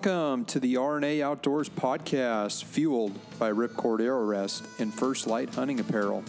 Welcome 0.00 0.44
to 0.44 0.60
the 0.60 0.74
RNA 0.74 1.22
Outdoors 1.22 1.68
podcast, 1.68 2.62
fueled 2.62 3.18
by 3.36 3.50
Ripcord 3.50 4.00
Arrow 4.00 4.22
Rest 4.22 4.64
and 4.78 4.94
First 4.94 5.26
Lite 5.26 5.52
Hunting 5.52 5.80
Apparel. 5.80 6.22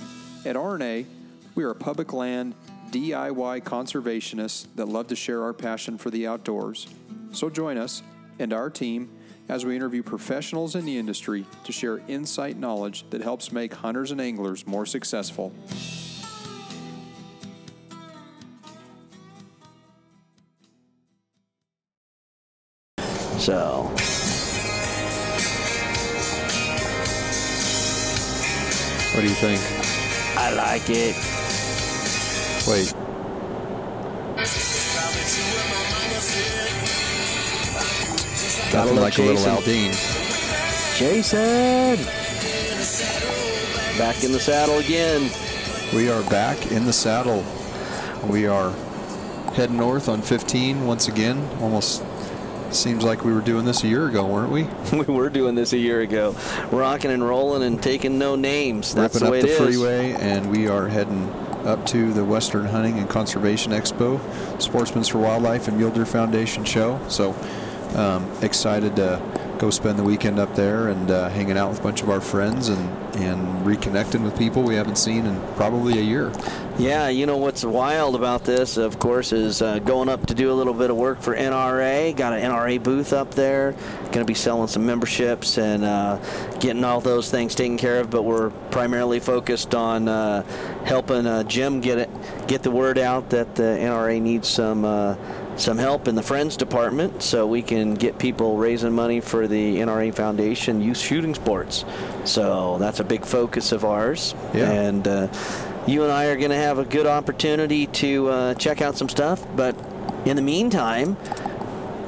At 0.43 0.55
RNA, 0.55 1.05
we 1.53 1.63
are 1.63 1.75
public 1.75 2.11
land 2.11 2.55
DIY 2.89 3.61
conservationists 3.61 4.65
that 4.73 4.87
love 4.87 5.09
to 5.09 5.15
share 5.15 5.43
our 5.43 5.53
passion 5.53 5.99
for 5.99 6.09
the 6.09 6.25
outdoors. 6.25 6.87
So 7.31 7.47
join 7.51 7.77
us 7.77 8.01
and 8.39 8.53
our 8.53 8.71
team 8.71 9.11
as 9.49 9.65
we 9.65 9.75
interview 9.75 10.01
professionals 10.01 10.73
in 10.73 10.83
the 10.85 10.97
industry 10.97 11.45
to 11.65 11.71
share 11.71 11.99
insight 12.07 12.57
knowledge 12.57 13.07
that 13.11 13.21
helps 13.21 13.51
make 13.51 13.71
hunters 13.75 14.09
and 14.09 14.19
anglers 14.19 14.65
more 14.65 14.87
successful. 14.87 15.53
So. 23.39 23.83
What 29.13 29.21
do 29.21 29.27
you 29.27 29.33
think? 29.35 29.61
I 30.37 30.53
like 30.53 30.89
it. 30.89 31.15
Wait. 32.67 32.93
Nothing 38.73 38.99
like 38.99 39.17
a 39.17 39.21
little 39.21 39.41
Aldean. 39.43 39.93
Jason! 40.97 41.95
Back 43.97 44.23
in 44.23 44.33
the 44.33 44.39
saddle 44.39 44.79
again. 44.79 45.31
We 45.95 46.09
are 46.09 46.23
back 46.29 46.71
in 46.73 46.85
the 46.85 46.93
saddle. 46.93 47.45
We 48.27 48.47
are 48.47 48.71
heading 49.53 49.77
north 49.77 50.09
on 50.09 50.21
15 50.21 50.85
once 50.85 51.07
again. 51.07 51.49
Almost 51.61 52.03
seems 52.71 53.03
like 53.03 53.23
we 53.23 53.33
were 53.33 53.41
doing 53.41 53.65
this 53.65 53.83
a 53.83 53.87
year 53.87 54.07
ago, 54.07 54.25
weren't 54.25 54.51
we? 54.51 54.63
we 54.97 55.13
were 55.13 55.29
doing 55.29 55.55
this 55.55 55.73
a 55.73 55.77
year 55.77 56.01
ago. 56.01 56.35
Rocking 56.71 57.11
and 57.11 57.23
rolling 57.23 57.63
and 57.63 57.81
taking 57.81 58.17
no 58.17 58.35
names. 58.35 58.93
That's 58.93 59.15
Ripping 59.15 59.25
the 59.25 59.31
way 59.31 59.39
up 59.39 59.45
the 59.45 59.51
it 59.51 59.59
is. 59.69 59.75
freeway, 59.75 60.11
and 60.13 60.49
we 60.51 60.67
are 60.67 60.87
heading 60.87 61.29
up 61.65 61.85
to 61.87 62.13
the 62.13 62.23
Western 62.23 62.65
Hunting 62.65 62.97
and 62.99 63.09
Conservation 63.09 63.71
Expo, 63.73 64.19
Sportsmen's 64.61 65.07
for 65.09 65.19
Wildlife 65.19 65.67
and 65.67 65.77
Mule 65.77 65.91
Deer 65.91 66.05
Foundation 66.05 66.63
show. 66.63 66.99
So 67.09 67.35
um, 67.95 68.29
excited 68.41 68.95
to 68.95 69.17
go 69.59 69.69
spend 69.69 69.99
the 69.99 70.03
weekend 70.03 70.39
up 70.39 70.55
there 70.55 70.87
and 70.87 71.11
uh, 71.11 71.29
hanging 71.29 71.57
out 71.57 71.69
with 71.69 71.79
a 71.79 71.83
bunch 71.83 72.01
of 72.01 72.09
our 72.09 72.21
friends 72.21 72.69
and, 72.69 73.15
and 73.15 73.65
reconnecting 73.65 74.23
with 74.23 74.37
people 74.37 74.63
we 74.63 74.73
haven't 74.73 74.97
seen 74.97 75.25
in 75.25 75.39
probably 75.55 75.99
a 75.99 76.01
year. 76.01 76.31
Yeah, 76.77 77.09
you 77.09 77.25
know 77.25 77.35
what's 77.35 77.65
wild 77.65 78.15
about 78.15 78.45
this, 78.45 78.77
of 78.77 78.99
course, 78.99 79.33
is 79.33 79.61
uh, 79.61 79.79
going 79.79 80.07
up 80.07 80.27
to 80.27 80.33
do 80.33 80.49
a 80.49 80.53
little 80.53 80.73
bit 80.73 80.89
of 80.89 80.95
work 80.95 81.21
for 81.21 81.35
NRA. 81.35 82.15
Got 82.15 82.31
an 82.31 82.49
NRA 82.49 82.81
booth 82.81 83.11
up 83.11 83.33
there. 83.33 83.73
Going 84.03 84.19
to 84.19 84.25
be 84.25 84.33
selling 84.33 84.69
some 84.69 84.85
memberships 84.85 85.57
and 85.57 85.83
uh, 85.83 86.19
getting 86.59 86.85
all 86.85 87.01
those 87.01 87.29
things 87.29 87.53
taken 87.53 87.77
care 87.77 87.99
of. 87.99 88.09
But 88.09 88.23
we're 88.23 88.51
primarily 88.71 89.19
focused 89.19 89.75
on 89.75 90.07
uh, 90.07 90.43
helping 90.85 91.27
uh, 91.27 91.43
Jim 91.43 91.81
get 91.81 91.97
it, 91.97 92.09
get 92.47 92.63
the 92.63 92.71
word 92.71 92.97
out 92.97 93.29
that 93.31 93.55
the 93.55 93.63
NRA 93.63 94.21
needs 94.21 94.47
some 94.47 94.85
uh, 94.85 95.15
some 95.59 95.77
help 95.77 96.07
in 96.07 96.15
the 96.15 96.23
Friends 96.23 96.55
department 96.55 97.21
so 97.21 97.45
we 97.45 97.61
can 97.61 97.93
get 97.93 98.17
people 98.17 98.57
raising 98.57 98.93
money 98.93 99.19
for 99.19 99.47
the 99.47 99.77
NRA 99.77 100.13
Foundation 100.13 100.81
Youth 100.81 100.97
Shooting 100.97 101.35
Sports. 101.35 101.85
So 102.23 102.77
that's 102.79 102.99
a 102.99 103.03
big 103.03 103.25
focus 103.25 103.71
of 103.71 103.83
ours. 103.83 104.33
Yeah. 104.53 104.71
And 104.71 105.07
uh, 105.07 105.27
you 105.85 106.03
and 106.03 106.11
I 106.11 106.25
are 106.25 106.37
going 106.37 106.51
to 106.51 106.55
have 106.55 106.79
a 106.79 106.85
good 106.85 107.07
opportunity 107.07 107.87
to 107.87 108.29
uh, 108.29 108.53
check 108.55 108.81
out 108.81 108.97
some 108.97 109.09
stuff. 109.09 109.45
But 109.55 109.75
in 110.25 110.35
the 110.35 110.41
meantime, 110.41 111.17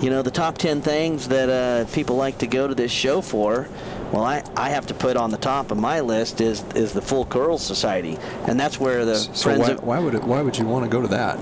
you 0.02 0.10
know, 0.10 0.22
the 0.22 0.32
top 0.32 0.58
10 0.58 0.82
things 0.82 1.28
that 1.28 1.50
uh, 1.50 1.92
people 1.92 2.16
like 2.16 2.40
to 2.40 2.48
go 2.48 2.68
to 2.68 2.76
this 2.76 2.92
show 2.92 3.22
for. 3.22 3.68
Well, 4.12 4.24
I, 4.24 4.44
I 4.58 4.70
have 4.70 4.88
to 4.88 4.94
put 4.94 5.16
on 5.16 5.32
the 5.32 5.38
top 5.38 5.72
of 5.72 5.78
my 5.78 6.02
list 6.02 6.42
is 6.42 6.64
is 6.76 6.92
the 6.92 7.02
Full 7.02 7.26
Curl 7.26 7.58
Society, 7.58 8.18
and 8.48 8.60
that's 8.60 8.80
where 8.80 9.06
the 9.06 9.16
So 9.16 9.34
Friends 9.34 9.62
why, 9.62 9.72
of 9.72 9.84
why 9.84 10.00
would 10.00 10.16
it, 10.16 10.24
why 10.24 10.42
would 10.42 10.58
you 10.58 10.66
want 10.66 10.84
to 10.86 10.90
go 10.90 11.02
to 11.02 11.08
that? 11.10 11.40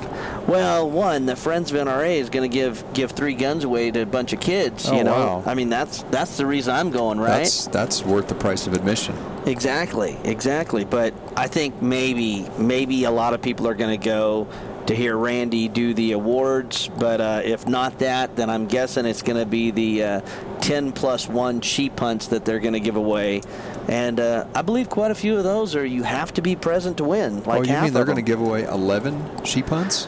well, 0.47 0.90
one, 0.90 1.25
the 1.25 1.35
Friends 1.35 1.72
of 1.72 1.78
NRA 1.78 2.18
is 2.18 2.30
going 2.30 2.50
to 2.50 2.53
give 2.53 2.84
give 2.94 3.12
three 3.12 3.34
guns 3.34 3.63
away 3.63 3.90
to 3.91 4.02
a 4.02 4.06
bunch 4.06 4.34
of 4.34 4.40
kids. 4.40 4.88
Oh, 4.88 4.96
you 4.96 5.03
know, 5.03 5.12
wow. 5.12 5.44
I 5.46 5.56
mean 5.56 5.69
that's 5.69 6.03
that's 6.03 6.38
the 6.38 6.46
reason 6.46 6.75
I'm 6.75 6.91
going, 6.91 7.19
right? 7.19 7.40
That's 7.40 7.68
that's 7.68 8.03
worth 8.03 8.28
the 8.28 8.35
price 8.35 8.68
of 8.68 8.74
admission. 8.74 9.16
Exactly, 9.46 10.18
exactly. 10.24 10.86
But 10.86 11.13
I 11.36 11.47
think 11.47 11.81
maybe 11.81 12.47
maybe 12.57 13.06
a 13.06 13.12
lot 13.12 13.34
of 13.34 13.41
people 13.41 13.68
are 13.68 13.74
going 13.75 14.00
to 14.00 14.06
go 14.06 14.47
to 14.90 14.96
hear 14.96 15.16
Randy 15.16 15.68
do 15.68 15.94
the 15.94 16.13
awards. 16.13 16.90
But 17.00 17.22
uh, 17.22 17.41
if 17.44 17.68
not 17.68 18.00
that, 18.00 18.36
then 18.36 18.50
I'm 18.50 18.66
guessing 18.66 19.06
it's 19.06 19.22
going 19.22 19.38
to 19.38 19.46
be 19.46 19.72
the 19.72 20.03
uh, 20.03 20.22
10 20.69 20.91
plus 20.91 21.28
one 21.28 21.62
sheep 21.62 22.00
hunts 22.00 22.28
that 22.28 22.46
they're 22.46 22.59
going 22.59 22.75
to 22.75 22.80
give 22.80 22.96
away. 22.96 23.41
And 23.88 24.19
uh, 24.19 24.46
I 24.53 24.62
believe 24.62 24.88
quite 24.88 25.09
a 25.09 25.16
few 25.16 25.35
of 25.35 25.44
those 25.44 25.75
are 25.75 25.84
you 25.84 26.03
have 26.03 26.31
to 26.35 26.44
be 26.44 26.56
present 26.56 26.97
to 26.97 27.06
win. 27.06 27.44
Like 27.44 27.62
oh, 27.62 27.63
you 27.63 27.81
mean 27.81 27.91
they're 27.91 28.06
going 28.06 28.18
to 28.18 28.22
give 28.22 28.40
away 28.40 28.66
11 28.66 29.46
sheep 29.46 29.66
hunts? 29.66 30.07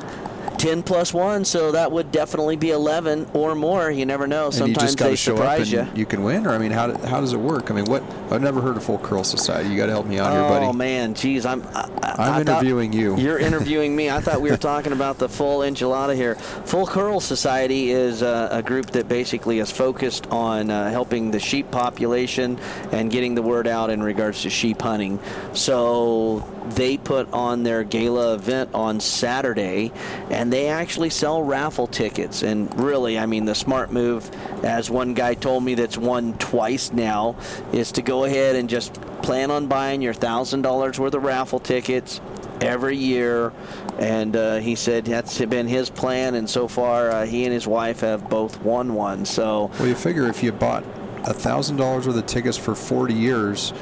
10 0.62 0.84
plus 0.84 1.12
one, 1.12 1.44
so 1.44 1.72
that 1.72 1.92
would 1.92 2.12
definitely 2.12 2.56
be 2.56 2.70
11 2.70 3.28
or 3.34 3.56
more. 3.56 3.90
You 3.90 4.06
never 4.06 4.28
know. 4.28 4.52
Sometimes 4.52 4.96
they 4.96 5.10
to 5.10 5.16
show 5.18 5.34
up 5.34 5.40
surprise 5.40 5.72
you. 5.72 5.88
you 5.96 6.06
can 6.06 6.24
win, 6.24 6.46
or 6.46 6.52
I 6.52 6.60
mean, 6.60 6.70
how, 6.70 6.86
do- 6.86 7.08
how 7.08 7.20
does 7.20 7.34
it 7.34 7.40
work? 7.40 7.72
I 7.72 7.74
mean, 7.74 7.86
what? 7.86 8.04
I've 8.32 8.44
never 8.44 8.62
heard 8.62 8.78
of 8.78 8.84
Full 8.84 9.00
Curl 9.00 9.24
Society. 9.24 9.70
You 9.70 9.76
got 9.78 9.88
to 9.88 9.92
help 9.92 10.06
me 10.06 10.20
out 10.20 10.32
here, 10.32 10.42
buddy. 10.42 10.68
Oh 10.68 10.74
man, 10.74 11.16
geez, 11.16 11.48
I'm. 11.48 11.64
I, 11.74 11.90
I 12.04 12.42
interviewing 12.42 12.94
you. 12.94 13.18
You're 13.18 13.40
interviewing 13.50 13.96
me. 13.96 14.12
I 14.12 14.22
thought 14.22 14.40
we 14.40 14.52
were 14.52 14.58
talking 14.58 14.92
about 14.94 15.18
the 15.18 15.28
full 15.28 15.62
enchilada 15.62 16.16
here. 16.16 16.36
Full 16.36 16.86
Curl 16.86 17.20
Society 17.20 17.90
is 17.90 18.22
uh, 18.22 18.50
a 18.52 18.62
group 18.62 18.92
that 18.92 19.08
basically 19.08 19.58
is 19.58 19.72
focused 19.72 20.28
on 20.28 20.70
uh, 20.70 20.92
helping 20.92 21.32
the 21.32 21.40
sheep 21.40 21.72
population 21.72 22.60
and 22.92 23.10
getting 23.10 23.34
the 23.34 23.42
word 23.42 23.66
out 23.68 23.90
in 23.90 24.04
regards 24.04 24.44
to 24.44 24.50
sheep 24.52 24.80
hunting. 24.80 25.20
So 25.54 26.48
they 26.76 26.98
put 26.98 27.32
on 27.34 27.64
their 27.64 27.84
gala 27.84 28.36
event 28.36 28.70
on 28.76 29.00
Saturday, 29.00 29.92
and 30.30 30.51
they 30.52 30.68
actually 30.68 31.10
sell 31.10 31.42
raffle 31.44 31.88
tickets. 31.88 32.44
And 32.44 32.74
really, 32.80 33.18
I 33.18 33.26
mean, 33.26 33.46
the 33.46 33.56
smart 33.56 33.92
move, 33.92 34.30
as 34.64 34.90
one 34.90 35.14
guy 35.14 35.34
told 35.34 35.64
me 35.64 35.76
that's 35.76 35.98
won 35.98 36.38
twice 36.38 36.92
now, 36.92 37.36
is 37.72 37.92
to 37.94 38.02
go 38.02 38.26
ahead 38.26 38.56
and 38.56 38.70
just 38.70 38.94
plan 39.22 39.52
on 39.52 39.68
buying 39.68 40.02
your 40.02 40.14
thousand 40.14 40.62
dollars 40.64 41.00
worth 41.00 41.14
of 41.14 41.24
raffle 41.24 41.60
tickets 41.60 42.22
every 42.60 42.98
year. 42.98 43.54
And 44.00 44.36
uh, 44.36 44.58
he 44.58 44.76
said 44.76 45.06
that's 45.06 45.38
been 45.46 45.68
his 45.68 45.90
plan. 45.90 46.36
And 46.36 46.50
so 46.50 46.68
far 46.68 47.10
uh, 47.10 47.26
he 47.26 47.44
and 47.46 47.54
his 47.54 47.68
wife 47.68 48.02
have 48.02 48.30
both 48.30 48.62
won 48.62 48.94
one. 48.94 49.26
So 49.26 49.72
Well, 49.80 49.88
you 49.88 49.96
figure 49.96 50.28
if 50.28 50.42
you 50.44 50.52
bought 50.52 50.84
a 51.24 51.34
thousand 51.34 51.78
dollars 51.78 52.08
worth 52.08 52.18
of 52.18 52.26
tickets 52.26 52.58
for 52.58 52.74
40 52.74 53.14
years, 53.14 53.74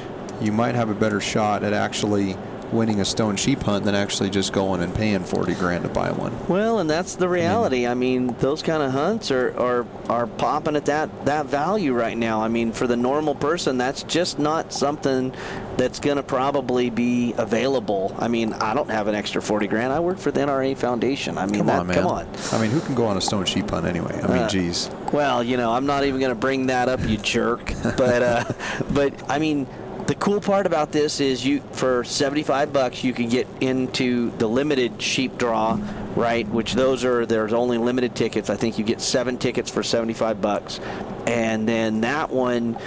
you 0.42 0.52
might 0.52 0.76
have 0.76 0.90
a 0.90 0.96
better 0.96 1.22
shot 1.22 1.64
at 1.64 1.74
actually 1.74 2.38
winning 2.72 3.00
a 3.02 3.06
stone 3.06 3.36
sheep 3.36 3.62
hunt 3.64 3.84
than 3.86 3.96
actually 3.96 4.30
just 4.30 4.54
going 4.54 4.82
and 4.82 4.94
paying 4.94 5.24
40 5.24 5.54
grand 5.56 5.84
to 5.84 5.90
buy 5.90 6.12
one. 6.12 6.34
well 6.48 6.80
and 6.80 6.90
that's 6.90 7.16
the 7.16 7.28
reality 7.28 7.88
i 7.88 7.94
mean 7.94 8.28
those 8.40 8.62
kind 8.62 8.84
of 8.84 8.92
hunts 8.92 9.32
are, 9.32 9.58
are 9.60 9.86
are 10.10 10.28
popping 10.28 10.76
at 10.76 10.86
that 10.86 11.26
that 11.26 11.46
value 11.48 11.94
right 11.94 12.18
now 12.18 12.42
i 12.42 12.48
mean 12.48 12.72
for 12.72 12.86
the 12.88 12.96
normal 12.96 13.34
person 13.36 13.78
that's 13.78 14.04
just 14.04 14.38
not 14.40 14.72
something 14.72 15.34
that's 15.78 16.00
going 16.00 16.18
to 16.18 16.24
probably 16.24 16.90
be 16.90 17.34
available 17.38 18.16
i 18.20 18.28
mean 18.28 18.54
i 18.54 18.74
don't 18.74 18.90
have 18.90 19.08
an 19.08 19.16
extra 19.16 19.42
40 19.42 19.68
grand 19.68 19.92
i 19.92 20.00
work 20.00 20.18
for 20.18 20.32
the 20.32 20.40
nra 20.42 20.78
foundation 20.78 21.38
i 21.38 21.46
mean 21.46 21.56
Come 21.60 21.68
that, 21.68 21.80
on, 21.80 21.88
man. 21.88 21.96
come 21.98 22.08
on 22.08 22.28
I 22.52 22.62
mean, 22.62 22.72
who 22.72 22.80
can 22.82 22.96
go 22.96 23.06
on 23.06 23.18
a 23.18 23.22
stone 23.22 23.46
sheep 23.46 23.70
hunt 23.70 23.86
anyway? 23.86 24.14
I 24.24 24.28
mean, 24.28 24.38
Uh, 24.44 24.50
geez. 24.50 24.90
Well, 25.14 25.44
you 25.44 25.56
know, 25.58 25.72
I'm 25.72 25.86
not 25.86 26.04
even 26.04 26.20
going 26.20 26.32
to 26.32 26.36
bring 26.40 26.68
that 26.68 26.90
up, 26.90 27.00
you 27.08 27.18
jerk. 27.18 27.74
But, 27.84 28.22
uh, 28.24 28.44
but 28.92 29.14
I 29.30 29.40
mean, 29.40 29.68
the 30.10 30.16
cool 30.16 30.42
part 30.42 30.66
about 30.66 30.92
this 30.92 31.20
is 31.20 31.46
you 31.46 31.62
for 31.74 32.04
75 32.04 32.74
bucks 32.74 33.04
you 33.04 33.14
can 33.14 33.30
get 33.30 33.48
into 33.62 34.32
the 34.40 34.48
limited 34.48 35.00
sheep 35.00 35.38
draw, 35.38 35.80
right? 36.16 36.48
Which 36.48 36.74
those 36.74 37.06
are 37.06 37.28
there's 37.28 37.54
only 37.54 37.78
limited 37.78 38.16
tickets. 38.16 38.50
I 38.50 38.56
think 38.56 38.80
you 38.80 38.84
get 38.84 39.02
seven 39.02 39.38
tickets 39.38 39.70
for 39.70 39.84
75 39.84 40.42
bucks, 40.42 40.80
and 41.28 41.70
then 41.70 42.02
that 42.02 42.32
one, 42.32 42.80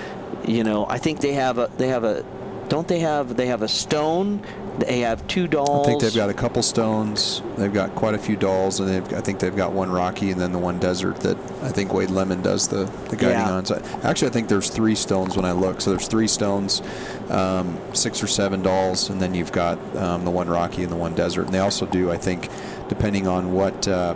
you 0.44 0.64
know, 0.64 0.84
I 0.84 0.98
think 0.98 1.20
they 1.20 1.34
have 1.34 1.58
a 1.58 1.70
they 1.76 1.86
have 1.86 2.02
a 2.02 2.24
don't 2.68 2.88
they 2.88 2.98
have 2.98 3.36
they 3.36 3.46
have 3.46 3.62
a 3.62 3.68
stone. 3.68 4.44
They 4.86 5.00
have 5.00 5.26
two 5.26 5.46
Dalls. 5.48 5.86
I 5.86 5.90
think 5.90 6.02
they've 6.02 6.14
got 6.14 6.30
a 6.30 6.34
couple 6.34 6.62
stones. 6.62 7.42
They've 7.56 7.72
got 7.72 7.94
quite 7.94 8.14
a 8.14 8.18
few 8.18 8.36
Dalls, 8.36 8.80
and 8.80 8.88
they've, 8.88 9.18
I 9.18 9.20
think 9.20 9.38
they've 9.38 9.54
got 9.54 9.72
one 9.72 9.90
Rocky 9.90 10.30
and 10.30 10.40
then 10.40 10.52
the 10.52 10.58
one 10.58 10.78
desert 10.78 11.16
that 11.20 11.36
I 11.62 11.70
think 11.70 11.92
Wade 11.92 12.08
Lemmon 12.10 12.42
does 12.42 12.68
the, 12.68 12.84
the 13.08 13.16
guiding 13.16 13.38
Yeah. 13.38 13.52
on. 13.52 13.64
So 13.66 13.80
actually, 14.02 14.28
I 14.28 14.32
think 14.32 14.48
there's 14.48 14.68
three 14.70 14.94
stones 14.94 15.36
when 15.36 15.44
I 15.44 15.52
look. 15.52 15.80
So 15.80 15.90
there's 15.90 16.08
three 16.08 16.28
stones, 16.28 16.82
um, 17.30 17.78
six 17.92 18.22
or 18.22 18.26
seven 18.26 18.62
Dalls, 18.62 19.10
and 19.10 19.20
then 19.20 19.34
you've 19.34 19.52
got 19.52 19.78
um, 19.96 20.24
the 20.24 20.30
one 20.30 20.48
Rocky 20.48 20.82
and 20.82 20.90
the 20.92 20.96
one 20.96 21.14
desert. 21.14 21.46
And 21.46 21.54
they 21.54 21.60
also 21.60 21.86
do, 21.86 22.10
I 22.10 22.16
think, 22.16 22.48
depending 22.88 23.26
on 23.26 23.52
what 23.52 23.86
uh, 23.88 24.14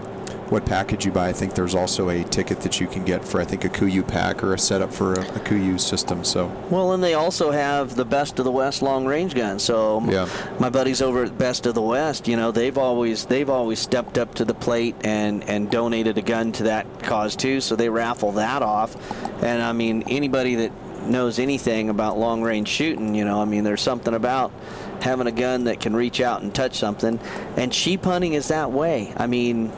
what 0.50 0.64
package 0.64 1.04
you 1.04 1.12
buy. 1.12 1.28
I 1.28 1.32
think 1.32 1.54
there's 1.54 1.75
also 1.75 2.10
a 2.10 2.22
ticket 2.25 2.60
that 2.60 2.81
you 2.81 2.87
can 2.87 3.04
get 3.04 3.25
for 3.25 3.40
I 3.40 3.44
think 3.44 3.64
a 3.64 3.69
KUIU 3.69 4.06
pack 4.06 4.43
or 4.43 4.54
a 4.54 4.58
setup 4.58 4.93
for 4.93 5.14
a, 5.14 5.20
a 5.20 5.40
KUIU 5.40 5.78
system. 5.81 6.25
So 6.25 6.46
well, 6.70 6.93
and 6.93 7.02
they 7.02 7.14
also 7.14 7.50
have 7.50 7.96
the 7.96 8.04
Best 8.04 8.38
of 8.38 8.44
the 8.44 8.52
West 8.52 8.82
long 8.82 9.06
range 9.06 9.34
gun. 9.34 9.58
So 9.58 10.02
yeah. 10.08 10.28
my 10.58 10.70
buddies 10.70 11.02
over 11.02 11.25
at 11.25 11.37
Best 11.37 11.66
of 11.66 11.75
the 11.75 11.82
West, 11.82 12.28
you 12.28 12.37
know, 12.37 12.50
they've 12.50 12.78
always 12.78 13.25
they've 13.26 13.50
always 13.50 13.78
stepped 13.78 14.19
up 14.19 14.34
to 14.37 14.44
the 14.44 14.54
plate 14.54 14.94
and 15.02 15.43
and 15.48 15.70
donated 15.70 16.19
a 16.19 16.22
gun 16.22 16.52
to 16.52 16.64
that 16.64 17.02
cause 17.02 17.37
too. 17.37 17.60
So 17.60 17.76
they 17.76 17.88
raffle 17.88 18.32
that 18.32 18.62
off, 18.62 18.96
and 19.43 19.62
I 19.62 19.72
mean 19.72 20.04
anybody 20.08 20.54
that 20.56 20.72
knows 21.06 21.38
anything 21.38 21.88
about 21.88 22.19
long 22.19 22.43
range 22.43 22.69
shooting, 22.69 23.14
you 23.14 23.25
know, 23.25 23.40
I 23.40 23.44
mean 23.44 23.64
there's 23.64 23.82
something 23.82 24.14
about 24.14 24.52
having 25.00 25.26
a 25.26 25.32
gun 25.32 25.64
that 25.64 25.81
can 25.81 25.94
reach 25.94 26.20
out 26.20 26.43
and 26.43 26.54
touch 26.54 26.76
something, 26.76 27.19
and 27.56 27.72
sheep 27.72 28.04
hunting 28.04 28.34
is 28.34 28.48
that 28.48 28.70
way. 28.70 29.12
I 29.16 29.26
mean 29.26 29.72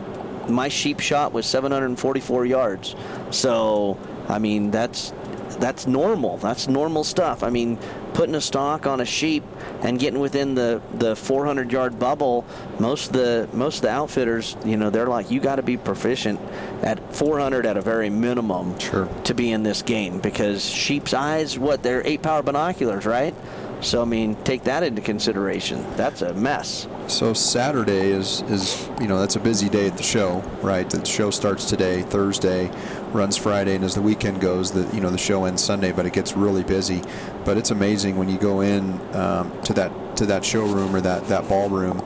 my 0.48 0.68
sheep 0.68 1.00
shot 1.00 1.32
was 1.32 1.46
744 1.46 2.46
yards. 2.46 2.94
So, 3.30 3.98
I 4.28 4.38
mean, 4.38 4.70
that's 4.70 5.12
that's 5.58 5.86
normal. 5.86 6.36
That's 6.38 6.68
normal 6.68 7.04
stuff. 7.04 7.42
I 7.42 7.50
mean, 7.50 7.78
putting 8.14 8.34
a 8.34 8.40
stock 8.40 8.86
on 8.86 9.00
a 9.00 9.04
sheep 9.04 9.44
and 9.82 9.98
getting 9.98 10.20
within 10.20 10.54
the, 10.54 10.80
the 10.94 11.16
400 11.16 11.72
yard 11.72 11.98
bubble, 11.98 12.44
most 12.78 13.08
of 13.08 13.12
the 13.14 13.48
most 13.52 13.76
of 13.76 13.82
the 13.82 13.90
outfitters, 13.90 14.56
you 14.64 14.76
know, 14.76 14.90
they're 14.90 15.06
like, 15.06 15.30
you 15.30 15.40
got 15.40 15.56
to 15.56 15.62
be 15.62 15.76
proficient 15.76 16.40
at 16.82 17.14
400 17.14 17.66
at 17.66 17.76
a 17.76 17.82
very 17.82 18.10
minimum 18.10 18.78
sure. 18.78 19.08
to 19.24 19.34
be 19.34 19.50
in 19.50 19.62
this 19.62 19.82
game 19.82 20.20
because 20.20 20.64
sheep's 20.64 21.14
eyes, 21.14 21.58
what 21.58 21.82
they're 21.82 22.06
eight 22.06 22.22
power 22.22 22.42
binoculars, 22.42 23.06
right? 23.06 23.34
So 23.80 24.02
I 24.02 24.04
mean, 24.04 24.34
take 24.42 24.64
that 24.64 24.82
into 24.82 25.00
consideration. 25.00 25.84
That's 25.96 26.22
a 26.22 26.34
mess. 26.34 26.88
So 27.06 27.32
Saturday 27.32 28.10
is 28.10 28.42
is 28.42 28.88
you 29.00 29.06
know 29.06 29.20
that's 29.20 29.36
a 29.36 29.40
busy 29.40 29.69
day 29.69 29.86
at 29.86 29.96
the 29.96 30.02
show, 30.02 30.40
right? 30.62 30.88
The 30.88 31.04
show 31.04 31.30
starts 31.30 31.64
today, 31.64 32.02
Thursday, 32.02 32.70
runs 33.12 33.36
Friday, 33.36 33.76
and 33.76 33.84
as 33.84 33.94
the 33.94 34.02
weekend 34.02 34.40
goes, 34.40 34.72
the 34.72 34.94
you 34.94 35.00
know 35.00 35.10
the 35.10 35.19
show 35.19 35.44
ends 35.44 35.62
Sunday, 35.62 35.92
but 35.92 36.06
it 36.06 36.12
gets 36.12 36.36
really 36.36 36.64
busy. 36.64 37.02
But 37.44 37.56
it's 37.56 37.70
amazing 37.70 38.16
when 38.16 38.28
you 38.28 38.38
go 38.38 38.60
in 38.60 39.00
um, 39.14 39.60
to 39.62 39.72
that 39.75 40.16
to 40.16 40.26
that 40.26 40.44
showroom 40.44 40.94
or 40.94 41.00
that 41.00 41.28
that 41.28 41.48
ballroom, 41.48 42.00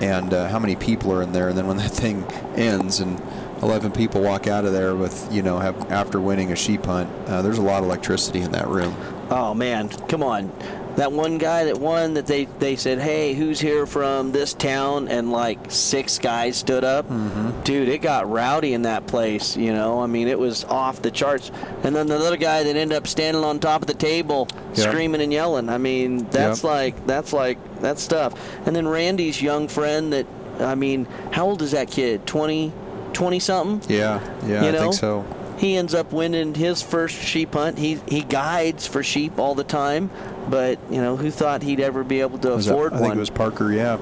and 0.00 0.32
uh, 0.32 0.48
how 0.48 0.60
many 0.60 0.76
people 0.76 1.12
are 1.12 1.22
in 1.22 1.32
there, 1.32 1.48
and 1.48 1.58
then 1.58 1.66
when 1.66 1.76
that 1.78 1.90
thing 1.90 2.22
ends 2.54 3.00
and 3.00 3.20
11 3.62 3.90
people 3.92 4.20
walk 4.20 4.46
out 4.46 4.64
of 4.64 4.72
there 4.72 4.94
with 4.94 5.28
you 5.32 5.42
know 5.42 5.58
have 5.58 5.90
after 5.90 6.20
winning 6.20 6.52
a 6.52 6.56
sheep 6.56 6.84
hunt, 6.84 7.10
uh, 7.28 7.42
there's 7.42 7.58
a 7.58 7.62
lot 7.62 7.80
of 7.80 7.86
electricity 7.86 8.42
in 8.42 8.52
that 8.52 8.68
room. 8.68 8.94
Oh 9.28 9.54
man, 9.54 9.88
come 9.88 10.22
on 10.22 10.52
that 10.96 11.12
one 11.12 11.38
guy 11.38 11.64
that 11.64 11.78
won 11.78 12.14
that 12.14 12.26
they, 12.26 12.46
they 12.46 12.74
said, 12.74 12.98
hey, 12.98 13.34
who's 13.34 13.60
here 13.60 13.86
from 13.86 14.32
this 14.32 14.54
town? 14.54 15.08
And 15.08 15.30
like 15.30 15.58
six 15.70 16.18
guys 16.18 16.56
stood 16.56 16.84
up. 16.84 17.06
Mm-hmm. 17.08 17.62
Dude, 17.62 17.88
it 17.88 17.98
got 17.98 18.30
rowdy 18.30 18.72
in 18.72 18.82
that 18.82 19.06
place, 19.06 19.56
you 19.56 19.72
know. 19.72 20.00
I 20.00 20.06
mean, 20.06 20.26
it 20.26 20.38
was 20.38 20.64
off 20.64 21.02
the 21.02 21.10
charts. 21.10 21.50
And 21.82 21.94
then 21.94 22.06
the 22.06 22.16
other 22.16 22.38
guy 22.38 22.62
that 22.62 22.76
ended 22.76 22.96
up 22.96 23.06
standing 23.06 23.44
on 23.44 23.60
top 23.60 23.82
of 23.82 23.86
the 23.86 23.94
table 23.94 24.48
yep. 24.74 24.88
screaming 24.88 25.20
and 25.20 25.32
yelling. 25.32 25.68
I 25.68 25.78
mean, 25.78 26.24
that's 26.30 26.60
yep. 26.60 26.64
like, 26.64 27.06
that's 27.06 27.32
like, 27.32 27.58
that's 27.80 28.02
stuff. 28.02 28.34
And 28.66 28.74
then 28.74 28.88
Randy's 28.88 29.40
young 29.40 29.68
friend 29.68 30.12
that, 30.14 30.26
I 30.60 30.74
mean, 30.74 31.04
how 31.30 31.46
old 31.46 31.60
is 31.60 31.72
that 31.72 31.90
kid? 31.90 32.26
20, 32.26 32.72
20 33.12 33.38
something? 33.40 33.94
Yeah, 33.94 34.20
yeah, 34.46 34.64
you 34.64 34.72
know? 34.72 34.78
I 34.78 34.82
think 34.82 34.94
so 34.94 35.35
he 35.58 35.76
ends 35.76 35.94
up 35.94 36.12
winning 36.12 36.54
his 36.54 36.82
first 36.82 37.16
sheep 37.16 37.54
hunt. 37.54 37.78
He 37.78 37.98
he 38.06 38.22
guides 38.22 38.86
for 38.86 39.02
sheep 39.02 39.38
all 39.38 39.54
the 39.54 39.64
time, 39.64 40.10
but 40.48 40.78
you 40.90 41.00
know, 41.00 41.16
who 41.16 41.30
thought 41.30 41.62
he'd 41.62 41.80
ever 41.80 42.04
be 42.04 42.20
able 42.20 42.38
to 42.38 42.52
afford 42.52 42.92
that, 42.92 42.96
I 42.96 43.00
one? 43.00 43.04
I 43.04 43.06
think 43.08 43.16
it 43.16 43.20
was 43.20 43.30
Parker. 43.30 43.72
Yeah. 43.72 43.98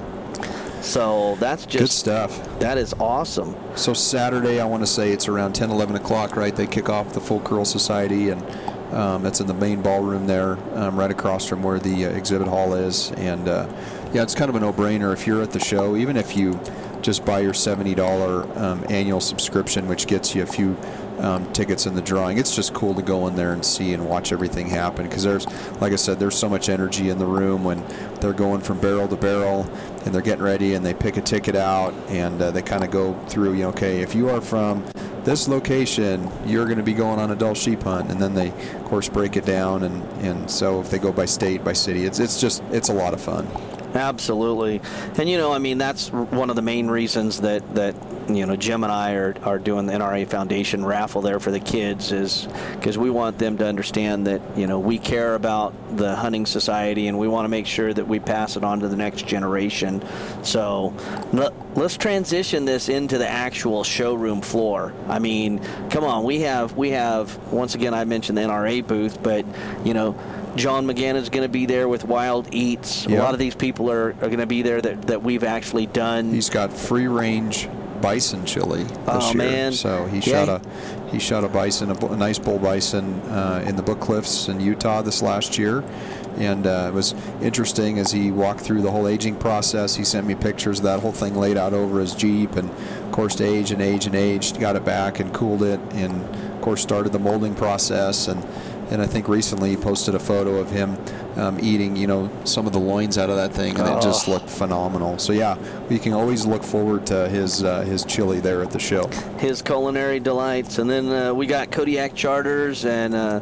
So 0.81 1.35
that's 1.39 1.65
just 1.65 1.79
good 1.79 1.89
stuff. 1.89 2.59
That 2.59 2.77
is 2.77 2.93
awesome. 2.99 3.55
So 3.75 3.93
Saturday, 3.93 4.59
I 4.59 4.65
want 4.65 4.83
to 4.83 4.87
say 4.87 5.11
it's 5.11 5.27
around 5.27 5.53
10, 5.53 5.71
11 5.71 5.95
o'clock, 5.95 6.35
right? 6.35 6.55
They 6.55 6.67
kick 6.67 6.89
off 6.89 7.11
the 7.11 7.19
Full 7.19 7.39
Curl 7.39 7.65
Society, 7.65 8.29
and 8.29 8.41
um, 8.93 9.25
it's 9.25 9.41
in 9.41 9.47
the 9.47 9.53
main 9.55 9.81
ballroom 9.81 10.27
there, 10.27 10.57
um, 10.77 10.97
right 10.97 11.09
across 11.09 11.47
from 11.47 11.63
where 11.63 11.79
the 11.79 12.05
uh, 12.05 12.09
exhibit 12.09 12.47
hall 12.47 12.75
is. 12.75 13.11
And 13.13 13.47
uh, 13.47 13.67
yeah, 14.13 14.21
it's 14.21 14.35
kind 14.35 14.47
of 14.47 14.55
a 14.55 14.59
no-brainer 14.59 15.11
if 15.11 15.25
you're 15.25 15.41
at 15.41 15.51
the 15.51 15.59
show, 15.59 15.95
even 15.95 16.17
if 16.17 16.37
you 16.37 16.59
just 17.01 17.25
buy 17.25 17.39
your 17.39 17.53
$70 17.53 18.57
um, 18.57 18.85
annual 18.89 19.21
subscription, 19.21 19.87
which 19.87 20.05
gets 20.07 20.35
you 20.35 20.43
a 20.43 20.47
few 20.47 20.77
um, 21.19 21.51
tickets 21.53 21.85
in 21.85 21.95
the 21.95 22.01
drawing. 22.01 22.37
It's 22.37 22.55
just 22.55 22.73
cool 22.73 22.93
to 22.95 23.01
go 23.01 23.27
in 23.27 23.35
there 23.35 23.53
and 23.53 23.63
see 23.63 23.93
and 23.93 24.07
watch 24.07 24.31
everything 24.31 24.67
happen 24.67 25.07
because 25.07 25.23
there's, 25.23 25.45
like 25.81 25.93
I 25.93 25.97
said, 25.97 26.19
there's 26.19 26.35
so 26.35 26.49
much 26.49 26.69
energy 26.69 27.09
in 27.09 27.17
the 27.17 27.25
room 27.25 27.63
when 27.63 27.83
they're 28.21 28.33
going 28.33 28.61
from 28.61 28.79
barrel 28.79 29.07
to 29.07 29.15
barrel 29.15 29.63
and 30.05 30.13
they're 30.13 30.21
getting 30.21 30.43
ready 30.43 30.73
and 30.73 30.85
they 30.85 30.93
pick 30.93 31.17
a 31.17 31.21
ticket 31.21 31.55
out 31.55 31.93
and 32.09 32.41
uh, 32.41 32.51
they 32.51 32.61
kind 32.61 32.83
of 32.83 32.91
go 32.91 33.13
through, 33.27 33.53
you 33.53 33.63
know, 33.63 33.69
okay, 33.69 34.01
if 34.01 34.13
you 34.15 34.29
are 34.29 34.41
from 34.41 34.85
this 35.25 35.47
location, 35.47 36.31
you're 36.45 36.65
going 36.65 36.77
to 36.77 36.83
be 36.83 36.93
going 36.93 37.19
on 37.19 37.31
a 37.31 37.35
Dall 37.35 37.55
sheep 37.55 37.81
hunt, 37.81 38.11
and 38.11 38.21
then 38.21 38.35
they, 38.35 38.49
of 38.49 38.85
course, 38.85 39.09
break 39.09 39.35
it 39.35 39.45
down, 39.45 39.83
and, 39.83 40.03
and 40.23 40.49
so 40.49 40.79
if 40.79 40.89
they 40.91 40.99
go 40.99 41.11
by 41.11 41.25
state, 41.25 41.63
by 41.63 41.73
city, 41.73 42.05
it's 42.05 42.19
it's 42.19 42.39
just 42.39 42.63
it's 42.71 42.89
a 42.89 42.93
lot 42.93 43.13
of 43.13 43.19
fun. 43.19 43.47
Absolutely, 43.95 44.81
and 45.17 45.29
you 45.29 45.37
know, 45.37 45.53
I 45.53 45.59
mean, 45.59 45.77
that's 45.77 46.09
one 46.11 46.49
of 46.49 46.57
the 46.57 46.61
main 46.61 46.87
reasons 46.87 47.39
that 47.41 47.75
that 47.75 47.95
you 48.29 48.45
know 48.45 48.57
Jim 48.57 48.83
and 48.83 48.91
I 48.91 49.13
are, 49.13 49.35
are 49.43 49.57
doing 49.57 49.85
the 49.85 49.93
NRA 49.93 50.27
Foundation 50.27 50.83
raffle 50.83 51.21
there 51.21 51.39
for 51.39 51.51
the 51.51 51.61
kids 51.61 52.11
is 52.11 52.47
because 52.73 52.97
we 52.97 53.09
want 53.09 53.37
them 53.37 53.57
to 53.57 53.65
understand 53.65 54.27
that 54.27 54.41
you 54.57 54.67
know 54.67 54.79
we 54.79 54.97
care 54.97 55.35
about 55.35 55.73
the 55.95 56.13
hunting 56.15 56.45
society 56.45 57.07
and 57.07 57.17
we 57.17 57.29
want 57.29 57.45
to 57.45 57.49
make 57.49 57.67
sure 57.67 57.93
that 57.93 58.05
we 58.05 58.19
pass 58.19 58.57
it 58.57 58.65
on 58.65 58.81
to 58.81 58.89
the 58.89 58.97
next 58.97 59.27
generation. 59.27 60.03
So 60.43 60.93
let, 61.31 61.53
let's 61.77 61.95
transition 61.95 62.65
this 62.65 62.89
into 62.89 63.17
the 63.17 63.29
actual 63.29 63.85
showroom 63.85 64.41
floor. 64.41 64.93
I 65.07 65.19
mean, 65.19 65.59
come 65.89 66.03
on, 66.03 66.23
we 66.23 66.41
have 66.41 66.75
we 66.75 66.89
have 66.91 67.37
once 67.51 67.75
again 67.75 67.93
I 67.93 68.03
mentioned 68.03 68.37
the 68.37 68.41
NRA 68.41 68.85
booth, 68.85 69.23
but 69.23 69.45
you 69.85 69.93
know 69.93 70.19
John 70.55 70.85
McGann 70.85 71.15
is 71.15 71.29
going 71.29 71.43
to 71.43 71.49
be 71.49 71.65
there 71.65 71.87
with 71.87 72.05
Wild 72.05 72.53
Eats. 72.53 73.05
Yep. 73.05 73.19
A 73.19 73.23
lot 73.23 73.33
of 73.33 73.39
these 73.39 73.55
people 73.55 73.91
are, 73.91 74.09
are 74.09 74.27
going 74.27 74.39
to 74.39 74.45
be 74.45 74.61
there 74.61 74.81
that, 74.81 75.03
that 75.03 75.21
we've 75.21 75.43
actually 75.43 75.85
done. 75.85 76.31
He's 76.31 76.49
got 76.49 76.71
free 76.71 77.07
range 77.07 77.67
bison 78.01 78.45
chili 78.45 78.83
this 78.83 78.99
oh, 79.07 79.27
year. 79.29 79.37
Man. 79.37 79.73
So 79.73 80.05
he 80.05 80.17
yeah. 80.17 80.45
shot 80.45 80.49
a 80.49 81.09
he 81.11 81.19
shot 81.19 81.43
a 81.43 81.49
bison, 81.49 81.91
a, 81.91 82.05
a 82.07 82.17
nice 82.17 82.37
bull 82.37 82.59
bison 82.59 83.21
uh, 83.21 83.63
in 83.65 83.75
the 83.75 83.83
Book 83.83 83.99
Cliffs 83.99 84.47
in 84.47 84.59
Utah 84.59 85.01
this 85.01 85.21
last 85.21 85.57
year. 85.57 85.83
And 86.37 86.67
uh, 86.67 86.89
it 86.89 86.93
was 86.93 87.15
interesting 87.41 87.97
as 87.97 88.11
he 88.11 88.31
walked 88.31 88.59
through 88.59 88.81
the 88.81 88.91
whole 88.91 89.07
aging 89.07 89.37
process. 89.37 89.95
He 89.95 90.03
sent 90.03 90.27
me 90.27 90.35
pictures 90.35 90.79
of 90.79 90.85
that 90.85 90.99
whole 90.99 91.13
thing 91.13 91.35
laid 91.35 91.55
out 91.55 91.73
over 91.73 92.01
his 92.01 92.13
Jeep, 92.13 92.57
and 92.57 92.69
of 92.69 93.11
course, 93.11 93.39
age 93.39 93.71
and 93.71 93.81
age 93.81 94.05
and 94.05 94.15
age, 94.15 94.57
got 94.59 94.75
it 94.75 94.83
back 94.83 95.21
and 95.21 95.33
cooled 95.33 95.63
it, 95.63 95.79
and 95.93 96.21
of 96.21 96.61
course, 96.61 96.81
started 96.81 97.13
the 97.13 97.19
molding 97.19 97.55
process. 97.55 98.27
And 98.27 98.43
and 98.91 99.01
I 99.01 99.07
think 99.07 99.27
recently 99.27 99.71
he 99.71 99.77
posted 99.77 100.15
a 100.15 100.19
photo 100.19 100.55
of 100.55 100.69
him 100.69 100.97
um, 101.35 101.59
eating, 101.59 101.95
you 101.95 102.07
know, 102.07 102.29
some 102.43 102.67
of 102.67 102.73
the 102.73 102.79
loins 102.79 103.17
out 103.17 103.29
of 103.29 103.35
that 103.35 103.53
thing, 103.53 103.77
and 103.79 103.87
oh. 103.87 103.97
it 103.97 104.01
just 104.01 104.27
looked 104.27 104.49
phenomenal. 104.49 105.17
So 105.17 105.33
yeah, 105.33 105.57
we 105.89 105.99
can 105.99 106.13
always 106.13 106.45
look 106.45 106.63
forward 106.63 107.05
to 107.07 107.27
his 107.29 107.63
uh, 107.63 107.81
his 107.81 108.05
chili 108.05 108.39
there 108.39 108.61
at 108.61 108.71
the 108.71 108.79
show. 108.79 109.07
His 109.39 109.61
culinary 109.61 110.19
delights, 110.19 110.77
and 110.77 110.89
then 110.89 111.09
uh, 111.09 111.33
we 111.33 111.47
got 111.47 111.71
Kodiak 111.71 112.15
Charters 112.15 112.85
and. 112.85 113.15
Uh, 113.15 113.41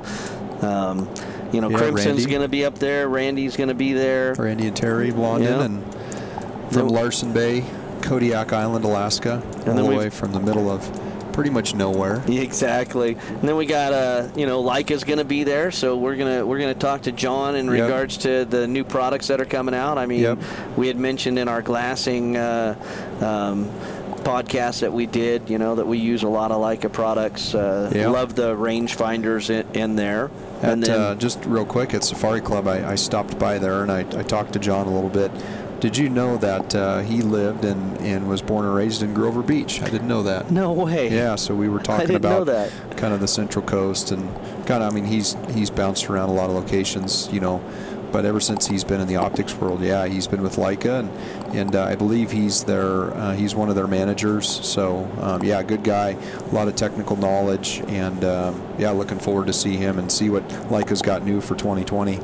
um, 0.62 1.10
you 1.52 1.62
know, 1.62 1.70
yeah, 1.70 1.78
Crimson's 1.78 2.26
going 2.26 2.42
to 2.42 2.48
be 2.48 2.66
up 2.66 2.80
there. 2.80 3.08
Randy's 3.08 3.56
going 3.56 3.70
to 3.70 3.76
be 3.76 3.94
there. 3.94 4.34
Randy 4.34 4.66
and 4.66 4.76
Terry 4.76 5.12
Blondin, 5.12 5.60
yeah. 5.60 5.66
and 5.66 6.74
from 6.74 6.88
Larsen 6.88 7.32
Bay, 7.32 7.64
Kodiak 8.02 8.54
Island, 8.54 8.84
Alaska, 8.86 9.44
and 9.68 9.80
all 9.80 9.90
the 9.90 9.96
way 9.96 10.10
from 10.10 10.32
the 10.32 10.40
middle 10.40 10.72
of 10.72 10.82
pretty 11.34 11.50
much 11.50 11.76
nowhere. 11.76 12.24
Exactly. 12.44 13.16
And 13.16 13.42
then 13.42 13.56
we 13.56 13.66
got 13.66 13.94
uh, 13.94 14.28
you 14.36 14.46
know, 14.46 14.62
Leica's 14.62 15.04
going 15.04 15.20
to 15.20 15.26
be 15.26 15.44
there, 15.44 15.72
so 15.72 15.96
we're 15.96 16.16
gonna 16.16 16.46
we're 16.46 16.60
gonna 16.60 16.74
talk 16.74 17.04
to 17.04 17.12
John 17.12 17.56
in 17.56 17.66
yep. 17.66 17.84
regards 17.84 18.18
to 18.18 18.46
the 18.46 18.68
new 18.68 18.84
products 18.84 19.28
that 19.28 19.40
are 19.40 19.46
coming 19.46 19.74
out. 19.74 19.98
I 19.98 20.06
mean, 20.06 20.22
yep. 20.22 20.40
we 20.76 20.88
had 20.88 20.98
mentioned 20.98 21.40
in 21.40 21.48
our 21.48 21.62
glassing. 21.62 22.38
Uh, 22.38 22.76
um, 23.22 23.70
podcast 24.24 24.80
that 24.82 24.94
we 24.94 25.06
did, 25.06 25.50
you 25.50 25.58
know, 25.58 25.76
that 25.76 25.86
we 25.86 25.98
use 25.98 26.24
a 26.24 26.28
lot 26.28 26.52
of 26.52 26.62
Leica 26.62 26.92
products. 26.92 27.54
Uh, 27.54 27.92
yep. 27.94 28.12
Love 28.12 28.36
the 28.36 28.56
rangefinders 28.56 29.50
in, 29.50 29.70
in 29.76 29.96
there. 29.96 30.32
At, 30.62 30.74
and 30.74 30.84
then, 30.84 31.00
uh, 31.00 31.16
just 31.16 31.44
real 31.46 31.66
quick, 31.66 31.94
at 31.94 32.04
Safari 32.04 32.42
Club, 32.42 32.68
I, 32.68 32.92
I 32.92 32.96
stopped 32.96 33.38
by 33.38 33.60
there 33.60 33.82
and 33.82 33.92
I, 33.92 34.00
I 34.00 34.24
talked 34.24 34.54
to 34.54 34.60
John 34.60 34.88
a 34.88 34.94
little 34.94 35.10
bit 35.10 35.32
did 35.84 35.98
you 35.98 36.08
know 36.08 36.38
that 36.38 36.74
uh, 36.74 37.00
he 37.00 37.22
lived 37.22 37.66
and, 37.66 37.98
and 37.98 38.30
was 38.30 38.42
born 38.42 38.64
and 38.64 38.74
raised 38.74 39.04
in 39.04 39.14
Grover 39.14 39.44
Beach? 39.44 39.82
I 39.82 39.90
didn't 39.90 40.08
know 40.08 40.24
that. 40.24 40.50
No 40.50 40.72
way. 40.72 41.14
Yeah, 41.14 41.36
so 41.36 41.54
we 41.54 41.68
were 41.68 41.80
talking 41.84 42.16
about 42.16 42.48
kind 42.96 43.14
of 43.14 43.20
the 43.20 43.28
Central 43.28 43.66
Coast 43.66 44.12
and 44.12 44.34
kind 44.66 44.82
of. 44.82 44.90
I 44.90 44.96
mean, 44.96 45.04
he's 45.04 45.36
he's 45.54 45.70
bounced 45.70 46.10
around 46.10 46.30
a 46.30 46.34
lot 46.34 46.50
of 46.50 46.56
locations, 46.56 47.28
you 47.34 47.42
know. 47.42 47.62
But 48.14 48.24
ever 48.24 48.40
since 48.40 48.66
he's 48.66 48.86
been 48.86 49.02
in 49.02 49.10
the 49.10 49.18
optics 49.18 49.54
world, 49.56 49.82
yeah, 49.82 50.06
he's 50.06 50.26
been 50.26 50.42
with 50.42 50.56
Leica, 50.56 51.02
and 51.02 51.10
and 51.54 51.76
uh, 51.76 51.84
I 51.84 51.96
believe 51.96 52.32
he's 52.32 52.64
their 52.64 53.14
uh, 53.16 53.36
he's 53.36 53.54
one 53.54 53.68
of 53.68 53.76
their 53.76 53.88
managers. 53.88 54.48
So 54.48 55.12
um, 55.20 55.44
yeah, 55.44 55.64
good 55.64 55.84
guy, 55.84 56.12
a 56.12 56.56
lot 56.56 56.70
of 56.70 56.78
technical 56.78 57.18
knowledge, 57.18 57.84
and 57.88 58.24
um, 58.24 58.64
yeah, 58.78 58.92
looking 58.92 59.20
forward 59.20 59.48
to 59.48 59.54
see 59.54 59.76
him 59.76 60.00
and 60.00 60.10
see 60.10 60.30
what 60.30 60.48
Leica's 60.70 61.02
got 61.02 61.26
new 61.26 61.42
for 61.42 61.56
2020. 61.56 62.22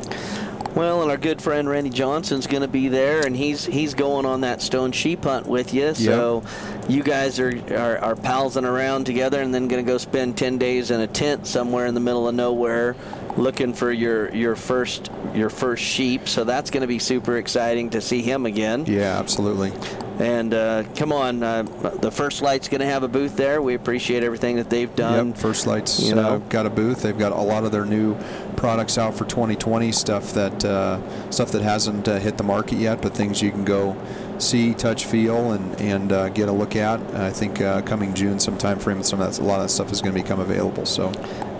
Well, 0.75 1.01
and 1.01 1.09
our 1.09 1.17
good 1.17 1.41
friend 1.41 1.67
Randy 1.67 1.89
Johnson's 1.89 2.47
going 2.47 2.61
to 2.61 2.67
be 2.67 2.87
there, 2.87 3.25
and 3.25 3.35
he's 3.35 3.65
he's 3.65 3.93
going 3.93 4.25
on 4.25 4.41
that 4.41 4.61
stone 4.61 4.91
sheep 4.91 5.23
hunt 5.23 5.47
with 5.47 5.73
you. 5.73 5.93
So 5.95 6.43
yep. 6.43 6.89
you 6.89 7.03
guys 7.03 7.39
are, 7.39 7.51
are, 7.75 7.97
are 7.97 8.15
palsing 8.15 8.65
around 8.65 9.05
together, 9.05 9.41
and 9.41 9.53
then 9.53 9.67
going 9.67 9.83
to 9.83 9.89
go 9.89 9.97
spend 9.97 10.37
10 10.37 10.57
days 10.57 10.91
in 10.91 11.01
a 11.01 11.07
tent 11.07 11.47
somewhere 11.47 11.85
in 11.85 11.95
the 11.95 11.99
middle 11.99 12.27
of 12.27 12.35
nowhere 12.35 12.95
looking 13.37 13.73
for 13.73 13.91
your 13.91 14.33
your 14.33 14.55
first 14.55 15.09
your 15.33 15.49
first 15.49 15.83
sheep. 15.83 16.27
So 16.27 16.43
that's 16.43 16.69
going 16.69 16.81
to 16.81 16.87
be 16.87 16.99
super 16.99 17.37
exciting 17.37 17.89
to 17.91 18.01
see 18.01 18.21
him 18.21 18.45
again. 18.45 18.85
Yeah, 18.85 19.17
absolutely. 19.19 19.71
And 20.19 20.53
uh, 20.53 20.83
come 20.97 21.13
on, 21.13 21.41
uh, 21.41 21.63
the 22.01 22.11
First 22.11 22.41
Lite's 22.41 22.67
going 22.67 22.81
to 22.81 22.85
have 22.85 23.03
a 23.03 23.07
booth 23.07 23.37
there. 23.37 23.61
We 23.61 23.73
appreciate 23.73 24.21
everything 24.21 24.57
that 24.57 24.69
they've 24.69 24.93
done. 24.93 25.29
Yep, 25.29 25.37
First 25.37 25.65
Lite's 25.65 26.09
you 26.09 26.11
uh, 26.11 26.15
know. 26.15 26.39
got 26.49 26.65
a 26.65 26.69
booth. 26.69 27.01
They've 27.01 27.17
got 27.17 27.31
a 27.31 27.39
lot 27.41 27.63
of 27.63 27.71
their 27.71 27.85
new 27.85 28.17
products 28.57 28.97
out 28.97 29.13
for 29.15 29.23
2020 29.23 29.93
stuff 29.93 30.33
that 30.33 30.65
uh, 30.65 30.99
stuff 31.31 31.51
that 31.53 31.61
hasn't 31.61 32.09
uh, 32.09 32.19
hit 32.19 32.37
the 32.37 32.43
market 32.43 32.79
yet, 32.79 33.01
but 33.01 33.15
things 33.15 33.41
you 33.41 33.49
can 33.49 33.63
go 33.63 33.95
see, 34.39 34.73
touch, 34.73 35.05
feel, 35.05 35.51
and 35.51 35.79
and 35.79 36.11
uh, 36.11 36.27
get 36.29 36.49
a 36.49 36.51
look 36.51 36.75
at. 36.75 36.99
I 37.15 37.31
think 37.31 37.61
uh, 37.61 37.81
coming 37.83 38.13
June, 38.13 38.39
some 38.39 38.57
time 38.57 38.79
frame, 38.79 39.01
some 39.03 39.21
of 39.21 39.31
that, 39.31 39.41
a 39.41 39.45
lot 39.45 39.55
of 39.55 39.63
that 39.63 39.69
stuff 39.69 39.91
is 39.91 40.01
going 40.01 40.15
to 40.15 40.21
become 40.21 40.41
available. 40.41 40.85
So, 40.85 41.09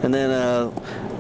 and 0.04 0.14
then 0.14 0.32
uh, 0.32 0.72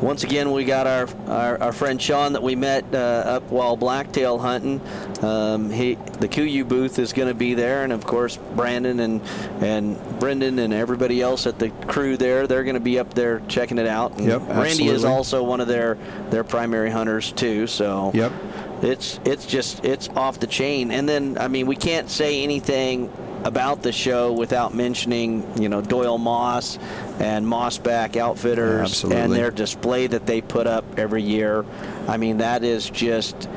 once 0.01 0.23
again, 0.23 0.51
we 0.51 0.65
got 0.65 0.87
our, 0.87 1.07
our, 1.27 1.61
our, 1.61 1.73
friend 1.73 2.01
Sean 2.01 2.33
that 2.33 2.43
we 2.43 2.55
met 2.55 2.85
uh, 2.93 2.97
up 2.97 3.43
while 3.51 3.75
blacktail 3.75 4.37
hunting. 4.37 4.81
Um, 5.21 5.69
he 5.69 5.95
the 5.95 6.27
KUIU 6.27 6.67
booth 6.67 6.99
is 6.99 7.13
going 7.13 7.27
to 7.27 7.33
be 7.33 7.53
there, 7.53 7.83
and 7.83 7.91
of 7.91 8.05
course 8.05 8.37
Brandon 8.55 8.99
and 8.99 9.21
and 9.61 10.19
Brendan 10.19 10.59
and 10.59 10.73
everybody 10.73 11.21
else 11.21 11.47
at 11.47 11.59
the 11.59 11.69
crew 11.87 12.17
there, 12.17 12.47
they're 12.47 12.63
going 12.63 12.75
to 12.75 12.79
be 12.79 12.99
up 12.99 13.13
there 13.13 13.41
checking 13.47 13.77
it 13.77 13.87
out. 13.87 14.17
And 14.17 14.27
yep, 14.27 14.41
Randy 14.41 14.69
absolutely. 14.69 14.95
is 14.95 15.05
also 15.05 15.43
one 15.43 15.59
of 15.59 15.67
their 15.67 15.95
their 16.29 16.43
primary 16.43 16.89
hunters 16.89 17.31
too. 17.31 17.67
So 17.67 18.11
yep 18.13 18.31
it's 18.81 19.19
it's 19.25 19.45
just 19.45 19.83
it's 19.83 20.09
off 20.09 20.39
the 20.39 20.47
chain. 20.47 20.91
And 20.91 21.07
then 21.07 21.37
I 21.37 21.47
mean 21.47 21.67
we 21.67 21.75
can't 21.75 22.09
say 22.09 22.43
anything 22.43 23.11
about 23.43 23.81
the 23.81 23.91
show 23.91 24.31
without 24.31 24.73
mentioning 24.73 25.45
you 25.61 25.69
know 25.69 25.81
Doyle 25.81 26.17
Moss 26.17 26.77
and 27.19 27.45
Mossback 27.45 28.17
Outfitters 28.17 29.03
yeah, 29.03 29.17
and 29.17 29.33
their 29.33 29.51
display 29.51 30.07
that 30.07 30.25
they 30.25 30.41
put 30.41 30.67
up 30.67 30.85
every 30.97 31.23
year. 31.23 31.65
I 32.07 32.17
mean 32.17 32.37
that 32.37 32.63
is 32.63 32.89
just 32.89 33.49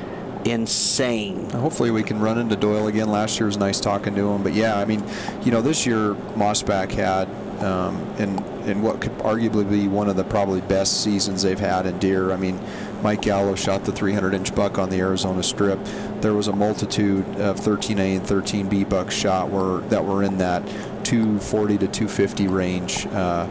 insane. 0.44 1.50
Hopefully 1.50 1.90
we 1.90 2.02
can 2.02 2.20
run 2.20 2.38
into 2.38 2.56
Doyle 2.56 2.88
again. 2.88 3.10
Last 3.10 3.38
year 3.38 3.46
was 3.46 3.56
nice 3.56 3.80
talking 3.80 4.14
to 4.14 4.30
him, 4.30 4.42
but 4.42 4.54
yeah, 4.54 4.76
I 4.78 4.84
mean, 4.84 5.04
you 5.44 5.52
know, 5.52 5.62
this 5.62 5.86
year 5.86 6.14
Mossback 6.34 6.90
had 6.90 7.28
um, 7.62 8.00
in 8.18 8.38
in 8.66 8.82
what 8.82 9.00
could 9.00 9.12
arguably 9.18 9.68
be 9.68 9.88
one 9.88 10.08
of 10.08 10.16
the 10.16 10.24
probably 10.24 10.60
best 10.62 11.02
seasons 11.02 11.42
they've 11.42 11.58
had 11.58 11.86
in 11.86 11.98
deer. 11.98 12.32
I 12.32 12.36
mean, 12.36 12.60
Mike 13.02 13.22
Gallo 13.22 13.54
shot 13.54 13.84
the 13.84 13.92
300 13.92 14.34
inch 14.34 14.54
buck 14.54 14.78
on 14.78 14.90
the 14.90 14.98
Arizona 14.98 15.42
Strip. 15.42 15.78
There 16.20 16.34
was 16.34 16.48
a 16.48 16.52
multitude 16.52 17.26
of 17.40 17.58
13A 17.58 18.16
and 18.16 18.26
13B 18.26 18.88
bucks 18.88 19.14
shot 19.14 19.50
were 19.50 19.80
that 19.88 20.04
were 20.04 20.22
in 20.22 20.38
that 20.38 20.64
240 21.04 21.78
to 21.78 21.88
250 21.88 22.48
range, 22.48 23.06
uh, 23.06 23.46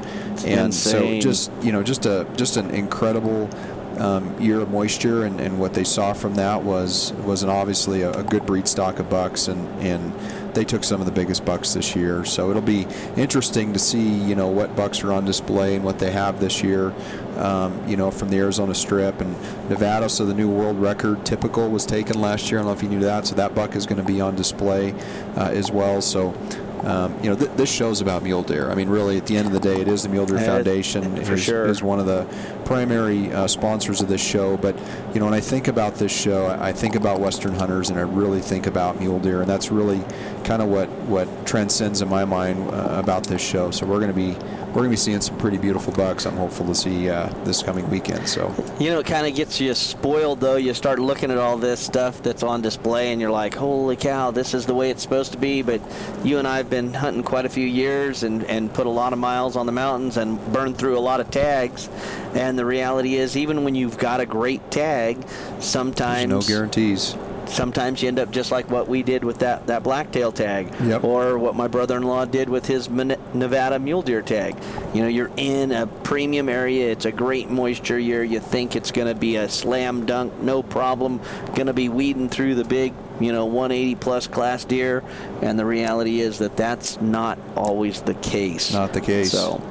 and 0.45 0.67
Insane. 0.67 1.21
so 1.21 1.29
just 1.29 1.51
you 1.61 1.71
know 1.71 1.83
just 1.83 2.05
a 2.05 2.27
just 2.35 2.57
an 2.57 2.69
incredible. 2.71 3.49
Um, 3.97 4.41
year 4.41 4.61
of 4.61 4.71
moisture, 4.71 5.25
and, 5.25 5.39
and 5.39 5.59
what 5.59 5.75
they 5.75 5.83
saw 5.83 6.13
from 6.13 6.33
that 6.35 6.63
was 6.63 7.13
was 7.25 7.43
an 7.43 7.49
obviously 7.49 8.01
a, 8.01 8.11
a 8.13 8.23
good 8.23 8.47
breed 8.47 8.67
stock 8.67 8.97
of 8.97 9.09
bucks, 9.11 9.47
and 9.47 9.67
and 9.83 10.13
they 10.53 10.65
took 10.65 10.83
some 10.83 10.99
of 10.99 11.05
the 11.05 11.11
biggest 11.11 11.45
bucks 11.45 11.73
this 11.73 11.95
year. 11.95 12.25
So 12.25 12.49
it'll 12.49 12.61
be 12.61 12.87
interesting 13.17 13.73
to 13.73 13.79
see, 13.79 14.07
you 14.07 14.35
know, 14.35 14.47
what 14.47 14.75
bucks 14.75 15.03
are 15.03 15.13
on 15.13 15.25
display 15.25 15.75
and 15.75 15.83
what 15.83 15.99
they 15.99 16.11
have 16.11 16.39
this 16.39 16.63
year. 16.63 16.93
Um, 17.37 17.87
you 17.87 17.97
know, 17.97 18.11
from 18.11 18.29
the 18.29 18.37
Arizona 18.37 18.75
Strip 18.75 19.19
and 19.21 19.31
Nevada. 19.69 20.09
So 20.09 20.25
the 20.25 20.33
new 20.33 20.49
world 20.49 20.79
record 20.79 21.25
typical 21.25 21.69
was 21.69 21.85
taken 21.85 22.21
last 22.21 22.51
year. 22.51 22.59
I 22.59 22.63
don't 22.63 22.71
know 22.71 22.77
if 22.77 22.83
you 22.83 22.89
knew 22.89 22.99
that. 23.05 23.25
So 23.25 23.35
that 23.35 23.55
buck 23.55 23.75
is 23.75 23.85
going 23.85 23.97
to 23.97 24.03
be 24.03 24.21
on 24.21 24.35
display 24.35 24.93
uh, 25.37 25.49
as 25.49 25.71
well. 25.71 26.01
So 26.01 26.35
um, 26.83 27.15
you 27.23 27.29
know, 27.29 27.35
th- 27.35 27.51
this 27.51 27.71
show's 27.71 28.01
about 28.01 28.23
mule 28.23 28.43
deer. 28.43 28.71
I 28.71 28.75
mean, 28.75 28.89
really, 28.89 29.17
at 29.17 29.27
the 29.27 29.37
end 29.37 29.47
of 29.47 29.53
the 29.53 29.59
day, 29.59 29.79
it 29.81 29.87
is 29.87 30.03
the 30.03 30.09
Mule 30.09 30.25
Deer 30.25 30.39
Foundation 30.39 31.23
for 31.23 31.33
is, 31.33 31.43
sure. 31.43 31.65
is 31.65 31.83
one 31.83 31.99
of 31.99 32.05
the 32.05 32.27
primary 32.65 33.31
uh, 33.33 33.47
sponsors 33.47 34.01
of 34.01 34.07
this 34.07 34.21
show. 34.21 34.57
But 34.57 34.77
you 35.13 35.19
know, 35.19 35.25
when 35.25 35.33
I 35.33 35.41
think 35.41 35.67
about 35.67 35.95
this 35.95 36.11
show, 36.11 36.47
I, 36.47 36.71
think 36.71 36.95
about 36.95 37.19
Western 37.19 37.53
hunters, 37.53 37.89
and 37.89 37.99
I 37.99 38.03
really 38.03 38.39
think 38.39 38.65
about 38.65 38.99
mule 38.99 39.19
deer, 39.19 39.41
and 39.41 39.49
that's 39.49 39.71
really 39.71 40.01
kind 40.45 40.61
of 40.61 40.69
what 40.69 40.89
what 41.01 41.45
transcends 41.45 42.01
in 42.01 42.09
my 42.09 42.25
mind 42.25 42.69
uh, 42.71 42.87
about 42.97 43.25
this 43.25 43.41
show. 43.41 43.71
So 43.71 43.85
we're 43.85 43.99
going 43.99 44.07
to 44.07 44.13
be 44.13 44.33
we're 44.71 44.83
going 44.83 44.85
to 44.85 44.91
be 44.91 44.95
seeing 44.95 45.21
some 45.21 45.37
pretty 45.37 45.57
beautiful 45.57 45.93
bucks. 45.93 46.25
I'm 46.25 46.37
hopeful 46.37 46.65
to 46.67 46.73
see 46.73 47.09
uh, 47.09 47.27
this 47.43 47.61
coming 47.61 47.87
weekend. 47.89 48.27
So 48.27 48.53
you 48.79 48.89
know, 48.89 48.99
it 48.99 49.05
kind 49.05 49.27
of 49.27 49.35
gets 49.35 49.59
you 49.59 49.73
spoiled 49.75 50.39
though. 50.39 50.55
You 50.55 50.73
start 50.73 50.97
looking 50.97 51.29
at 51.29 51.37
all 51.37 51.57
this 51.57 51.79
stuff 51.79 52.23
that's 52.23 52.41
on 52.41 52.61
display, 52.61 53.11
and 53.11 53.21
you're 53.21 53.31
like, 53.31 53.53
"Holy 53.53 53.97
cow, 53.97 54.31
this 54.31 54.53
is 54.53 54.65
the 54.65 54.73
way 54.73 54.89
it's 54.89 55.03
supposed 55.03 55.33
to 55.33 55.37
be." 55.37 55.61
But 55.61 55.81
you 56.23 56.39
and 56.39 56.47
I 56.47 56.63
been 56.71 56.91
hunting 56.93 57.21
quite 57.21 57.45
a 57.45 57.49
few 57.49 57.67
years 57.67 58.23
and 58.23 58.43
and 58.45 58.73
put 58.73 58.87
a 58.87 58.89
lot 58.89 59.13
of 59.13 59.19
miles 59.19 59.55
on 59.55 59.67
the 59.67 59.71
mountains 59.71 60.17
and 60.17 60.39
burned 60.51 60.77
through 60.77 60.97
a 60.97 60.99
lot 60.99 61.19
of 61.19 61.29
tags. 61.29 61.87
And 62.33 62.57
the 62.57 62.65
reality 62.65 63.15
is, 63.15 63.37
even 63.37 63.63
when 63.63 63.75
you've 63.75 63.99
got 63.99 64.19
a 64.19 64.25
great 64.25 64.71
tag, 64.71 65.23
sometimes 65.59 66.31
There's 66.31 66.49
no 66.49 66.55
guarantees 66.55 67.15
sometimes 67.47 68.01
you 68.01 68.07
end 68.07 68.19
up 68.19 68.31
just 68.31 68.51
like 68.51 68.69
what 68.69 68.87
we 68.87 69.03
did 69.03 69.23
with 69.23 69.39
that, 69.39 69.67
that 69.67 69.83
blacktail 69.83 70.31
tag 70.31 70.73
yep. 70.83 71.03
or 71.03 71.37
what 71.37 71.55
my 71.55 71.67
brother-in-law 71.67 72.25
did 72.25 72.49
with 72.49 72.65
his 72.65 72.89
Nevada 72.89 73.79
mule 73.79 74.01
deer 74.01 74.21
tag. 74.21 74.55
You 74.93 75.03
know, 75.03 75.07
you're 75.07 75.31
in 75.37 75.71
a 75.71 75.87
premium 75.87 76.49
area. 76.49 76.91
It's 76.91 77.05
a 77.05 77.11
great 77.11 77.49
moisture 77.49 77.99
year. 77.99 78.23
You 78.23 78.39
think 78.39 78.75
it's 78.75 78.91
going 78.91 79.07
to 79.07 79.19
be 79.19 79.35
a 79.35 79.49
slam 79.49 80.05
dunk, 80.05 80.39
no 80.39 80.63
problem, 80.63 81.19
going 81.55 81.67
to 81.67 81.73
be 81.73 81.89
weeding 81.89 82.29
through 82.29 82.55
the 82.55 82.63
big, 82.63 82.93
you 83.19 83.31
know, 83.31 83.45
180 83.45 83.95
plus 83.95 84.27
class 84.27 84.65
deer. 84.65 85.03
And 85.41 85.57
the 85.57 85.65
reality 85.65 86.21
is 86.21 86.39
that 86.39 86.57
that's 86.57 86.99
not 87.01 87.39
always 87.55 88.01
the 88.01 88.15
case. 88.15 88.73
Not 88.73 88.93
the 88.93 89.01
case. 89.01 89.31
So 89.31 89.61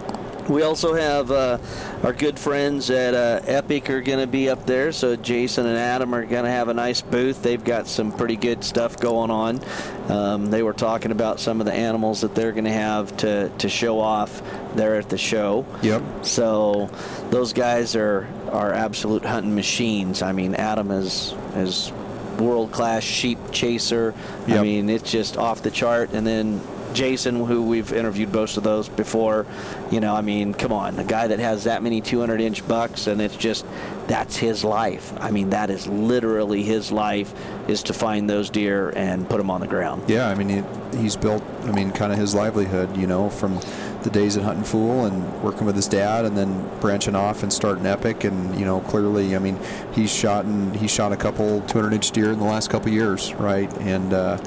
we 0.50 0.62
also 0.62 0.94
have 0.94 1.30
uh, 1.30 1.58
our 2.02 2.12
good 2.12 2.38
friends 2.38 2.90
at 2.90 3.14
uh, 3.14 3.40
Epic 3.44 3.88
are 3.88 4.02
going 4.02 4.18
to 4.18 4.26
be 4.26 4.48
up 4.50 4.66
there. 4.66 4.92
So 4.92 5.16
Jason 5.16 5.66
and 5.66 5.78
Adam 5.78 6.14
are 6.14 6.24
going 6.26 6.44
to 6.44 6.50
have 6.50 6.68
a 6.68 6.74
nice 6.74 7.00
booth. 7.00 7.42
They've 7.42 7.62
got 7.62 7.86
some 7.86 8.12
pretty 8.12 8.36
good 8.36 8.64
stuff 8.64 8.98
going 8.98 9.30
on. 9.30 9.60
Um, 10.08 10.50
they 10.50 10.62
were 10.62 10.72
talking 10.72 11.12
about 11.12 11.38
some 11.38 11.60
of 11.60 11.66
the 11.66 11.72
animals 11.72 12.22
that 12.22 12.34
they're 12.34 12.52
going 12.52 12.64
to 12.64 12.72
have 12.72 13.16
to 13.18 13.48
to 13.58 13.68
show 13.68 14.00
off 14.00 14.42
there 14.74 14.96
at 14.96 15.08
the 15.08 15.18
show. 15.18 15.64
Yep. 15.82 16.02
So 16.22 16.90
those 17.30 17.52
guys 17.52 17.94
are 17.94 18.28
are 18.50 18.72
absolute 18.72 19.24
hunting 19.24 19.54
machines. 19.54 20.20
I 20.20 20.32
mean, 20.32 20.56
Adam 20.56 20.90
is 20.90 21.32
is 21.54 21.92
world 22.40 22.72
class 22.72 23.04
sheep 23.04 23.38
chaser. 23.52 24.14
Yep. 24.48 24.58
I 24.58 24.62
mean, 24.62 24.88
it's 24.88 25.10
just 25.10 25.36
off 25.36 25.62
the 25.62 25.70
chart. 25.70 26.10
And 26.12 26.26
then 26.26 26.60
Jason, 26.94 27.44
who 27.44 27.62
we've 27.62 27.92
interviewed 27.92 28.32
most 28.32 28.56
of 28.56 28.62
those 28.62 28.88
before, 28.88 29.46
you 29.90 30.00
know, 30.00 30.14
I 30.14 30.20
mean, 30.20 30.54
come 30.54 30.72
on, 30.72 30.98
a 30.98 31.04
guy 31.04 31.26
that 31.26 31.38
has 31.38 31.64
that 31.64 31.82
many 31.82 32.00
200 32.00 32.40
inch 32.40 32.66
bucks, 32.66 33.06
and 33.06 33.20
it's 33.20 33.36
just 33.36 33.64
that's 34.06 34.36
his 34.36 34.64
life. 34.64 35.12
I 35.20 35.30
mean, 35.30 35.50
that 35.50 35.70
is 35.70 35.86
literally 35.86 36.62
his 36.62 36.90
life 36.90 37.32
is 37.68 37.82
to 37.84 37.92
find 37.92 38.28
those 38.28 38.50
deer 38.50 38.90
and 38.96 39.28
put 39.28 39.38
them 39.38 39.50
on 39.50 39.60
the 39.60 39.68
ground. 39.68 40.08
Yeah, 40.08 40.28
I 40.28 40.34
mean, 40.34 40.48
he, 40.48 40.98
he's 40.98 41.16
built, 41.16 41.42
I 41.62 41.72
mean, 41.72 41.92
kind 41.92 42.12
of 42.12 42.18
his 42.18 42.34
livelihood, 42.34 42.96
you 42.96 43.06
know, 43.06 43.30
from 43.30 43.60
the 44.02 44.10
days 44.10 44.36
at 44.36 44.42
Hunting 44.42 44.64
Fool 44.64 45.04
and 45.04 45.42
working 45.42 45.66
with 45.66 45.76
his 45.76 45.86
dad, 45.86 46.24
and 46.24 46.36
then 46.36 46.68
branching 46.80 47.14
off 47.14 47.42
and 47.42 47.52
starting 47.52 47.86
Epic, 47.86 48.24
and 48.24 48.58
you 48.58 48.64
know, 48.64 48.80
clearly, 48.80 49.36
I 49.36 49.38
mean, 49.38 49.58
he's 49.92 50.12
shot 50.12 50.44
and 50.44 50.74
he 50.74 50.88
shot 50.88 51.12
a 51.12 51.16
couple 51.16 51.60
200 51.62 51.92
inch 51.92 52.10
deer 52.10 52.32
in 52.32 52.38
the 52.38 52.44
last 52.44 52.70
couple 52.70 52.90
years, 52.90 53.34
right, 53.34 53.72
and. 53.78 54.12
Uh, 54.12 54.38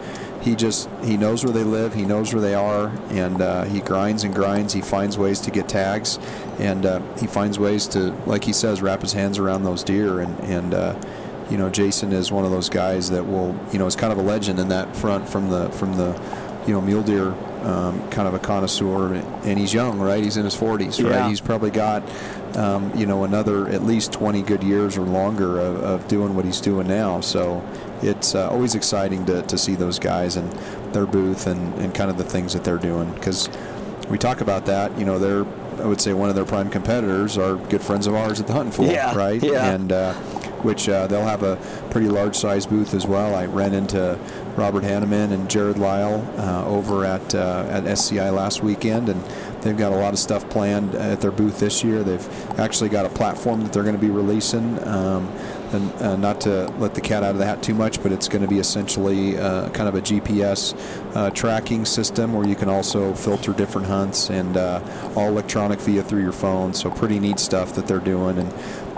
he 0.44 0.56
just 0.56 0.90
he 1.04 1.16
knows 1.16 1.44
where 1.44 1.54
they 1.54 1.64
live, 1.64 1.94
he 1.94 2.04
knows 2.04 2.34
where 2.34 2.42
they 2.42 2.54
are, 2.54 2.90
and 3.10 3.42
uh, 3.42 3.64
he 3.64 3.80
grinds 3.80 4.24
and 4.24 4.36
grinds. 4.36 4.74
He 4.74 4.82
finds 4.82 5.18
ways 5.18 5.40
to 5.42 5.52
get 5.52 5.70
tags, 5.70 6.20
and 6.60 6.86
uh, 6.86 7.02
he 7.18 7.28
finds 7.28 7.58
ways 7.58 7.88
to, 7.90 8.12
like 8.26 8.44
he 8.44 8.52
says, 8.52 8.82
wrap 8.82 9.02
his 9.02 9.14
hands 9.14 9.40
around 9.40 9.64
those 9.64 9.84
deer. 9.84 10.20
And 10.20 10.38
and 10.42 10.74
uh, 10.74 11.02
you 11.50 11.58
know, 11.58 11.70
Jason 11.70 12.12
is 12.12 12.32
one 12.32 12.44
of 12.44 12.52
those 12.52 12.70
guys 12.70 13.10
that 13.12 13.26
will, 13.26 13.58
you 13.72 13.80
know, 13.80 13.86
is 13.86 13.96
kind 13.96 14.12
of 14.12 14.20
a 14.20 14.22
legend 14.22 14.60
in 14.60 14.70
that 14.70 14.96
front 14.96 15.30
from 15.30 15.50
the 15.50 15.70
from 15.70 15.96
the, 15.96 16.20
you 16.68 16.74
know, 16.74 16.82
mule 16.82 17.04
deer. 17.04 17.34
Um, 17.64 18.10
kind 18.10 18.28
of 18.28 18.34
a 18.34 18.40
connoisseur, 18.40 19.14
and 19.14 19.58
he's 19.58 19.74
young, 19.74 19.98
right? 19.98 20.22
He's 20.22 20.36
in 20.36 20.44
his 20.44 20.54
40s, 20.54 21.02
yeah. 21.02 21.16
right? 21.16 21.30
He's 21.30 21.40
probably 21.40 21.72
got, 21.72 22.04
um, 22.58 22.96
you 22.96 23.06
know, 23.06 23.24
another 23.24 23.68
at 23.70 23.84
least 23.84 24.12
20 24.14 24.42
good 24.44 24.64
years 24.64 24.98
or 24.98 25.02
longer 25.02 25.60
of, 25.60 25.78
of 25.82 26.08
doing 26.08 26.36
what 26.36 26.46
he's 26.46 26.62
doing 26.62 26.88
now. 26.88 27.22
So 27.22 27.68
it's 28.02 28.36
uh, 28.36 28.50
always 28.50 28.76
exciting 28.76 29.26
to, 29.26 29.42
to 29.44 29.58
see 29.58 29.76
those 29.76 30.00
guys 30.00 30.36
and 30.36 30.52
their 30.94 31.06
booth 31.06 31.48
and, 31.48 31.74
and 31.76 31.94
kind 31.94 32.10
of 32.10 32.18
the 32.18 32.24
things 32.24 32.54
that 32.54 32.64
they're 32.64 32.78
doing 32.78 33.12
because 33.14 33.50
we 34.10 34.18
talk 34.18 34.42
about 34.42 34.66
that. 34.66 34.98
You 34.98 35.06
know, 35.06 35.20
they're 35.20 35.46
I 35.80 35.86
would 35.86 36.02
say 36.02 36.14
one 36.14 36.30
of 36.30 36.36
their 36.36 36.46
prime 36.46 36.70
competitors 36.70 37.38
are 37.38 37.56
good 37.56 37.82
friends 37.82 38.08
of 38.08 38.14
ours 38.14 38.40
at 38.40 38.48
the 38.48 38.54
Hunting 38.54 38.72
Fool, 38.72 38.86
yeah, 38.86 39.16
right? 39.16 39.42
Yeah. 39.42 39.72
And 39.72 39.92
uh, 39.92 40.14
which 40.64 40.88
uh, 40.88 41.08
they'll 41.08 41.26
have 41.26 41.44
a 41.44 41.58
pretty 41.90 42.08
large 42.08 42.36
size 42.36 42.66
booth 42.66 42.94
as 42.94 43.06
well. 43.06 43.36
I 43.36 43.46
ran 43.46 43.74
into 43.74 44.18
Robert 44.56 44.84
Hanneman 44.84 45.32
and 45.32 45.50
Jared 45.50 45.78
Lyle 45.78 46.26
uh, 46.38 46.66
over 46.66 47.06
at 47.06 47.36
uh, 47.36 47.68
at 47.70 47.86
SCI 47.86 48.30
last 48.30 48.64
weekend, 48.64 49.10
and 49.10 49.22
they've 49.64 49.78
got 49.78 49.92
a 49.92 49.96
lot 49.96 50.14
of 50.14 50.20
stuff 50.20 50.50
planned 50.50 50.96
at 50.96 51.22
their 51.22 51.32
booth 51.32 51.60
this 51.60 51.84
year. 51.84 52.04
They've 52.04 52.60
actually 52.60 52.90
got 52.90 53.06
a 53.06 53.10
platform 53.10 53.62
that 53.64 53.74
they're 53.74 53.84
going 53.84 53.96
to 53.96 54.02
be 54.02 54.10
releasing. 54.10 54.86
Um, 54.88 55.28
and 55.74 55.92
uh, 55.94 56.16
not 56.16 56.40
to 56.42 56.68
let 56.78 56.94
the 56.94 57.02
cat 57.02 57.24
out 57.24 57.32
of 57.32 57.38
the 57.38 57.46
hat 57.46 57.64
too 57.64 57.74
much, 57.74 58.02
but 58.04 58.12
it's 58.12 58.28
going 58.28 58.44
to 58.44 58.48
be 58.48 58.60
essentially 58.60 59.38
uh, 59.38 59.70
kind 59.70 59.90
of 59.90 59.96
a 59.96 60.02
GPS 60.02 60.76
uh, 61.16 61.32
tracking 61.32 61.84
system 61.86 62.34
where 62.34 62.48
you 62.48 62.56
can 62.56 62.70
also 62.70 63.14
filter 63.14 63.54
different 63.54 63.88
hunts 63.88 64.30
and 64.30 64.56
uh, 64.56 64.82
all 65.16 65.30
electronic 65.30 65.80
via 65.80 66.04
through 66.04 66.22
your 66.22 66.32
phone. 66.32 66.74
So 66.74 66.92
pretty 66.92 67.20
neat 67.20 67.40
stuff 67.40 67.74
that 67.76 67.88
they're 67.88 68.00
doing. 68.00 68.38
And 68.38 68.52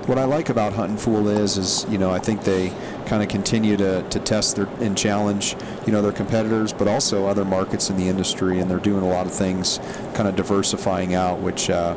what 0.07 0.17
I 0.17 0.25
like 0.25 0.49
about 0.49 0.73
Huntin' 0.73 0.97
Fool 0.97 1.29
is, 1.29 1.57
is 1.57 1.85
you 1.89 1.97
know, 1.97 2.11
I 2.11 2.19
think 2.19 2.43
they 2.43 2.73
kind 3.05 3.23
of 3.23 3.29
continue 3.29 3.77
to, 3.77 4.03
to 4.09 4.19
test 4.19 4.55
their, 4.55 4.67
and 4.79 4.97
challenge, 4.97 5.55
you 5.85 5.91
know, 5.91 6.01
their 6.01 6.11
competitors, 6.11 6.73
but 6.73 6.87
also 6.87 7.25
other 7.25 7.45
markets 7.45 7.89
in 7.89 7.97
the 7.97 8.07
industry, 8.07 8.59
and 8.59 8.69
they're 8.69 8.79
doing 8.79 9.03
a 9.03 9.07
lot 9.07 9.25
of 9.25 9.33
things, 9.33 9.79
kind 10.13 10.27
of 10.27 10.35
diversifying 10.35 11.13
out, 11.13 11.39
which. 11.39 11.69
Uh, 11.69 11.95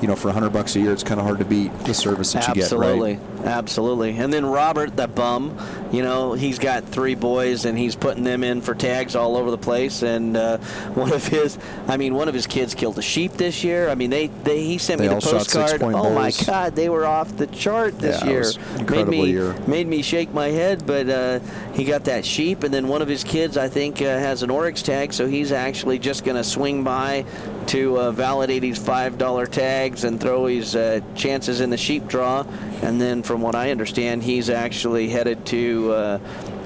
you 0.00 0.06
know, 0.06 0.14
for 0.14 0.28
100 0.28 0.50
bucks 0.50 0.76
a 0.76 0.80
year, 0.80 0.92
it's 0.92 1.02
kind 1.02 1.18
of 1.18 1.24
hard 1.24 1.38
to 1.38 1.44
beat 1.46 1.72
the 1.84 1.94
service 1.94 2.34
that 2.34 2.50
absolutely. 2.50 3.12
you 3.12 3.16
get, 3.16 3.26
right? 3.30 3.35
Absolutely. 3.46 4.18
And 4.18 4.32
then 4.32 4.44
Robert, 4.44 4.96
the 4.96 5.06
bum, 5.06 5.56
you 5.92 6.02
know, 6.02 6.32
he's 6.32 6.58
got 6.58 6.84
three 6.84 7.14
boys 7.14 7.64
and 7.64 7.78
he's 7.78 7.94
putting 7.94 8.24
them 8.24 8.42
in 8.42 8.60
for 8.60 8.74
tags 8.74 9.14
all 9.14 9.36
over 9.36 9.52
the 9.52 9.58
place. 9.58 10.02
And 10.02 10.36
uh, 10.36 10.58
one 10.94 11.12
of 11.12 11.26
his, 11.26 11.56
I 11.86 11.96
mean, 11.96 12.14
one 12.14 12.28
of 12.28 12.34
his 12.34 12.48
kids 12.48 12.74
killed 12.74 12.98
a 12.98 13.02
sheep 13.02 13.32
this 13.32 13.62
year. 13.62 13.88
I 13.88 13.94
mean, 13.94 14.10
they, 14.10 14.26
they 14.26 14.64
he 14.64 14.78
sent 14.78 15.00
they 15.00 15.08
me 15.08 15.14
the 15.14 15.20
postcard. 15.20 15.80
Oh 15.80 15.90
bulls. 15.90 16.14
my 16.14 16.32
God, 16.44 16.74
they 16.74 16.88
were 16.88 17.06
off 17.06 17.36
the 17.36 17.46
chart 17.46 17.98
this 18.00 18.20
yeah, 18.22 18.30
year. 18.30 18.44
made 18.90 19.06
me 19.06 19.30
year. 19.30 19.54
made 19.68 19.86
me 19.86 20.02
shake 20.02 20.34
my 20.34 20.48
head. 20.48 20.84
But 20.84 21.08
uh, 21.08 21.38
he 21.72 21.84
got 21.84 22.04
that 22.04 22.24
sheep, 22.24 22.64
and 22.64 22.74
then 22.74 22.88
one 22.88 23.00
of 23.00 23.08
his 23.08 23.22
kids, 23.22 23.56
I 23.56 23.68
think, 23.68 24.02
uh, 24.02 24.04
has 24.04 24.42
an 24.42 24.50
Oryx 24.50 24.82
tag, 24.82 25.12
so 25.12 25.26
he's 25.26 25.52
actually 25.52 25.98
just 25.98 26.24
going 26.24 26.36
to 26.36 26.44
swing 26.44 26.82
by 26.82 27.24
to 27.68 27.98
uh, 27.98 28.12
validate 28.12 28.62
his 28.62 28.78
five 28.78 29.18
dollar 29.18 29.46
tags 29.46 30.04
and 30.04 30.20
throw 30.20 30.46
his 30.46 30.74
uh, 30.74 31.00
chances 31.14 31.60
in 31.60 31.70
the 31.70 31.76
sheep 31.76 32.06
draw. 32.06 32.44
And 32.82 33.00
then, 33.00 33.22
from 33.22 33.40
what 33.40 33.54
I 33.54 33.70
understand, 33.70 34.22
he's 34.22 34.50
actually 34.50 35.08
headed 35.08 35.44
to 35.46 35.92
uh, 35.92 36.18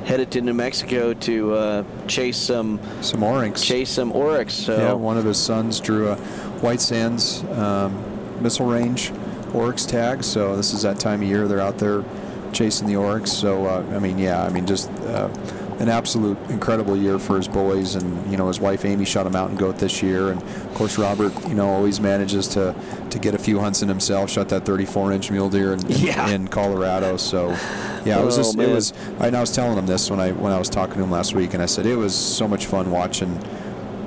headed 0.04 0.30
to 0.32 0.40
New 0.40 0.54
Mexico 0.54 1.14
to 1.14 1.54
uh, 1.54 1.84
chase 2.06 2.36
some 2.36 2.80
some 3.00 3.22
oryx. 3.22 3.64
Chase 3.64 3.90
some 3.90 4.12
oryx. 4.12 4.54
So 4.54 4.76
yeah, 4.76 4.92
one 4.92 5.16
of 5.16 5.24
his 5.24 5.38
sons 5.38 5.80
drew 5.80 6.08
a 6.08 6.16
White 6.60 6.80
Sands 6.80 7.44
um, 7.52 8.42
missile 8.42 8.66
range 8.66 9.12
oryx 9.54 9.86
tag. 9.86 10.22
So 10.24 10.56
this 10.56 10.72
is 10.72 10.82
that 10.82 10.98
time 10.98 11.22
of 11.22 11.28
year 11.28 11.48
they're 11.48 11.60
out 11.60 11.78
there 11.78 12.04
chasing 12.52 12.86
the 12.86 12.96
oryx. 12.96 13.32
So 13.32 13.66
uh, 13.66 13.84
I 13.92 13.98
mean, 13.98 14.18
yeah, 14.18 14.42
I 14.42 14.48
mean 14.50 14.66
just 14.66 14.90
uh, 14.90 15.28
an 15.80 15.88
absolute 15.88 16.38
incredible 16.50 16.94
year 16.94 17.18
for 17.18 17.36
his 17.36 17.48
boys, 17.48 17.94
and 17.94 18.30
you 18.30 18.36
know 18.36 18.48
his 18.48 18.60
wife 18.60 18.84
Amy 18.84 19.06
shot 19.06 19.26
a 19.26 19.30
mountain 19.30 19.56
goat 19.56 19.78
this 19.78 20.02
year, 20.02 20.30
and 20.30 20.40
of 20.42 20.74
course 20.74 20.98
Robert, 20.98 21.32
you 21.48 21.54
know, 21.54 21.68
always 21.68 22.00
manages 22.00 22.46
to 22.48 22.74
to 23.08 23.18
get 23.18 23.34
a 23.34 23.38
few 23.38 23.58
hunts 23.58 23.80
in 23.80 23.88
himself. 23.88 24.30
Shot 24.30 24.50
that 24.50 24.64
34-inch 24.64 25.30
mule 25.30 25.48
deer 25.48 25.72
in, 25.72 25.80
yeah. 25.88 26.28
in, 26.28 26.46
Colorado, 26.48 27.16
so. 27.16 27.48
Yeah, 28.04 28.20
it 28.20 28.24
was 28.24 28.38
oh, 28.38 28.42
just, 28.42 28.58
it 28.58 28.72
was. 28.72 28.92
I, 29.18 29.28
I 29.28 29.40
was 29.40 29.52
telling 29.52 29.76
him 29.76 29.86
this 29.86 30.10
when 30.10 30.20
I 30.20 30.32
when 30.32 30.52
I 30.52 30.58
was 30.58 30.68
talking 30.68 30.94
to 30.96 31.02
him 31.02 31.10
last 31.10 31.34
week, 31.34 31.54
and 31.54 31.62
I 31.62 31.66
said 31.66 31.86
it 31.86 31.96
was 31.96 32.14
so 32.14 32.46
much 32.46 32.66
fun 32.66 32.90
watching 32.90 33.42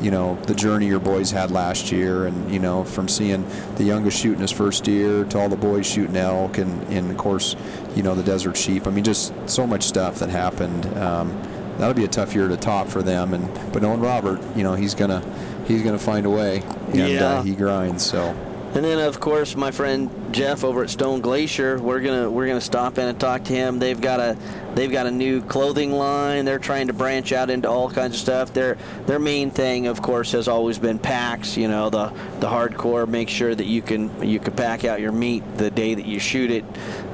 you 0.02 0.12
know 0.12 0.38
the 0.48 0.54
journey 0.54 0.86
your 0.86 1.00
boys 1.00 1.32
had 1.32 1.50
last 1.50 1.92
year 1.92 2.26
and 2.26 2.52
you 2.52 2.60
know 2.60 2.84
from 2.84 3.08
seeing 3.08 3.46
the 3.76 3.84
youngest 3.84 4.20
shooting 4.20 4.42
his 4.42 4.52
first 4.52 4.84
deer 4.84 5.24
to 5.24 5.40
all 5.40 5.48
the 5.48 5.56
boys 5.56 5.86
shooting 5.86 6.18
elk 6.18 6.58
and, 6.58 6.84
and 6.92 7.10
of 7.10 7.18
course 7.18 7.56
you 7.96 8.04
know 8.04 8.14
the 8.14 8.24
desert 8.24 8.58
sheep 8.58 8.86
i 8.86 8.90
mean 8.90 9.04
just 9.04 9.32
so 9.48 9.66
much 9.66 9.84
stuff 9.84 10.20
that 10.20 10.30
happened 10.30 10.86
um, 10.98 11.32
that'll 11.78 11.94
be 11.94 12.06
a 12.06 12.08
tough 12.08 12.34
year 12.34 12.48
to 12.48 12.58
top 12.58 12.88
for 12.88 13.02
them 13.02 13.34
and 13.34 13.74
but 13.74 13.82
knowing 13.82 14.00
robert 14.00 14.40
you 14.56 14.64
know 14.64 14.74
he's 14.74 14.94
gonna 14.94 15.22
he's 15.68 15.84
gonna 15.84 16.00
find 16.00 16.26
a 16.26 16.30
way 16.30 16.62
and 16.88 16.96
yeah. 16.96 17.26
uh, 17.26 17.44
he 17.44 17.56
grinds 17.56 18.06
so 18.06 18.36
and 18.76 18.84
then, 18.84 18.98
of 18.98 19.20
course, 19.20 19.56
my 19.56 19.70
friend 19.70 20.10
Jeff 20.34 20.64
over 20.64 20.84
at 20.84 20.90
Stone 20.90 21.22
Glacier, 21.22 21.78
we're 21.78 22.00
gonna 22.00 22.28
we're 22.28 22.48
gonna 22.48 22.60
stop 22.60 22.98
in 22.98 23.08
and 23.08 23.20
talk 23.20 23.44
to 23.44 23.54
him. 23.54 23.78
They've 23.78 24.02
got 24.02 24.20
a 24.20 24.36
they've 24.74 24.92
got 24.92 25.06
a 25.06 25.12
new 25.12 25.44
clothing 25.44 25.92
line. 25.92 26.44
They're 26.44 26.58
trying 26.58 26.88
to 26.88 26.94
branch 26.94 27.32
out 27.34 27.52
into 27.52 27.70
all 27.70 27.88
kinds 27.88 28.16
of 28.16 28.20
stuff. 28.20 28.52
Their 28.52 28.80
their 29.06 29.20
main 29.20 29.52
thing, 29.52 29.86
of 29.86 30.02
course, 30.02 30.32
has 30.32 30.48
always 30.48 30.80
been 30.80 30.98
packs. 30.98 31.56
You 31.56 31.68
know, 31.68 31.92
the 31.92 32.08
the 32.40 32.48
hardcore. 32.48 33.08
Make 33.08 33.30
sure 33.30 33.54
that 33.54 33.66
you 33.66 33.84
can 33.84 34.28
you 34.28 34.40
can 34.40 34.56
pack 34.56 34.86
out 34.86 35.00
your 35.00 35.12
meat 35.12 35.44
the 35.58 35.70
day 35.70 35.94
that 35.94 36.08
you 36.08 36.18
shoot 36.18 36.50
it. 36.50 36.66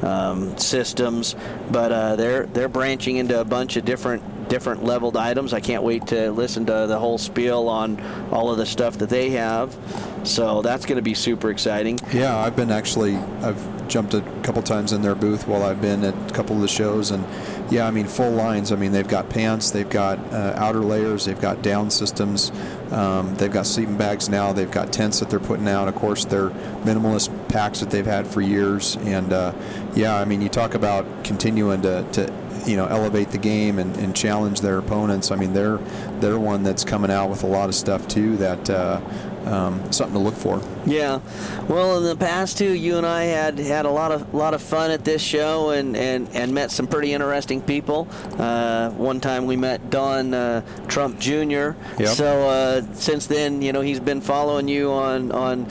Um, 0.02 0.58
systems, 0.58 1.36
but 1.70 1.92
uh, 1.92 2.16
they're 2.16 2.46
they're 2.46 2.70
branching 2.70 3.18
into 3.18 3.38
a 3.38 3.44
bunch 3.44 3.76
of 3.76 3.84
different 3.84 4.24
different 4.50 4.84
leveled 4.84 5.16
items. 5.16 5.54
I 5.54 5.62
can't 5.62 5.84
wait 5.84 6.08
to 6.08 6.32
listen 6.32 6.66
to 6.66 6.86
the 6.88 7.00
whole 7.00 7.18
spiel 7.18 7.70
on 7.70 8.02
all 8.32 8.52
of 8.52 8.58
the 8.58 8.66
stuff 8.66 8.98
that 8.98 9.10
they 9.10 9.30
have. 9.32 9.78
So 10.24 10.62
that's 10.62 10.86
going 10.86 10.98
to 10.98 11.02
be 11.02 11.14
super 11.14 11.50
exciting. 11.50 12.00
Yeah, 12.12 12.38
I've 12.38 12.56
been 12.56 12.72
actually 12.72 13.16
I've 13.16 13.88
jumped 13.88 14.14
a 14.14 14.22
couple 14.44 14.62
times 14.62 14.92
in 14.92 15.02
their 15.02 15.16
booth 15.16 15.48
while 15.48 15.64
I've 15.64 15.82
been 15.82 16.04
at 16.04 16.14
a 16.14 16.34
couple 16.34 16.56
of 16.56 16.62
the 16.62 16.68
shows 16.68 17.12
and 17.12 17.26
yeah, 17.72 17.88
I 17.88 17.92
mean 17.92 18.08
full 18.08 18.32
lines. 18.32 18.72
I 18.72 18.76
mean 18.76 18.92
they've 18.92 19.08
got 19.08 19.30
pants, 19.30 19.72
they've 19.72 19.90
got 19.90 20.20
uh, 20.34 20.54
outer 20.58 20.80
layers, 20.80 21.26
they've 21.26 21.40
got 21.40 21.62
down 21.62 21.90
systems, 21.90 22.52
um, 22.92 23.36
they've 23.36 23.52
got 23.52 23.66
sleeping 23.66 23.98
bags 23.98 24.28
now, 24.28 24.52
they've 24.52 24.72
got 24.72 24.92
tents 24.92 25.20
that 25.20 25.30
they're 25.30 25.40
putting 25.40 25.68
out. 25.68 25.88
Of 25.88 25.96
course, 25.96 26.26
they're 26.26 26.50
minimalist 26.84 27.30
packs 27.50 27.80
that 27.80 27.92
they've 27.92 28.06
had 28.06 28.28
for 28.28 28.42
years, 28.42 28.96
and 28.98 29.32
uh, 29.32 29.54
yeah, 29.96 30.18
I 30.18 30.26
mean 30.26 30.42
you 30.42 30.50
talk 30.50 30.74
about 30.74 31.06
continuing 31.24 31.82
to, 31.84 32.06
to 32.14 32.34
you 32.68 32.76
know 32.76 32.86
elevate 32.86 33.30
the 33.30 33.38
game 33.38 33.80
and, 33.80 33.96
and, 33.98 34.16
challenge 34.16 34.62
their 34.62 34.78
opponents. 34.78 35.32
I 35.32 35.36
mean 35.36 35.54
they're 35.54 35.78
they're 36.20 36.40
one 36.40 36.64
that's 36.64 36.84
coming 36.84 37.12
out 37.12 37.30
with 37.30 37.44
a 37.44 37.48
lot 37.48 37.70
of 37.70 37.76
stuff 37.76 38.08
too 38.08 38.38
that 38.38 38.70
uh, 38.70 39.00
um, 39.46 39.92
something 39.92 40.14
to 40.14 40.20
look 40.20 40.36
for. 40.36 40.62
Yeah, 40.86 41.20
well, 41.68 41.98
in 41.98 42.04
the 42.04 42.16
past 42.16 42.58
too, 42.58 42.74
you 42.74 42.98
and 42.98 43.06
I 43.06 43.24
had 43.26 43.58
had 43.58 43.86
a 43.86 43.90
lot 43.90 44.12
of 44.12 44.34
lot 44.34 44.54
of 44.54 44.62
fun 44.62 44.92
at 44.92 45.06
this 45.06 45.22
show 45.22 45.72
and 45.72 45.96
and, 45.96 46.30
and 46.34 46.54
met 46.54 46.72
some 46.72 46.88
pretty 46.88 47.14
interesting 47.14 47.62
people. 47.62 48.08
Uh, 48.38 48.90
one 48.92 49.20
time 49.20 49.46
we 49.46 49.56
met 49.56 49.90
Don 49.90 50.34
uh, 50.34 50.62
Trump 50.88 51.20
Jr. 51.20 51.72
Yep. 51.98 52.08
So 52.08 52.50
uh, 52.50 52.94
since 52.94 53.28
then, 53.28 53.62
you 53.62 53.72
know, 53.72 53.82
he's 53.82 54.00
been 54.00 54.22
following 54.22 54.68
you 54.68 54.92
on 54.92 55.32
on 55.32 55.68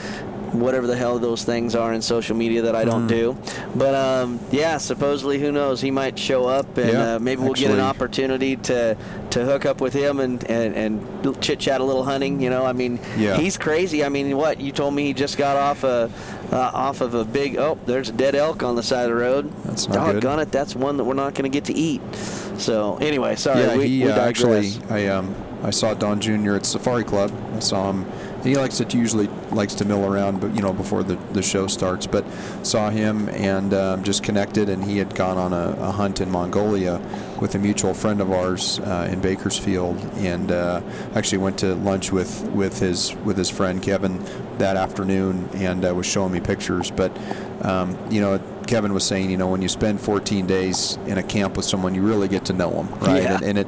whatever 0.52 0.86
the 0.86 0.96
hell 0.96 1.18
those 1.18 1.44
things 1.44 1.74
are 1.74 1.92
in 1.92 2.02
social 2.02 2.36
media 2.36 2.62
that 2.62 2.74
I 2.74 2.84
don't 2.84 3.06
mm. 3.06 3.08
do. 3.08 3.36
But 3.74 3.94
um, 3.94 4.40
yeah, 4.50 4.78
supposedly, 4.78 5.38
who 5.38 5.52
knows? 5.52 5.80
He 5.80 5.90
might 5.90 6.18
show 6.18 6.46
up, 6.46 6.76
and 6.76 6.92
yeah, 6.92 7.14
uh, 7.14 7.18
maybe 7.18 7.42
we'll 7.42 7.52
actually. 7.52 7.68
get 7.68 7.74
an 7.74 7.80
opportunity 7.80 8.56
to 8.56 8.96
to 9.30 9.44
hook 9.44 9.66
up 9.66 9.80
with 9.80 9.92
him 9.92 10.20
and 10.20 10.42
and, 10.50 10.74
and 10.74 11.42
chit 11.42 11.58
chat 11.58 11.80
a 11.80 11.84
little 11.84 12.04
hunting. 12.04 12.40
You 12.40 12.50
know, 12.50 12.64
I 12.64 12.72
mean, 12.72 13.00
yeah. 13.16 13.36
he's 13.36 13.56
crazy. 13.56 14.04
I 14.04 14.08
mean, 14.08 14.36
what 14.36 14.60
you 14.60 14.72
told 14.72 14.94
me 14.94 15.04
he 15.04 15.12
just 15.12 15.38
got 15.38 15.56
off 15.56 15.84
a 15.84 16.10
uh, 16.52 16.56
off 16.56 17.00
of 17.00 17.14
a 17.14 17.24
big 17.24 17.56
oh, 17.56 17.78
there's 17.86 18.08
a 18.08 18.12
dead 18.12 18.34
elk 18.34 18.62
on 18.62 18.76
the 18.76 18.82
side 18.82 19.04
of 19.04 19.10
the 19.10 19.16
road. 19.16 19.52
That's 19.64 19.88
not 19.88 20.12
Doggone 20.12 20.38
good. 20.38 20.48
it, 20.48 20.52
that's 20.52 20.74
one 20.74 20.96
that 20.96 21.04
we're 21.04 21.14
not 21.14 21.34
going 21.34 21.50
to 21.50 21.54
get 21.54 21.64
to 21.66 21.74
eat. 21.74 22.02
So 22.58 22.96
anyway, 22.98 23.36
sorry. 23.36 23.60
Yeah, 23.60 23.76
we, 23.76 23.88
he 23.88 24.04
we 24.04 24.10
uh, 24.10 24.20
actually. 24.20 24.72
I 24.90 25.06
um 25.08 25.34
I 25.62 25.70
saw 25.70 25.94
Don 25.94 26.20
Jr. 26.20 26.54
at 26.54 26.66
Safari 26.66 27.04
Club. 27.04 27.32
I 27.54 27.58
saw 27.60 27.90
him. 27.90 28.06
He 28.42 28.56
likes 28.56 28.78
to 28.78 28.96
usually 28.96 29.26
likes 29.50 29.74
to 29.74 29.84
mill 29.84 30.04
around, 30.04 30.40
but 30.40 30.54
you 30.54 30.62
know 30.62 30.72
before 30.72 31.02
the, 31.02 31.16
the 31.32 31.42
show 31.42 31.66
starts. 31.66 32.06
But 32.06 32.24
saw 32.62 32.90
him 32.90 33.28
and 33.30 33.74
um, 33.74 34.04
just 34.04 34.22
connected, 34.22 34.68
and 34.68 34.82
he 34.82 34.98
had 34.98 35.14
gone 35.14 35.36
on 35.36 35.52
a, 35.52 35.76
a, 35.80 35.90
hunt 35.90 36.20
in 36.20 36.30
Mongolia 36.30 37.00
with 37.40 37.54
a 37.54 37.58
mutual 37.58 37.94
friend 37.94 38.20
of 38.20 38.30
ours 38.30 38.78
uh, 38.80 39.08
in 39.10 39.20
Bakersfield, 39.20 39.98
and 40.16 40.52
uh, 40.52 40.80
actually 41.14 41.38
went 41.38 41.58
to 41.58 41.74
lunch 41.74 42.12
with, 42.12 42.42
with 42.50 42.78
his 42.78 43.14
with 43.16 43.36
his 43.36 43.50
friend 43.50 43.82
Kevin 43.82 44.24
that 44.58 44.76
afternoon, 44.76 45.48
and 45.54 45.84
uh, 45.84 45.94
was 45.94 46.06
showing 46.06 46.32
me 46.32 46.40
pictures. 46.40 46.90
But 46.90 47.16
um, 47.62 47.98
you 48.10 48.20
know, 48.20 48.38
Kevin 48.68 48.92
was 48.92 49.04
saying, 49.04 49.30
you 49.30 49.38
know, 49.38 49.48
when 49.48 49.62
you 49.62 49.68
spend 49.68 50.00
14 50.00 50.46
days 50.46 50.96
in 51.06 51.18
a 51.18 51.22
camp 51.22 51.56
with 51.56 51.64
someone, 51.64 51.94
you 51.94 52.02
really 52.02 52.28
get 52.28 52.44
to 52.44 52.52
know 52.52 52.70
them, 52.70 52.88
right? 53.00 53.22
Yeah. 53.22 53.34
And, 53.36 53.42
and 53.42 53.58
it, 53.58 53.66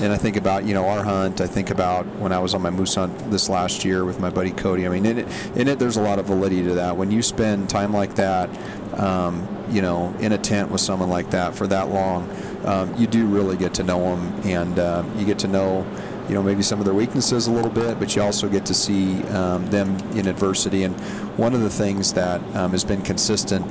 and 0.00 0.12
I 0.12 0.16
think 0.16 0.36
about, 0.36 0.64
you 0.64 0.72
know, 0.72 0.86
our 0.86 1.02
hunt. 1.02 1.40
I 1.40 1.46
think 1.46 1.70
about 1.70 2.06
when 2.16 2.32
I 2.32 2.38
was 2.38 2.54
on 2.54 2.62
my 2.62 2.70
moose 2.70 2.94
hunt 2.94 3.30
this 3.30 3.48
last 3.48 3.84
year 3.84 4.04
with 4.04 4.20
my 4.20 4.30
buddy 4.30 4.52
Cody. 4.52 4.86
I 4.86 4.88
mean, 4.88 5.04
in 5.04 5.18
it, 5.18 5.56
in 5.56 5.68
it, 5.68 5.78
there's 5.78 5.96
a 5.96 6.00
lot 6.00 6.18
of 6.18 6.26
validity 6.26 6.62
to 6.62 6.74
that. 6.76 6.96
When 6.96 7.10
you 7.10 7.22
spend 7.22 7.68
time 7.68 7.92
like 7.92 8.14
that, 8.14 8.48
um, 8.98 9.46
you 9.68 9.82
know, 9.82 10.14
in 10.20 10.32
a 10.32 10.38
tent 10.38 10.70
with 10.70 10.80
someone 10.80 11.10
like 11.10 11.30
that 11.30 11.54
for 11.54 11.66
that 11.66 11.88
long, 11.88 12.30
um, 12.64 12.94
you 12.96 13.08
do 13.08 13.26
really 13.26 13.56
get 13.56 13.74
to 13.74 13.82
know 13.82 14.16
them, 14.16 14.40
and 14.44 14.78
uh, 14.78 15.04
you 15.16 15.26
get 15.26 15.40
to 15.40 15.48
know 15.48 15.84
you 16.28 16.34
know 16.34 16.42
maybe 16.42 16.62
some 16.62 16.78
of 16.80 16.84
their 16.84 16.94
weaknesses 16.94 17.46
a 17.46 17.52
little 17.52 17.70
bit, 17.70 17.98
but 17.98 18.14
you 18.14 18.22
also 18.22 18.48
get 18.48 18.66
to 18.66 18.74
see 18.74 19.22
um, 19.24 19.66
them 19.66 19.96
in 20.16 20.26
adversity. 20.26 20.84
And 20.84 20.94
one 21.36 21.54
of 21.54 21.60
the 21.60 21.70
things 21.70 22.12
that 22.14 22.40
um, 22.56 22.72
has 22.72 22.84
been 22.84 23.02
consistent 23.02 23.64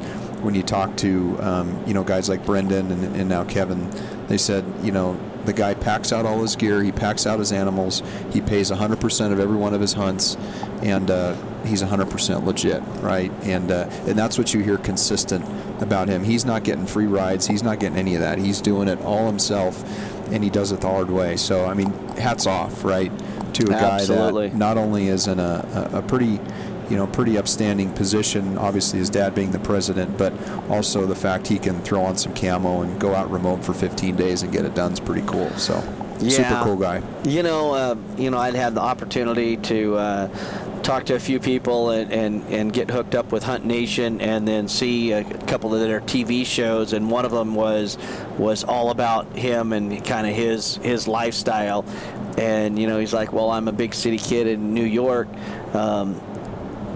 when 0.46 0.56
you 0.56 0.64
talk 0.64 0.96
to 0.98 1.38
um, 1.42 1.84
you 1.88 1.94
know 1.94 2.04
guys 2.04 2.30
like 2.30 2.46
Brendan 2.46 2.92
and, 2.92 3.16
and, 3.16 3.28
now 3.28 3.44
Kevin, 3.44 3.90
they 4.28 4.38
said 4.38 4.64
you 4.84 4.92
know 4.92 5.20
the 5.44 5.54
guy 5.54 5.74
packs 5.74 6.14
out 6.14 6.26
all 6.26 6.42
his 6.42 6.56
gear, 6.56 6.82
he 6.84 6.92
packs 6.92 7.26
out 7.26 7.40
his 7.40 7.52
animals, 7.52 8.02
he 8.32 8.42
pays 8.42 8.72
100% 8.72 9.32
of 9.32 9.40
every 9.40 9.56
one 9.56 9.74
of 9.74 9.82
his 9.82 9.94
hunts, 9.94 10.38
and 10.82 11.12
uh, 11.12 11.36
he's 11.66 11.84
100% 11.84 12.46
legit, 12.46 12.82
right? 13.02 13.32
And 13.44 13.72
uh, 13.72 13.90
and 14.08 14.18
that's 14.18 14.38
what 14.38 14.54
you 14.54 14.62
hear 14.62 14.78
consistent 14.78 15.44
about 15.82 16.08
him. 16.08 16.24
He's 16.24 16.46
not 16.46 16.64
getting 16.64 16.86
free 16.86 17.08
rides, 17.08 17.48
he's 17.48 17.64
not 17.64 17.80
getting 17.80 17.98
any 17.98 18.16
of 18.16 18.22
that. 18.22 18.38
He's 18.38 18.62
doing 18.62 18.88
it 18.88 19.02
all 19.02 19.26
himself, 19.26 19.84
and 20.32 20.44
he 20.44 20.50
does 20.50 20.72
it 20.72 20.82
the 20.82 20.88
hard 20.88 21.10
way. 21.10 21.38
So 21.38 21.66
I 21.66 21.74
mean, 21.74 21.92
hats 22.18 22.46
off, 22.46 22.84
right, 22.84 23.12
to 23.56 23.64
a 23.64 23.70
guy 23.70 23.96
Absolutely. 24.00 24.50
that 24.50 24.58
not 24.58 24.78
only 24.78 25.08
is 25.08 25.28
in 25.28 25.40
a, 25.40 25.90
a, 25.94 26.00
a 26.00 26.02
pretty 26.04 26.40
you 26.90 26.96
know, 26.98 27.08
pretty 27.08 27.38
upstanding 27.38 27.92
position. 27.94 28.58
Obviously, 28.58 29.00
his 29.00 29.10
dad 29.10 29.34
being 29.36 29.52
the 29.52 29.60
president, 29.60 30.18
but 30.18 30.34
also 30.70 31.06
the 31.06 31.16
fact 31.16 31.48
he 31.48 31.58
can 31.60 31.80
throw 31.82 32.04
on 32.04 32.16
some 32.18 32.34
camo 32.34 32.82
and 32.82 33.00
go 33.00 33.14
out 33.16 33.30
remote 33.32 33.64
for 33.64 33.74
15 33.74 34.16
days 34.16 34.44
and 34.44 34.52
get 34.52 34.66
it 34.66 34.76
done 34.76 34.92
is 34.94 35.00
pretty 35.00 35.24
cool. 35.28 35.50
So, 35.58 35.82
Yeah. 36.20 36.30
super 36.50 36.62
cool 36.64 36.76
guy. 36.78 37.02
You 37.26 37.44
know, 37.44 37.74
uh, 37.74 37.96
you 38.18 38.30
know, 38.32 38.38
I'd 38.38 38.56
had 38.56 38.76
the 38.76 38.82
opportunity 38.82 39.58
to 39.58 39.96
uh, 39.96 40.28
talk 40.84 41.06
to 41.06 41.16
a 41.16 41.20
few 41.20 41.40
people 41.40 41.90
and, 41.90 42.12
and, 42.14 42.44
and 42.50 42.72
get 42.72 42.90
hooked 42.92 43.16
up 43.16 43.32
with 43.32 43.44
Hunt 43.44 43.66
Nation, 43.66 44.22
and 44.22 44.48
then 44.48 44.68
see 44.68 45.12
a 45.14 45.24
couple 45.24 45.74
of 45.74 45.82
their 45.82 46.00
TV 46.02 46.46
shows, 46.46 46.94
and 46.94 47.10
one 47.10 47.26
of 47.26 47.32
them 47.32 47.56
was 47.56 47.98
was 48.38 48.64
all 48.64 48.92
about 48.92 49.26
him 49.36 49.74
and 49.74 50.04
kind 50.06 50.28
of 50.28 50.34
his 50.36 50.76
his 50.78 51.08
lifestyle. 51.08 51.84
And 52.38 52.78
you 52.78 52.86
know, 52.88 53.00
he's 53.00 53.14
like, 53.14 53.32
"Well, 53.34 53.50
I'm 53.50 53.68
a 53.68 53.72
big 53.72 53.94
city 53.94 54.18
kid 54.18 54.46
in 54.48 54.74
New 54.74 54.84
York." 54.86 55.28
Um, 55.74 56.22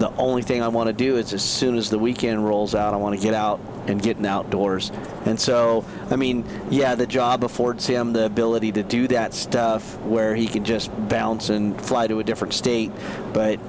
the 0.00 0.10
only 0.16 0.40
thing 0.40 0.62
I 0.62 0.68
want 0.68 0.86
to 0.86 0.94
do 0.94 1.18
is 1.18 1.34
as 1.34 1.44
soon 1.44 1.76
as 1.76 1.90
the 1.90 1.98
weekend 1.98 2.42
rolls 2.42 2.74
out, 2.74 2.94
I 2.94 2.96
want 2.96 3.14
to 3.20 3.22
get 3.22 3.34
out 3.34 3.60
and 3.86 4.00
get 4.00 4.16
in 4.16 4.24
outdoors. 4.24 4.90
And 5.26 5.38
so, 5.38 5.84
I 6.10 6.16
mean, 6.16 6.46
yeah, 6.70 6.94
the 6.94 7.06
job 7.06 7.44
affords 7.44 7.86
him 7.86 8.14
the 8.14 8.24
ability 8.24 8.72
to 8.72 8.82
do 8.82 9.08
that 9.08 9.34
stuff 9.34 10.00
where 10.00 10.34
he 10.34 10.46
can 10.46 10.64
just 10.64 10.90
bounce 11.10 11.50
and 11.50 11.78
fly 11.78 12.06
to 12.06 12.18
a 12.18 12.24
different 12.24 12.54
state. 12.54 12.90
But, 13.34 13.60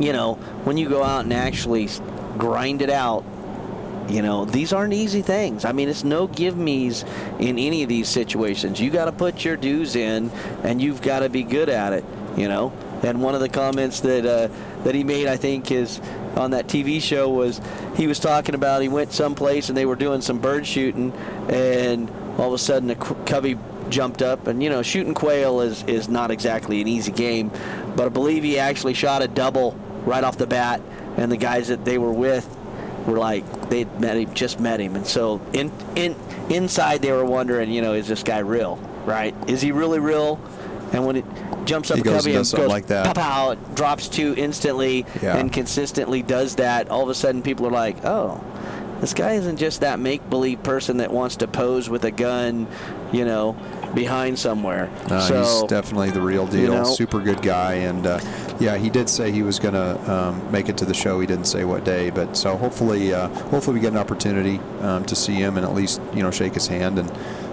you 0.00 0.12
know, 0.12 0.34
when 0.64 0.76
you 0.78 0.88
go 0.88 1.04
out 1.04 1.22
and 1.24 1.32
actually 1.32 1.88
grind 2.36 2.82
it 2.82 2.90
out, 2.90 3.24
you 4.08 4.22
know, 4.22 4.46
these 4.46 4.72
aren't 4.72 4.94
easy 4.94 5.22
things. 5.22 5.64
I 5.64 5.70
mean, 5.70 5.88
it's 5.88 6.02
no 6.02 6.26
give 6.26 6.56
me's 6.56 7.04
in 7.38 7.56
any 7.56 7.84
of 7.84 7.88
these 7.88 8.08
situations. 8.08 8.80
You 8.80 8.90
got 8.90 9.04
to 9.04 9.12
put 9.12 9.44
your 9.44 9.56
dues 9.56 9.94
in 9.94 10.30
and 10.64 10.82
you've 10.82 11.02
got 11.02 11.20
to 11.20 11.28
be 11.28 11.44
good 11.44 11.68
at 11.68 11.92
it, 11.92 12.04
you 12.36 12.48
know. 12.48 12.72
And 13.02 13.22
one 13.22 13.34
of 13.34 13.40
the 13.40 13.48
comments 13.48 14.00
that 14.00 14.26
uh, 14.26 14.48
that 14.84 14.94
he 14.94 15.04
made, 15.04 15.26
I 15.26 15.36
think, 15.36 15.70
is 15.70 16.00
on 16.36 16.50
that 16.50 16.66
TV 16.66 17.00
show 17.00 17.28
was 17.28 17.60
he 17.96 18.06
was 18.06 18.18
talking 18.18 18.54
about 18.54 18.82
he 18.82 18.88
went 18.88 19.12
someplace 19.12 19.68
and 19.68 19.76
they 19.76 19.86
were 19.86 19.96
doing 19.96 20.20
some 20.20 20.38
bird 20.38 20.66
shooting, 20.66 21.12
and 21.48 22.10
all 22.38 22.48
of 22.48 22.54
a 22.54 22.58
sudden 22.58 22.90
a 22.90 22.96
covey 22.96 23.56
jumped 23.88 24.22
up, 24.22 24.46
and 24.46 24.62
you 24.62 24.70
know, 24.70 24.82
shooting 24.82 25.14
quail 25.14 25.60
is 25.60 25.82
is 25.84 26.08
not 26.08 26.30
exactly 26.30 26.80
an 26.80 26.88
easy 26.88 27.12
game, 27.12 27.50
but 27.96 28.06
I 28.06 28.08
believe 28.08 28.42
he 28.42 28.58
actually 28.58 28.94
shot 28.94 29.22
a 29.22 29.28
double 29.28 29.72
right 30.04 30.24
off 30.24 30.38
the 30.38 30.46
bat, 30.46 30.80
and 31.16 31.30
the 31.30 31.36
guys 31.36 31.68
that 31.68 31.84
they 31.84 31.98
were 31.98 32.12
with 32.12 32.46
were 33.06 33.18
like 33.18 33.70
they 33.70 33.84
met 33.84 34.16
him, 34.16 34.34
just 34.34 34.60
met 34.60 34.80
him, 34.80 34.96
and 34.96 35.06
so 35.06 35.40
in 35.52 35.72
in 35.96 36.16
inside 36.50 37.02
they 37.02 37.12
were 37.12 37.24
wondering, 37.24 37.70
you 37.70 37.82
know, 37.82 37.94
is 37.94 38.08
this 38.08 38.22
guy 38.22 38.38
real? 38.38 38.76
Right? 39.04 39.34
Is 39.48 39.62
he 39.62 39.72
really 39.72 40.00
real? 40.00 40.40
And 40.92 41.04
when 41.06 41.16
it 41.16 41.24
jumps 41.64 41.90
up 41.90 41.98
He 41.98 42.02
goes 42.02 42.14
covey 42.22 42.30
and 42.30 42.38
and 42.38 42.44
does 42.46 42.54
goes 42.54 42.68
like 42.68 42.86
that. 42.86 43.06
pow 43.06 43.12
pow, 43.14 43.50
it 43.50 43.74
drops 43.74 44.08
two 44.08 44.34
instantly 44.36 45.04
Yeah. 45.22 45.36
and 45.36 45.52
consistently 45.52 46.22
does 46.22 46.56
that, 46.56 46.88
all 46.90 47.02
of 47.02 47.08
a 47.08 47.14
sudden 47.14 47.42
people 47.42 47.66
are 47.66 47.70
like, 47.70 48.04
oh, 48.04 48.42
this 49.00 49.14
guy 49.14 49.34
isn't 49.34 49.58
just 49.58 49.82
that 49.82 50.00
make 50.00 50.28
believe 50.28 50.62
person 50.64 50.96
that 50.96 51.12
wants 51.12 51.36
to 51.36 51.46
pose 51.46 51.88
with 51.88 52.04
a 52.04 52.10
gun, 52.10 52.66
you 53.12 53.24
know, 53.24 53.54
behind 53.94 54.36
somewhere. 54.38 54.90
No, 55.08 55.20
so 55.20 55.38
he's 55.38 55.62
definitely 55.70 56.10
the 56.10 56.20
real 56.20 56.46
deal. 56.46 56.60
you 56.62 56.68
know- 56.68 56.84
Super 56.84 57.20
good 57.20 57.40
guy, 57.40 57.74
and 57.74 58.06
uh, 58.06 58.18
yeah, 58.58 58.76
he 58.76 58.90
did 58.90 59.08
say 59.08 59.30
he 59.30 59.42
was 59.42 59.60
going 59.60 59.74
to 59.74 60.12
um, 60.12 60.50
make 60.50 60.68
it 60.68 60.76
to 60.78 60.84
the 60.84 60.94
show. 60.94 61.20
He 61.20 61.26
didn't 61.28 61.44
say 61.46 61.64
what 61.64 61.84
day, 61.84 62.10
but 62.10 62.36
so 62.36 62.56
hopefully, 62.56 63.14
uh, 63.14 63.28
hopefully 63.28 63.74
we 63.74 63.80
get 63.80 63.92
an 63.92 63.98
opportunity 63.98 64.58
um, 64.80 65.04
to 65.04 65.14
see 65.14 65.34
him 65.34 65.56
and 65.58 65.64
at 65.64 65.74
least 65.74 66.00
you 66.12 66.22
know 66.24 66.30
shake 66.32 66.54
his 66.54 66.66
hand 66.66 66.98
and 66.98 67.08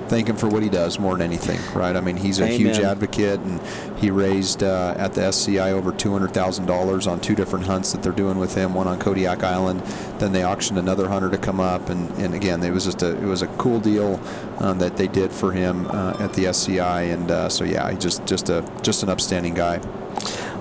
thank 0.07 0.27
him 0.27 0.35
for 0.35 0.47
what 0.47 0.63
he 0.63 0.69
does 0.69 0.99
more 0.99 1.13
than 1.13 1.21
anything, 1.21 1.59
right? 1.73 1.95
I 1.95 2.01
mean, 2.01 2.17
he's 2.17 2.39
a 2.39 2.47
huge 2.47 2.79
advocate, 2.79 3.39
and 3.39 3.61
he 3.97 4.11
raised 4.11 4.63
uh, 4.63 4.95
at 4.97 5.13
the 5.13 5.23
SCI 5.23 5.71
over 5.71 5.91
two 5.91 6.11
hundred 6.11 6.33
thousand 6.33 6.65
dollars 6.65 7.07
on 7.07 7.19
two 7.19 7.35
different 7.35 7.65
hunts 7.65 7.91
that 7.91 8.03
they're 8.03 8.11
doing 8.11 8.37
with 8.37 8.55
him. 8.55 8.73
One 8.73 8.87
on 8.87 8.99
Kodiak 8.99 9.43
Island, 9.43 9.81
then 10.19 10.31
they 10.31 10.43
auctioned 10.43 10.79
another 10.79 11.07
hunter 11.09 11.29
to 11.29 11.37
come 11.37 11.59
up, 11.59 11.89
and, 11.89 12.09
and 12.17 12.33
again, 12.33 12.63
it 12.63 12.71
was 12.71 12.85
just 12.85 13.01
a 13.03 13.15
it 13.17 13.25
was 13.25 13.41
a 13.41 13.47
cool 13.57 13.79
deal 13.79 14.19
um, 14.59 14.79
that 14.79 14.97
they 14.97 15.07
did 15.07 15.31
for 15.31 15.51
him 15.51 15.87
uh, 15.87 16.17
at 16.19 16.33
the 16.33 16.47
SCI, 16.47 17.03
and 17.03 17.31
uh, 17.31 17.49
so 17.49 17.63
yeah, 17.63 17.89
he 17.91 17.97
just 17.97 18.25
just 18.25 18.49
a 18.49 18.67
just 18.81 19.03
an 19.03 19.09
upstanding 19.09 19.53
guy. 19.53 19.79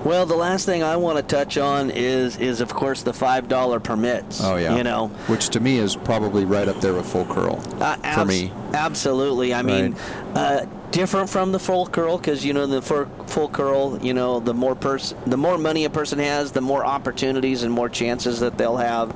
Well, 0.04 0.26
the 0.26 0.36
last 0.36 0.66
thing 0.66 0.82
I 0.82 0.96
want 0.96 1.16
to 1.16 1.22
touch 1.22 1.56
on 1.58 1.90
is 1.90 2.36
is 2.36 2.60
of 2.60 2.72
course 2.72 3.02
the 3.02 3.12
five 3.12 3.48
dollar 3.48 3.80
permits. 3.80 4.42
Oh 4.42 4.56
yeah, 4.56 4.76
you 4.76 4.84
know, 4.84 5.08
which 5.28 5.48
to 5.50 5.60
me 5.60 5.78
is 5.78 5.96
probably 5.96 6.44
right 6.44 6.68
up 6.68 6.80
there 6.80 6.92
with 6.92 7.06
full 7.06 7.24
curl 7.24 7.62
Uh, 7.80 7.96
for 8.14 8.24
me. 8.24 8.52
Absolutely. 8.72 9.54
I 9.54 9.62
mean, 9.62 9.94
uh, 10.34 10.66
different 10.90 11.28
from 11.30 11.52
the 11.52 11.58
full 11.58 11.86
curl 11.86 12.18
because 12.18 12.44
you 12.44 12.52
know 12.52 12.66
the 12.66 12.82
full, 12.82 13.06
full 13.26 13.48
curl. 13.48 13.98
You 14.02 14.14
know, 14.14 14.40
the 14.40 14.54
more 14.54 14.74
person, 14.74 15.18
the 15.26 15.36
more 15.36 15.56
money 15.58 15.84
a 15.84 15.90
person 15.90 16.18
has, 16.18 16.52
the 16.52 16.60
more 16.60 16.84
opportunities 16.84 17.62
and 17.62 17.72
more 17.72 17.88
chances 17.88 18.40
that 18.40 18.58
they'll 18.58 18.76
have 18.76 19.10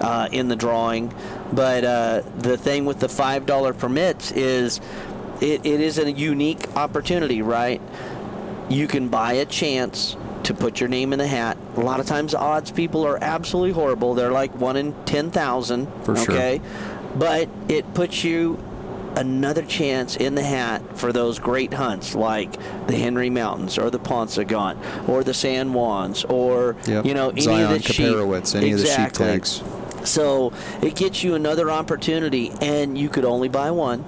uh, 0.00 0.28
in 0.32 0.48
the 0.48 0.56
drawing. 0.56 1.14
But 1.52 1.84
uh, 1.84 2.22
the 2.38 2.56
thing 2.56 2.84
with 2.84 2.98
the 3.00 3.08
five 3.08 3.46
dollar 3.46 3.74
permits 3.74 4.32
is, 4.32 4.80
it, 5.40 5.64
it 5.66 5.80
is 5.80 5.98
a 5.98 6.10
unique 6.10 6.74
opportunity, 6.76 7.42
right? 7.42 7.80
You 8.70 8.86
can 8.86 9.08
buy 9.08 9.34
a 9.34 9.44
chance 9.44 10.16
to 10.44 10.54
put 10.54 10.80
your 10.80 10.88
name 10.88 11.12
in 11.12 11.18
the 11.18 11.26
hat. 11.26 11.56
A 11.76 11.80
lot 11.80 12.00
of 12.00 12.06
times, 12.06 12.34
odds 12.34 12.70
people 12.70 13.06
are 13.06 13.18
absolutely 13.22 13.72
horrible. 13.72 14.14
They're 14.14 14.32
like 14.32 14.54
one 14.56 14.76
in 14.76 14.92
ten 15.04 15.30
thousand. 15.30 15.86
For 16.04 16.16
sure. 16.16 16.34
Okay, 16.34 16.60
but 17.16 17.48
it 17.68 17.92
puts 17.94 18.24
you 18.24 18.58
another 19.16 19.62
chance 19.62 20.16
in 20.16 20.34
the 20.34 20.42
hat 20.42 20.80
for 20.98 21.12
those 21.12 21.38
great 21.38 21.74
hunts 21.74 22.14
like 22.14 22.50
the 22.86 22.96
Henry 22.96 23.28
Mountains 23.28 23.76
or 23.76 23.90
the 23.90 23.98
Paunsaugunt 23.98 25.06
or 25.06 25.22
the 25.22 25.34
San 25.34 25.70
Juans 25.72 26.24
or 26.24 26.76
Yep. 26.86 27.04
you 27.04 27.12
know 27.12 27.28
any 27.28 27.40
Zion, 27.42 27.72
of 27.76 27.82
the 27.82 27.92
sheep. 27.92 28.06
Any 28.06 28.72
of 28.72 28.78
the 28.78 28.86
sheep 28.86 29.08
Exactly. 29.08 29.26
tags. 29.26 29.62
So 30.04 30.52
it 30.80 30.96
gets 30.96 31.22
you 31.22 31.34
another 31.34 31.70
opportunity, 31.70 32.50
and 32.60 32.96
you 32.98 33.08
could 33.08 33.24
only 33.24 33.48
buy 33.48 33.70
one. 33.70 34.04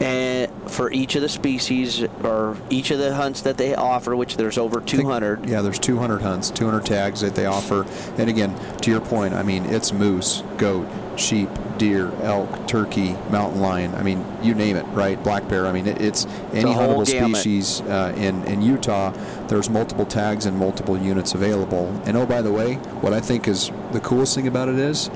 And 0.00 0.50
for 0.70 0.90
each 0.92 1.14
of 1.14 1.22
the 1.22 1.28
species 1.28 2.02
or 2.24 2.56
each 2.70 2.90
of 2.90 2.98
the 2.98 3.14
hunts 3.14 3.42
that 3.42 3.56
they 3.58 3.74
offer, 3.74 4.16
which 4.16 4.36
there's 4.36 4.58
over 4.58 4.78
I 4.80 4.84
think- 4.84 5.02
200. 5.02 5.48
Yeah, 5.48 5.62
there's 5.62 5.78
200 5.78 6.22
hunts, 6.22 6.50
200 6.50 6.84
tags 6.84 7.20
that 7.20 7.34
they 7.34 7.46
offer. 7.46 7.86
And 8.18 8.28
again, 8.28 8.54
to 8.82 8.90
your 8.90 9.00
point, 9.00 9.34
I 9.34 9.42
mean, 9.42 9.64
it's 9.66 9.92
moose, 9.92 10.42
goat, 10.56 10.86
sheep, 11.16 11.48
deer, 11.78 12.10
elk, 12.22 12.66
turkey, 12.66 13.14
mountain 13.30 13.60
lion. 13.60 13.94
I 13.94 14.02
mean, 14.02 14.24
you 14.42 14.54
name 14.54 14.76
it, 14.76 14.84
right? 14.86 15.22
Black 15.22 15.48
bear. 15.48 15.66
I 15.66 15.72
mean, 15.72 15.86
it, 15.86 16.00
it's 16.00 16.26
any 16.52 16.70
huntable 16.72 17.06
gamut. 17.06 17.36
species 17.40 17.80
uh, 17.82 18.14
in 18.16 18.42
in 18.44 18.62
Utah. 18.62 19.12
There's 19.48 19.68
multiple 19.68 20.06
tags 20.06 20.46
and 20.46 20.56
multiple 20.58 20.96
units 20.96 21.34
available. 21.34 21.88
And 22.06 22.16
oh, 22.16 22.24
by 22.26 22.40
the 22.42 22.52
way, 22.52 22.74
what 23.02 23.12
I 23.12 23.20
think 23.20 23.46
is 23.48 23.70
the 23.92 24.00
coolest 24.00 24.34
thing 24.34 24.46
about 24.46 24.68
it 24.68 24.78
is, 24.78 25.10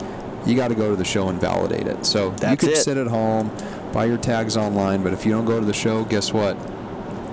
you 0.45 0.55
got 0.55 0.69
to 0.69 0.75
go 0.75 0.91
to 0.91 0.97
the 0.97 1.05
show 1.05 1.29
and 1.29 1.41
validate 1.41 1.87
it. 1.87 2.05
So 2.05 2.27
you 2.31 2.37
That's 2.39 2.61
could 2.61 2.73
it. 2.73 2.77
sit 2.77 2.97
at 2.97 3.07
home, 3.07 3.51
buy 3.97 4.05
your 4.05 4.19
tags 4.19 4.59
online, 4.59 5.03
but 5.03 5.15
if 5.15 5.25
you 5.25 5.33
don't 5.33 5.47
go 5.47 5.59
to 5.59 5.65
the 5.65 5.73
show, 5.73 6.05
guess 6.05 6.31
what? 6.31 6.55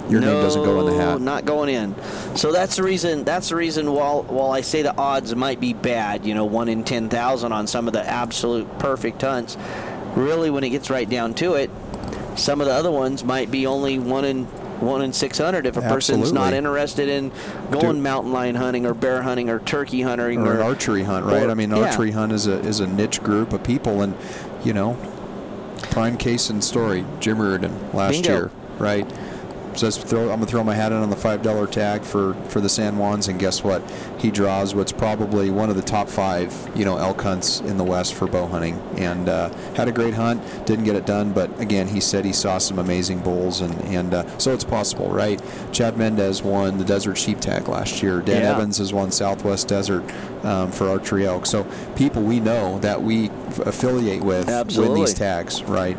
Your 0.09 0.21
name 0.21 0.41
doesn't 0.41 0.63
go 0.63 0.79
in 0.79 0.85
the 0.85 0.97
hat. 0.97 1.19
No. 1.19 1.25
Not 1.33 1.43
going 1.43 1.67
in. 1.67 1.93
So 2.37 2.53
that's 2.53 2.77
the 2.77 2.83
reason. 2.83 3.25
That's 3.25 3.49
the 3.49 3.57
reason. 3.57 3.91
While 3.91 4.23
while 4.23 4.51
I 4.51 4.61
say 4.61 4.81
the 4.81 4.95
odds 4.95 5.35
might 5.35 5.59
be 5.59 5.73
bad, 5.73 6.25
you 6.25 6.33
know, 6.33 6.45
one 6.45 6.69
in 6.69 6.85
ten 6.85 7.09
thousand 7.09 7.51
on 7.51 7.67
some 7.67 7.87
of 7.87 7.93
the 7.93 8.05
absolute 8.05 8.79
perfect 8.79 9.21
hunts. 9.21 9.57
Really, 10.15 10.49
when 10.49 10.63
it 10.63 10.69
gets 10.69 10.89
right 10.89 11.09
down 11.09 11.33
to 11.35 11.55
it, 11.55 11.69
some 12.35 12.61
of 12.61 12.67
the 12.67 12.73
other 12.73 12.91
ones 12.91 13.25
might 13.25 13.51
be 13.51 13.65
only 13.65 13.99
one 13.99 14.23
in 14.23 14.45
one 14.79 15.01
in 15.01 15.11
six 15.11 15.37
hundred 15.37 15.65
if 15.65 15.75
a 15.75 15.81
person's 15.81 16.31
not 16.31 16.53
interested 16.53 17.09
in 17.09 17.31
going 17.71 17.95
Do- 17.97 18.01
mountain 18.01 18.31
lion 18.31 18.55
hunting 18.55 18.85
or 18.85 18.93
bear 18.93 19.21
hunting 19.21 19.49
or 19.49 19.59
turkey 19.59 20.01
hunting 20.01 20.39
or 20.39 20.53
an 20.53 20.61
archery 20.61 21.03
hunt, 21.03 21.25
right? 21.25 21.43
or- 21.43 21.51
I 21.51 21.55
mean, 21.55 21.71
yeah. 21.71 21.87
archery 21.87 22.11
hunt 22.11 22.31
is 22.31 22.47
a 22.47 22.59
is 22.59 22.79
a 22.79 22.87
niche 22.87 23.21
group 23.21 23.51
of 23.51 23.63
people, 23.63 24.01
and 24.01 24.15
you 24.63 24.73
know, 24.73 24.97
prime 25.89 26.17
case 26.17 26.49
and 26.49 26.63
story, 26.63 27.05
Jim 27.19 27.41
Reardon 27.41 27.91
last 27.93 28.13
Bingo. 28.13 28.29
year, 28.29 28.51
right? 28.77 29.07
Says 29.75 29.97
throw, 29.97 30.23
I'm 30.23 30.39
gonna 30.39 30.45
throw 30.45 30.63
my 30.63 30.75
hat 30.75 30.91
in 30.91 30.97
on 30.99 31.09
the 31.09 31.15
five 31.15 31.41
dollar 31.41 31.67
tag 31.67 32.03
for 32.03 32.33
for 32.49 32.61
the 32.61 32.69
San 32.69 32.95
Juans, 32.95 33.27
and 33.27 33.39
guess 33.39 33.63
what? 33.63 33.81
He 34.19 34.31
draws 34.31 34.75
what's 34.75 34.91
probably 34.91 35.49
one 35.49 35.69
of 35.69 35.75
the 35.75 35.81
top 35.81 36.09
five, 36.09 36.53
you 36.75 36.85
know, 36.85 36.97
elk 36.97 37.21
hunts 37.21 37.59
in 37.61 37.77
the 37.77 37.83
West 37.83 38.13
for 38.13 38.27
bow 38.27 38.47
hunting, 38.47 38.79
and 38.97 39.29
uh, 39.29 39.49
had 39.75 39.87
a 39.87 39.91
great 39.91 40.13
hunt. 40.13 40.41
Didn't 40.65 40.85
get 40.85 40.95
it 40.95 41.05
done, 41.05 41.33
but 41.33 41.59
again, 41.59 41.87
he 41.87 41.99
said 41.99 42.25
he 42.25 42.33
saw 42.33 42.57
some 42.57 42.79
amazing 42.79 43.19
bulls, 43.19 43.61
and 43.61 43.73
and 43.85 44.13
uh, 44.13 44.37
so 44.37 44.53
it's 44.53 44.63
possible, 44.63 45.09
right? 45.09 45.41
Chad 45.71 45.97
Mendez 45.97 46.41
won 46.43 46.77
the 46.77 46.85
Desert 46.85 47.17
Sheep 47.17 47.39
Tag 47.39 47.67
last 47.67 48.01
year. 48.01 48.21
Dan 48.21 48.41
Yeah. 48.41 48.55
Evans 48.55 48.77
has 48.77 48.93
won 48.93 49.11
Southwest 49.11 49.67
Desert 49.67 50.03
um, 50.43 50.71
for 50.71 50.89
archery 50.89 51.25
elk. 51.25 51.45
So 51.45 51.65
people 51.95 52.21
we 52.21 52.39
know 52.39 52.79
that 52.79 53.01
we 53.01 53.29
affiliate 53.65 54.23
with 54.23 54.47
win 54.77 54.93
these 54.93 55.13
tags, 55.13 55.63
right? 55.63 55.97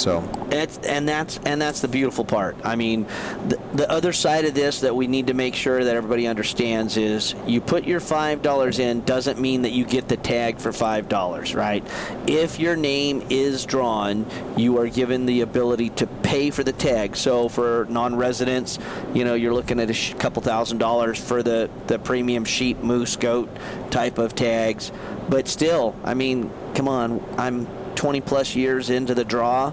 So 0.00 0.20
and 0.50 1.06
that's 1.06 1.38
and 1.44 1.60
that's 1.60 1.80
the 1.80 1.88
beautiful 1.88 2.24
part. 2.24 2.56
I 2.64 2.74
mean, 2.74 3.04
the, 3.48 3.60
the 3.74 3.90
other 3.90 4.12
side 4.14 4.46
of 4.46 4.54
this 4.54 4.80
that 4.80 4.96
we 4.96 5.06
need 5.06 5.26
to 5.26 5.34
make 5.34 5.54
sure 5.54 5.84
that 5.84 5.94
everybody 5.94 6.26
understands 6.26 6.96
is 6.96 7.34
you 7.46 7.60
put 7.60 7.84
your 7.84 8.00
five 8.00 8.40
dollars 8.40 8.78
in 8.78 9.02
doesn't 9.04 9.38
mean 9.38 9.62
that 9.62 9.72
you 9.72 9.84
get 9.84 10.08
the 10.08 10.16
tag 10.16 10.58
for 10.58 10.72
five 10.72 11.08
dollars, 11.08 11.54
right? 11.54 11.86
If 12.26 12.58
your 12.58 12.76
name 12.76 13.26
is 13.28 13.66
drawn, 13.66 14.26
you 14.56 14.78
are 14.78 14.88
given 14.88 15.26
the 15.26 15.42
ability 15.42 15.90
to 15.90 16.06
pay 16.06 16.50
for 16.50 16.64
the 16.64 16.72
tag. 16.72 17.14
So 17.14 17.50
for 17.50 17.86
non-residents, 17.90 18.78
you 19.12 19.24
know, 19.24 19.34
you're 19.34 19.54
looking 19.54 19.80
at 19.80 19.90
a 19.90 20.14
couple 20.14 20.40
thousand 20.40 20.78
dollars 20.78 21.22
for 21.22 21.42
the 21.42 21.68
the 21.88 21.98
premium 21.98 22.46
sheep, 22.46 22.78
moose, 22.78 23.16
goat 23.16 23.50
type 23.90 24.16
of 24.16 24.34
tags. 24.34 24.92
But 25.28 25.46
still, 25.46 25.94
I 26.04 26.14
mean, 26.14 26.50
come 26.74 26.88
on, 26.88 27.22
I'm 27.36 27.66
20 28.00 28.22
plus 28.22 28.56
years 28.56 28.88
into 28.88 29.14
the 29.14 29.26
draw 29.26 29.70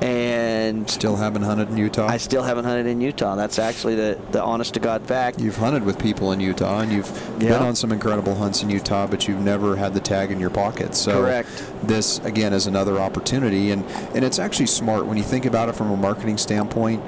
and 0.00 0.88
still 0.88 1.16
haven't 1.16 1.42
hunted 1.42 1.68
in 1.68 1.76
Utah. 1.76 2.06
I 2.06 2.16
still 2.16 2.42
haven't 2.42 2.64
hunted 2.64 2.86
in 2.86 3.02
Utah. 3.02 3.34
That's 3.34 3.58
actually 3.58 3.94
the, 3.94 4.18
the 4.30 4.42
honest 4.42 4.72
to 4.74 4.80
God 4.80 5.06
fact. 5.06 5.38
You've 5.38 5.58
hunted 5.58 5.84
with 5.84 5.98
people 5.98 6.32
in 6.32 6.40
Utah, 6.40 6.80
and 6.80 6.90
you've 6.90 7.10
yeah. 7.38 7.50
been 7.50 7.62
on 7.62 7.76
some 7.76 7.92
incredible 7.92 8.34
hunts 8.34 8.62
in 8.62 8.70
Utah, 8.70 9.06
but 9.06 9.28
you've 9.28 9.40
never 9.40 9.76
had 9.76 9.92
the 9.92 10.00
tag 10.00 10.30
in 10.30 10.40
your 10.40 10.48
pocket. 10.48 10.94
So 10.94 11.20
Correct. 11.20 11.48
this 11.82 12.20
again 12.20 12.54
is 12.54 12.66
another 12.66 12.98
opportunity, 12.98 13.70
and 13.70 13.84
and 14.14 14.24
it's 14.24 14.38
actually 14.38 14.66
smart 14.66 15.04
when 15.04 15.18
you 15.18 15.22
think 15.22 15.44
about 15.44 15.68
it 15.68 15.74
from 15.74 15.90
a 15.90 15.96
marketing 15.96 16.38
standpoint. 16.38 17.02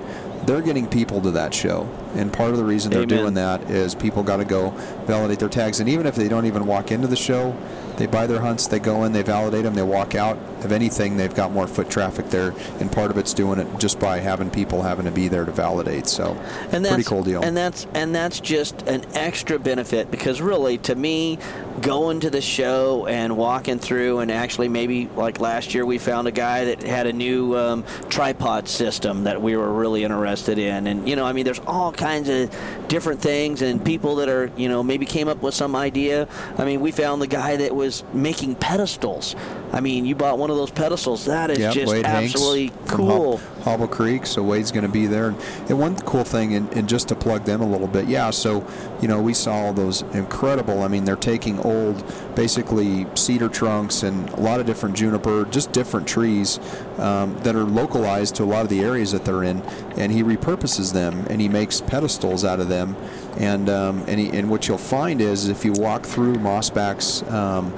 They're 0.47 0.63
getting 0.63 0.87
people 0.87 1.23
to 1.23 1.31
that 1.31 1.55
show, 1.55 1.89
and 2.17 2.31
part 2.31 2.51
of 2.51 2.59
the 2.59 2.65
reason 2.65 2.91
they're 2.91 3.05
Amen. 3.05 3.19
doing 3.19 3.35
that 3.35 3.71
is 3.71 3.95
people 3.95 4.23
got 4.23 4.39
to 4.39 4.45
go 4.45 4.71
validate 5.07 5.39
their 5.39 5.49
tags, 5.49 5.81
and 5.81 5.89
even 5.89 6.07
if 6.07 6.17
they 6.17 6.29
don't 6.29 6.45
even 6.45 6.67
walk 6.67 6.91
into 6.91 7.07
the 7.07 7.17
show, 7.17 7.57
they 8.01 8.07
buy 8.07 8.27
their 8.27 8.41
hunts, 8.41 8.67
they 8.67 8.79
go 8.79 9.05
in, 9.05 9.13
they 9.13 9.23
validate 9.23 9.63
them, 9.63 9.75
they 9.75 9.83
walk 9.83 10.15
out. 10.15 10.39
If 10.61 10.73
anything, 10.73 11.19
they've 11.19 11.35
got 11.35 11.53
more 11.53 11.67
foot 11.67 11.91
traffic 11.91 12.31
there, 12.31 12.55
and 12.81 12.91
part 12.91 13.11
of 13.11 13.19
it's 13.19 13.35
doing 13.35 13.59
it 13.59 13.79
just 13.79 14.01
by 14.01 14.21
having 14.21 14.51
people 14.51 14.81
having 14.81 15.05
to 15.05 15.11
be 15.11 15.29
there 15.29 15.45
to 15.45 15.53
validate. 15.53 16.07
So, 16.07 16.33
and 16.73 16.85
pretty 16.87 17.03
cool 17.03 17.23
deal. 17.23 17.43
And 17.43 17.55
that's 17.55 17.87
and 17.95 18.15
that's 18.15 18.41
just 18.41 18.81
an 18.89 19.05
extra 19.15 19.59
benefit 19.59 20.11
because 20.11 20.41
really, 20.41 20.79
to 20.79 20.95
me, 20.95 21.39
going 21.83 22.21
to 22.21 22.31
the 22.31 22.41
show 22.41 23.07
and 23.07 23.37
walking 23.37 23.79
through, 23.79 24.21
and 24.21 24.31
actually 24.31 24.69
maybe 24.69 25.09
like 25.09 25.39
last 25.39 25.75
year 25.75 25.85
we 25.85 25.99
found 25.99 26.27
a 26.27 26.33
guy 26.33 26.65
that 26.67 26.83
had 26.83 27.07
a 27.07 27.13
new 27.13 27.55
um, 27.55 27.85
tripod 28.09 28.67
system 28.67 29.25
that 29.25 29.43
we 29.43 29.59
were 29.59 29.71
really 29.71 30.05
interested 30.05 30.59
in, 30.59 30.87
and 30.87 31.07
you 31.07 31.17
know, 31.17 31.27
I 31.27 31.33
mean, 31.35 31.45
there's 31.45 31.61
all 31.67 31.93
kinds 31.93 32.31
of 32.31 32.51
different 32.89 33.21
things, 33.21 33.61
and 33.61 33.85
people 33.85 34.17
that 34.17 34.31
are 34.31 34.51
you 34.57 34.71
know 34.71 34.83
maybe 34.83 35.05
came 35.05 35.29
up 35.29 35.43
with 35.43 35.55
some 35.55 35.77
idea. 35.77 36.27
I 36.57 36.65
mean, 36.65 36.81
we 36.81 36.93
found 36.93 37.21
the 37.21 37.27
guy 37.27 37.57
that 37.57 37.75
was 37.75 37.90
was 37.91 38.05
making 38.15 38.55
pedestals. 38.55 39.35
I 39.73 39.81
mean, 39.81 40.07
you 40.07 40.15
bought 40.15 40.39
one 40.39 40.51
of 40.51 40.57
those 40.57 40.71
pedestals. 40.71 41.25
That 41.27 41.51
is 41.51 41.59
yep, 41.59 41.75
just 41.75 41.93
Wade 41.93 42.05
absolutely 42.05 42.73
cool. 42.87 43.39
Hobble 43.63 43.89
Creek, 43.89 44.27
so 44.27 44.43
Wade's 44.43 44.73
going 44.73 44.87
to 44.87 44.91
be 44.91 45.07
there. 45.07 45.35
And 45.69 45.79
one 45.79 45.97
cool 45.97 46.25
thing, 46.25 46.55
and, 46.55 46.73
and, 46.75 46.89
just 46.89 47.09
to 47.09 47.15
plug 47.15 47.45
them 47.45 47.61
a 47.61 47.67
little 47.67 47.87
bit, 47.87 48.09
yeah. 48.09 48.31
So, 48.31 48.67
you 49.01 49.09
know, 49.09 49.21
we 49.21 49.35
saw 49.35 49.71
those 49.73 50.03
incredible. 50.13 50.83
I 50.83 50.89
mean, 50.89 51.05
they're 51.05 51.17
taking 51.17 51.59
old, 51.61 52.03
basically 52.35 53.07
cedar 53.15 53.49
trunks 53.49 54.03
and 54.03 54.29
a 54.31 54.41
lot 54.41 54.61
of 54.61 54.67
different 54.67 54.97
juniper, 54.97 55.45
just 55.45 55.73
different 55.73 56.09
trees 56.09 56.59
um, 56.99 57.39
that 57.43 57.55
are 57.55 57.65
localized 57.65 58.37
to 58.37 58.45
a 58.45 58.45
lot 58.45 58.63
of 58.63 58.69
the 58.69 58.81
areas 58.81 59.13
that 59.13 59.25
they're 59.25 59.45
in, 59.45 59.63
and 59.97 60.11
he 60.13 60.23
repurposes 60.23 60.93
them 60.93 61.27
and 61.29 61.41
he 61.41 61.49
makes 61.49 61.81
pedestals 61.81 62.45
out 62.45 62.61
of 62.61 62.69
them. 62.69 62.97
And 63.37 63.69
um, 63.69 64.05
and, 64.09 64.19
he, 64.19 64.29
and 64.37 64.51
what 64.51 64.69
you'll 64.69 64.79
find 64.79 65.21
is 65.21 65.49
if 65.49 65.65
you 65.65 65.73
walk 65.73 66.05
through 66.05 66.35
Mossback's 66.37 67.23
um, 67.31 67.73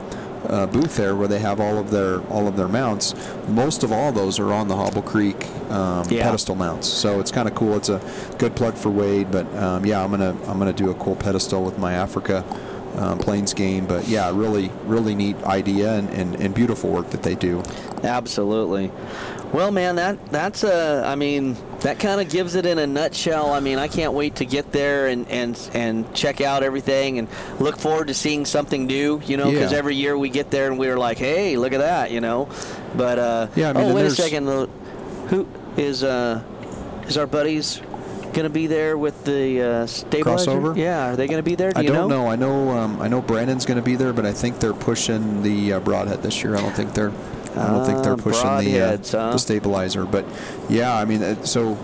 uh, 0.48 0.66
booth 0.66 0.96
there 0.96 1.14
where 1.14 1.28
they 1.28 1.38
have 1.38 1.60
all 1.60 1.78
of 1.78 1.90
their 1.90 2.20
all 2.28 2.48
of 2.48 2.56
their 2.56 2.68
mounts. 2.68 3.14
Most 3.48 3.82
of 3.82 3.92
all 3.92 4.12
those 4.12 4.38
are 4.38 4.52
on 4.52 4.68
the 4.68 4.76
Hobble 4.76 5.02
Creek 5.02 5.46
um, 5.70 6.08
yeah. 6.08 6.24
pedestal 6.24 6.54
mounts. 6.54 6.88
So 6.88 7.20
it's 7.20 7.30
kind 7.30 7.48
of 7.48 7.54
cool. 7.54 7.76
It's 7.76 7.88
a 7.88 8.00
good 8.38 8.56
plug 8.56 8.74
for 8.74 8.90
Wade, 8.90 9.30
but 9.30 9.46
um, 9.56 9.84
yeah, 9.84 10.02
I'm 10.02 10.10
gonna 10.10 10.36
I'm 10.46 10.58
gonna 10.58 10.72
do 10.72 10.90
a 10.90 10.94
cool 10.94 11.16
pedestal 11.16 11.64
with 11.64 11.78
my 11.78 11.94
Africa. 11.94 12.44
Um, 12.94 13.18
plains 13.18 13.54
game, 13.54 13.86
but 13.86 14.06
yeah, 14.06 14.30
really, 14.34 14.70
really 14.84 15.14
neat 15.14 15.36
idea 15.44 15.94
and, 15.94 16.10
and, 16.10 16.34
and 16.34 16.54
beautiful 16.54 16.90
work 16.90 17.08
that 17.10 17.22
they 17.22 17.34
do. 17.34 17.62
Absolutely. 18.04 18.92
Well, 19.52 19.70
man, 19.70 19.96
that 19.96 20.30
that's 20.30 20.64
a. 20.64 21.02
I 21.04 21.14
mean, 21.14 21.56
that 21.80 21.98
kind 21.98 22.20
of 22.20 22.30
gives 22.30 22.54
it 22.54 22.64
in 22.64 22.78
a 22.78 22.86
nutshell. 22.86 23.52
I 23.52 23.60
mean, 23.60 23.78
I 23.78 23.86
can't 23.86 24.14
wait 24.14 24.36
to 24.36 24.46
get 24.46 24.72
there 24.72 25.08
and 25.08 25.28
and 25.28 25.58
and 25.74 26.14
check 26.14 26.40
out 26.40 26.62
everything 26.62 27.18
and 27.18 27.28
look 27.60 27.78
forward 27.78 28.08
to 28.08 28.14
seeing 28.14 28.46
something 28.46 28.86
new. 28.86 29.20
You 29.26 29.36
know, 29.36 29.50
because 29.50 29.72
yeah. 29.72 29.78
every 29.78 29.94
year 29.94 30.16
we 30.16 30.30
get 30.30 30.50
there 30.50 30.68
and 30.68 30.78
we're 30.78 30.98
like, 30.98 31.18
hey, 31.18 31.56
look 31.56 31.74
at 31.74 31.80
that. 31.80 32.10
You 32.10 32.20
know, 32.20 32.48
but 32.96 33.18
uh, 33.18 33.48
yeah. 33.54 33.70
I 33.70 33.72
mean, 33.74 33.90
oh, 33.90 33.94
wait 33.94 34.06
a 34.06 34.10
second. 34.10 34.46
Who 35.28 35.46
is 35.76 36.02
uh 36.02 36.42
is 37.06 37.18
our 37.18 37.26
buddies 37.26 37.82
going 38.32 38.44
to 38.44 38.50
be 38.50 38.66
there 38.66 38.96
with 38.98 39.24
the 39.24 39.60
uh, 39.62 39.86
stabilizer? 39.86 40.50
Crossover? 40.50 40.76
Yeah, 40.76 41.12
are 41.12 41.16
they 41.16 41.26
going 41.26 41.38
to 41.38 41.48
be 41.48 41.54
there? 41.54 41.72
Do 41.72 41.80
I 41.80 41.82
don't 41.84 42.08
know? 42.08 42.24
know. 42.24 42.28
I 42.28 42.36
know. 42.36 42.70
Um, 42.70 43.00
I 43.00 43.08
know 43.08 43.20
Brandon's 43.20 43.64
going 43.66 43.76
to 43.78 43.84
be 43.84 43.96
there, 43.96 44.12
but 44.12 44.26
I 44.26 44.32
think 44.32 44.58
they're 44.58 44.72
pushing 44.74 45.42
the 45.42 45.74
uh, 45.74 45.80
broadhead 45.80 46.22
this 46.22 46.42
year. 46.42 46.56
I 46.56 46.60
don't 46.60 46.74
think 46.74 46.94
they're. 46.94 47.12
I 47.54 47.66
don't 47.66 47.84
think 47.84 48.02
they're 48.02 48.14
Uh, 48.14 48.16
pushing 48.16 48.72
the 48.72 48.80
uh, 48.80 48.96
huh? 48.96 49.32
the 49.32 49.38
stabilizer, 49.38 50.06
but 50.06 50.24
yeah, 50.70 50.96
I 50.96 51.04
mean, 51.04 51.22
uh, 51.22 51.42
so 51.44 51.76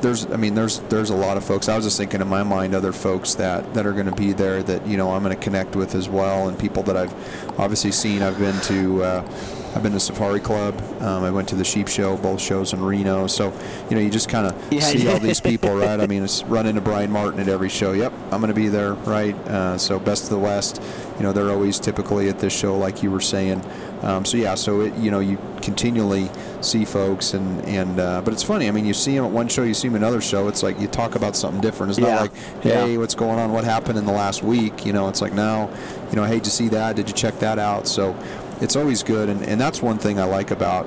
there's, 0.00 0.26
I 0.26 0.36
mean, 0.36 0.54
there's 0.56 0.80
there's 0.88 1.10
a 1.10 1.14
lot 1.16 1.36
of 1.36 1.44
folks. 1.44 1.68
I 1.68 1.76
was 1.76 1.84
just 1.84 1.96
thinking 1.96 2.20
in 2.20 2.26
my 2.28 2.42
mind, 2.42 2.74
other 2.74 2.92
folks 2.92 3.34
that 3.36 3.72
that 3.74 3.86
are 3.86 3.92
going 3.92 4.06
to 4.06 4.14
be 4.16 4.32
there 4.32 4.62
that 4.64 4.84
you 4.86 4.96
know 4.96 5.12
I'm 5.12 5.22
going 5.22 5.34
to 5.36 5.40
connect 5.42 5.76
with 5.76 5.94
as 5.94 6.08
well, 6.08 6.48
and 6.48 6.58
people 6.58 6.82
that 6.84 6.96
I've 6.96 7.14
obviously 7.58 7.92
seen. 7.92 8.22
I've 8.22 8.38
been 8.38 8.60
to. 8.62 9.02
Uh, 9.04 9.28
I've 9.76 9.82
been 9.82 9.92
to 9.92 10.00
Safari 10.00 10.40
Club. 10.40 10.74
Um, 11.02 11.22
I 11.22 11.30
went 11.30 11.48
to 11.50 11.54
the 11.54 11.62
Sheep 11.64 11.86
Show, 11.86 12.16
both 12.16 12.40
shows 12.40 12.72
in 12.72 12.82
Reno. 12.82 13.26
So, 13.26 13.52
you 13.90 13.94
know, 13.94 14.00
you 14.00 14.08
just 14.08 14.30
kind 14.30 14.46
of 14.46 14.54
Yeah, 14.72 14.80
see 14.80 15.06
all 15.06 15.18
these 15.18 15.38
people, 15.38 15.76
right? 15.76 16.00
I 16.00 16.06
mean, 16.06 16.24
it's 16.24 16.42
run 16.44 16.64
into 16.64 16.80
Brian 16.80 17.12
Martin 17.12 17.40
at 17.40 17.48
every 17.48 17.68
show. 17.68 17.92
Yep, 17.92 18.10
I'm 18.32 18.40
going 18.40 18.48
to 18.48 18.54
be 18.54 18.68
there, 18.68 18.94
right? 18.94 19.34
Uh, 19.46 19.76
so, 19.76 19.98
Best 19.98 20.24
of 20.24 20.30
the 20.30 20.38
West, 20.38 20.80
you 21.18 21.24
know, 21.24 21.32
they're 21.32 21.50
always 21.50 21.78
typically 21.78 22.30
at 22.30 22.38
this 22.38 22.58
show, 22.58 22.78
like 22.78 23.02
you 23.02 23.10
were 23.10 23.20
saying. 23.20 23.62
Um, 24.00 24.24
so, 24.24 24.38
yeah, 24.38 24.54
so, 24.54 24.80
it, 24.80 24.94
you 24.94 25.10
know, 25.10 25.20
you 25.20 25.36
continually 25.60 26.30
see 26.62 26.86
folks, 26.86 27.34
and, 27.34 27.62
and 27.66 28.00
uh, 28.00 28.22
but 28.22 28.32
it's 28.32 28.42
funny. 28.42 28.68
I 28.68 28.70
mean, 28.70 28.86
you 28.86 28.94
see 28.94 29.14
them 29.14 29.26
at 29.26 29.30
one 29.30 29.46
show, 29.48 29.62
you 29.62 29.74
see 29.74 29.88
them 29.88 29.96
at 29.96 30.02
another 30.02 30.22
show. 30.22 30.48
It's 30.48 30.62
like 30.62 30.80
you 30.80 30.86
talk 30.86 31.16
about 31.16 31.36
something 31.36 31.60
different. 31.60 31.90
It's 31.90 31.98
Yeah. 31.98 32.14
not 32.14 32.20
like, 32.22 32.34
hey, 32.62 32.92
Yeah. 32.92 32.98
what's 32.98 33.14
going 33.14 33.38
on? 33.38 33.52
What 33.52 33.64
happened 33.64 33.98
in 33.98 34.06
the 34.06 34.12
last 34.12 34.42
week? 34.42 34.86
You 34.86 34.94
know, 34.94 35.08
it's 35.08 35.20
like, 35.20 35.34
now, 35.34 35.68
you 36.10 36.16
know, 36.16 36.24
hey, 36.24 36.36
did 36.36 36.46
you 36.46 36.52
see 36.52 36.68
that? 36.68 36.96
Did 36.96 37.08
you 37.08 37.14
check 37.14 37.38
that 37.40 37.58
out? 37.58 37.86
So, 37.86 38.14
it's 38.60 38.76
always 38.76 39.02
good, 39.02 39.28
and, 39.28 39.42
and 39.42 39.60
that's 39.60 39.82
one 39.82 39.98
thing 39.98 40.18
I 40.18 40.24
like 40.24 40.50
about 40.50 40.86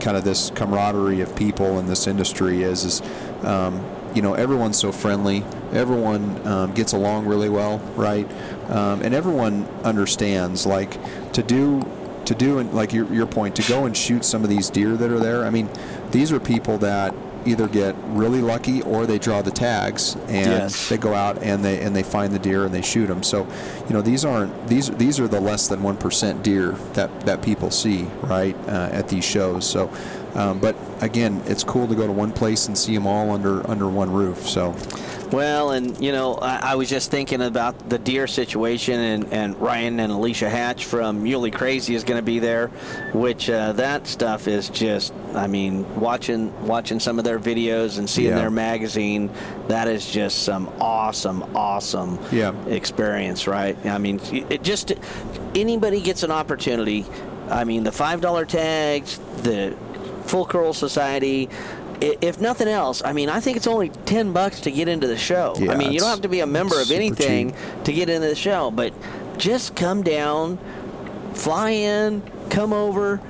kind 0.00 0.16
of 0.16 0.24
this 0.24 0.50
camaraderie 0.50 1.20
of 1.20 1.36
people 1.36 1.78
in 1.78 1.86
this 1.86 2.06
industry 2.06 2.62
is 2.62 2.84
is 2.84 3.02
um, 3.42 3.84
you 4.14 4.22
know 4.22 4.34
everyone's 4.34 4.78
so 4.78 4.92
friendly, 4.92 5.44
everyone 5.72 6.46
um, 6.46 6.72
gets 6.72 6.92
along 6.92 7.26
really 7.26 7.48
well, 7.48 7.78
right? 7.96 8.30
Um, 8.70 9.02
and 9.02 9.14
everyone 9.14 9.66
understands 9.84 10.66
like 10.66 10.98
to 11.32 11.42
do 11.42 11.82
to 12.24 12.34
do 12.34 12.58
and 12.58 12.72
like 12.72 12.92
your 12.92 13.12
your 13.12 13.26
point 13.26 13.56
to 13.56 13.62
go 13.68 13.86
and 13.86 13.96
shoot 13.96 14.24
some 14.24 14.42
of 14.42 14.50
these 14.50 14.70
deer 14.70 14.96
that 14.96 15.10
are 15.10 15.20
there. 15.20 15.44
I 15.44 15.50
mean, 15.50 15.68
these 16.10 16.32
are 16.32 16.40
people 16.40 16.78
that 16.78 17.14
either 17.46 17.66
get 17.68 17.94
really 18.08 18.40
lucky 18.40 18.82
or 18.82 19.06
they 19.06 19.18
draw 19.18 19.42
the 19.42 19.50
tags 19.50 20.14
and 20.28 20.46
Yes. 20.46 20.88
they 20.88 20.96
go 20.96 21.14
out 21.14 21.42
and 21.42 21.64
they 21.64 21.80
and 21.80 21.94
they 21.94 22.02
find 22.02 22.32
the 22.32 22.38
deer 22.38 22.64
and 22.64 22.74
they 22.74 22.82
shoot 22.82 23.06
them. 23.06 23.22
So, 23.22 23.46
you 23.88 23.94
know, 23.94 24.02
these 24.02 24.24
aren't 24.24 24.68
these 24.68 24.90
these 24.90 25.18
are 25.20 25.28
the 25.28 25.40
less 25.40 25.68
than 25.68 25.82
one 25.82 25.96
percent 25.96 26.42
deer 26.42 26.72
that 26.94 27.20
that 27.26 27.42
people 27.42 27.70
see 27.70 28.02
right 28.22 28.56
uh, 28.68 28.90
at 28.92 29.08
these 29.08 29.24
shows. 29.24 29.68
So, 29.68 29.90
um, 30.34 30.58
but 30.60 30.76
again, 31.00 31.42
it's 31.46 31.64
cool 31.64 31.86
to 31.88 31.94
go 31.94 32.06
to 32.06 32.12
one 32.12 32.32
place 32.32 32.68
and 32.68 32.76
see 32.76 32.94
them 32.94 33.06
all 33.06 33.30
under 33.30 33.68
under 33.70 33.88
one 33.88 34.10
roof. 34.12 34.48
So, 34.48 34.74
Well, 35.32 35.70
and 35.70 36.02
you 36.02 36.12
know, 36.12 36.34
I, 36.34 36.72
I 36.72 36.74
was 36.74 36.88
just 36.88 37.10
thinking 37.10 37.40
about 37.42 37.88
the 37.88 37.98
deer 37.98 38.26
situation, 38.26 38.98
and, 39.00 39.32
and 39.32 39.56
Ryan 39.60 40.00
and 40.00 40.12
Alicia 40.12 40.48
Hatch 40.50 40.84
from 40.84 41.22
Muley 41.22 41.50
Crazy 41.50 41.94
is 41.94 42.04
going 42.04 42.18
to 42.18 42.24
be 42.24 42.38
there, 42.38 42.68
which 43.14 43.48
uh, 43.50 43.72
that 43.72 44.06
stuff 44.06 44.48
is 44.48 44.68
just, 44.70 45.12
I 45.34 45.46
mean, 45.46 45.84
watching 46.00 46.52
watching 46.66 47.00
some 47.00 47.18
of 47.18 47.24
their 47.24 47.38
videos 47.38 47.98
and 47.98 48.08
seeing 48.08 48.30
Yeah. 48.30 48.36
their 48.38 48.50
magazine, 48.50 49.30
that 49.68 49.88
is 49.88 50.10
just 50.10 50.42
some 50.44 50.68
awesome, 50.80 51.42
awesome 51.56 52.18
Yeah. 52.32 52.52
experience, 52.66 53.46
right? 53.46 53.76
I 53.86 53.98
mean, 53.98 54.20
it 54.32 54.62
just 54.62 54.92
anybody 55.54 56.00
gets 56.00 56.22
an 56.22 56.30
opportunity. 56.30 57.04
I 57.48 57.64
mean, 57.64 57.82
the 57.84 57.92
five 57.92 58.20
dollar 58.20 58.44
tags, 58.44 59.18
the 59.42 59.74
Full 60.30 60.46
Curl 60.46 60.72
Society. 60.72 61.48
If 62.00 62.40
nothing 62.40 62.68
else, 62.68 63.02
I 63.04 63.12
mean, 63.12 63.28
I 63.28 63.40
think 63.40 63.58
it's 63.58 63.66
only 63.66 63.90
ten 63.90 64.32
bucks 64.32 64.60
to 64.62 64.70
get 64.70 64.88
into 64.88 65.06
the 65.06 65.18
show. 65.18 65.54
Yeah, 65.58 65.72
I 65.72 65.76
mean, 65.76 65.92
you 65.92 65.98
don't 66.00 66.08
have 66.08 66.22
to 66.22 66.28
be 66.28 66.40
a 66.40 66.46
member 66.46 66.80
of 66.80 66.90
anything 66.90 67.50
cheap. 67.50 67.84
to 67.84 67.92
get 67.92 68.08
into 68.08 68.26
the 68.28 68.34
show, 68.34 68.70
but 68.70 68.94
just 69.36 69.76
come 69.76 70.02
down, 70.02 70.58
fly 71.34 71.70
in, 71.70 72.22
come 72.48 72.72
over, 72.72 73.20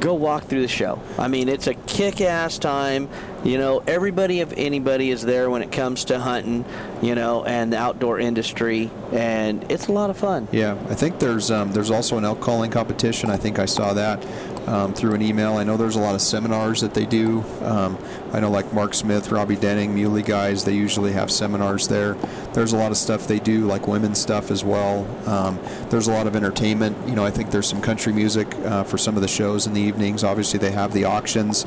go 0.00 0.14
walk 0.14 0.44
through 0.44 0.62
the 0.62 0.68
show. 0.68 1.00
I 1.18 1.28
mean, 1.28 1.48
it's 1.48 1.66
a 1.66 1.74
kick-ass 1.74 2.58
time. 2.58 3.08
You 3.44 3.58
know, 3.58 3.82
everybody 3.86 4.40
if 4.40 4.54
anybody 4.56 5.10
is 5.10 5.20
there 5.22 5.50
when 5.50 5.60
it 5.60 5.70
comes 5.70 6.06
to 6.06 6.18
hunting, 6.18 6.64
you 7.02 7.14
know, 7.14 7.44
and 7.44 7.72
the 7.74 7.76
outdoor 7.76 8.18
industry, 8.18 8.90
and 9.12 9.70
it's 9.70 9.88
a 9.88 9.92
lot 9.92 10.08
of 10.08 10.16
fun. 10.16 10.48
yeah, 10.50 10.72
I 10.88 10.94
think 10.94 11.18
there's 11.18 11.50
um, 11.50 11.72
there's 11.72 11.90
also 11.90 12.16
an 12.16 12.24
elk 12.24 12.40
calling 12.40 12.70
competition. 12.70 13.28
I 13.28 13.36
think 13.36 13.58
I 13.58 13.66
saw 13.66 13.92
that. 13.92 14.24
Um, 14.66 14.94
through 14.94 15.14
an 15.14 15.20
email. 15.20 15.56
I 15.58 15.64
know 15.64 15.76
there's 15.76 15.96
a 15.96 16.00
lot 16.00 16.14
of 16.14 16.22
seminars 16.22 16.80
that 16.80 16.94
they 16.94 17.04
do. 17.04 17.44
Um, 17.60 17.98
I 18.32 18.40
know 18.40 18.50
like 18.50 18.72
Mark 18.72 18.94
Smith, 18.94 19.30
Robby 19.30 19.56
Denning, 19.56 19.94
Muley 19.94 20.22
guys, 20.22 20.64
they 20.64 20.72
usually 20.72 21.12
have 21.12 21.30
seminars 21.30 21.86
there. 21.86 22.14
There's 22.54 22.72
a 22.72 22.76
lot 22.78 22.90
of 22.90 22.96
stuff 22.96 23.26
they 23.26 23.38
do, 23.38 23.66
like 23.66 23.86
women's 23.86 24.18
stuff 24.18 24.50
as 24.50 24.64
well. 24.64 25.06
Um, 25.28 25.58
there's 25.90 26.08
a 26.08 26.12
lot 26.12 26.26
of 26.26 26.34
entertainment. 26.34 26.96
You 27.06 27.14
know, 27.14 27.26
I 27.26 27.30
think 27.30 27.50
there's 27.50 27.68
some 27.68 27.82
country 27.82 28.12
music 28.12 28.54
uh, 28.60 28.84
for 28.84 28.96
some 28.96 29.16
of 29.16 29.22
the 29.22 29.28
shows 29.28 29.66
in 29.66 29.74
the 29.74 29.80
evenings. 29.82 30.24
Obviously, 30.24 30.58
they 30.58 30.70
have 30.70 30.94
the 30.94 31.04
auctions. 31.04 31.66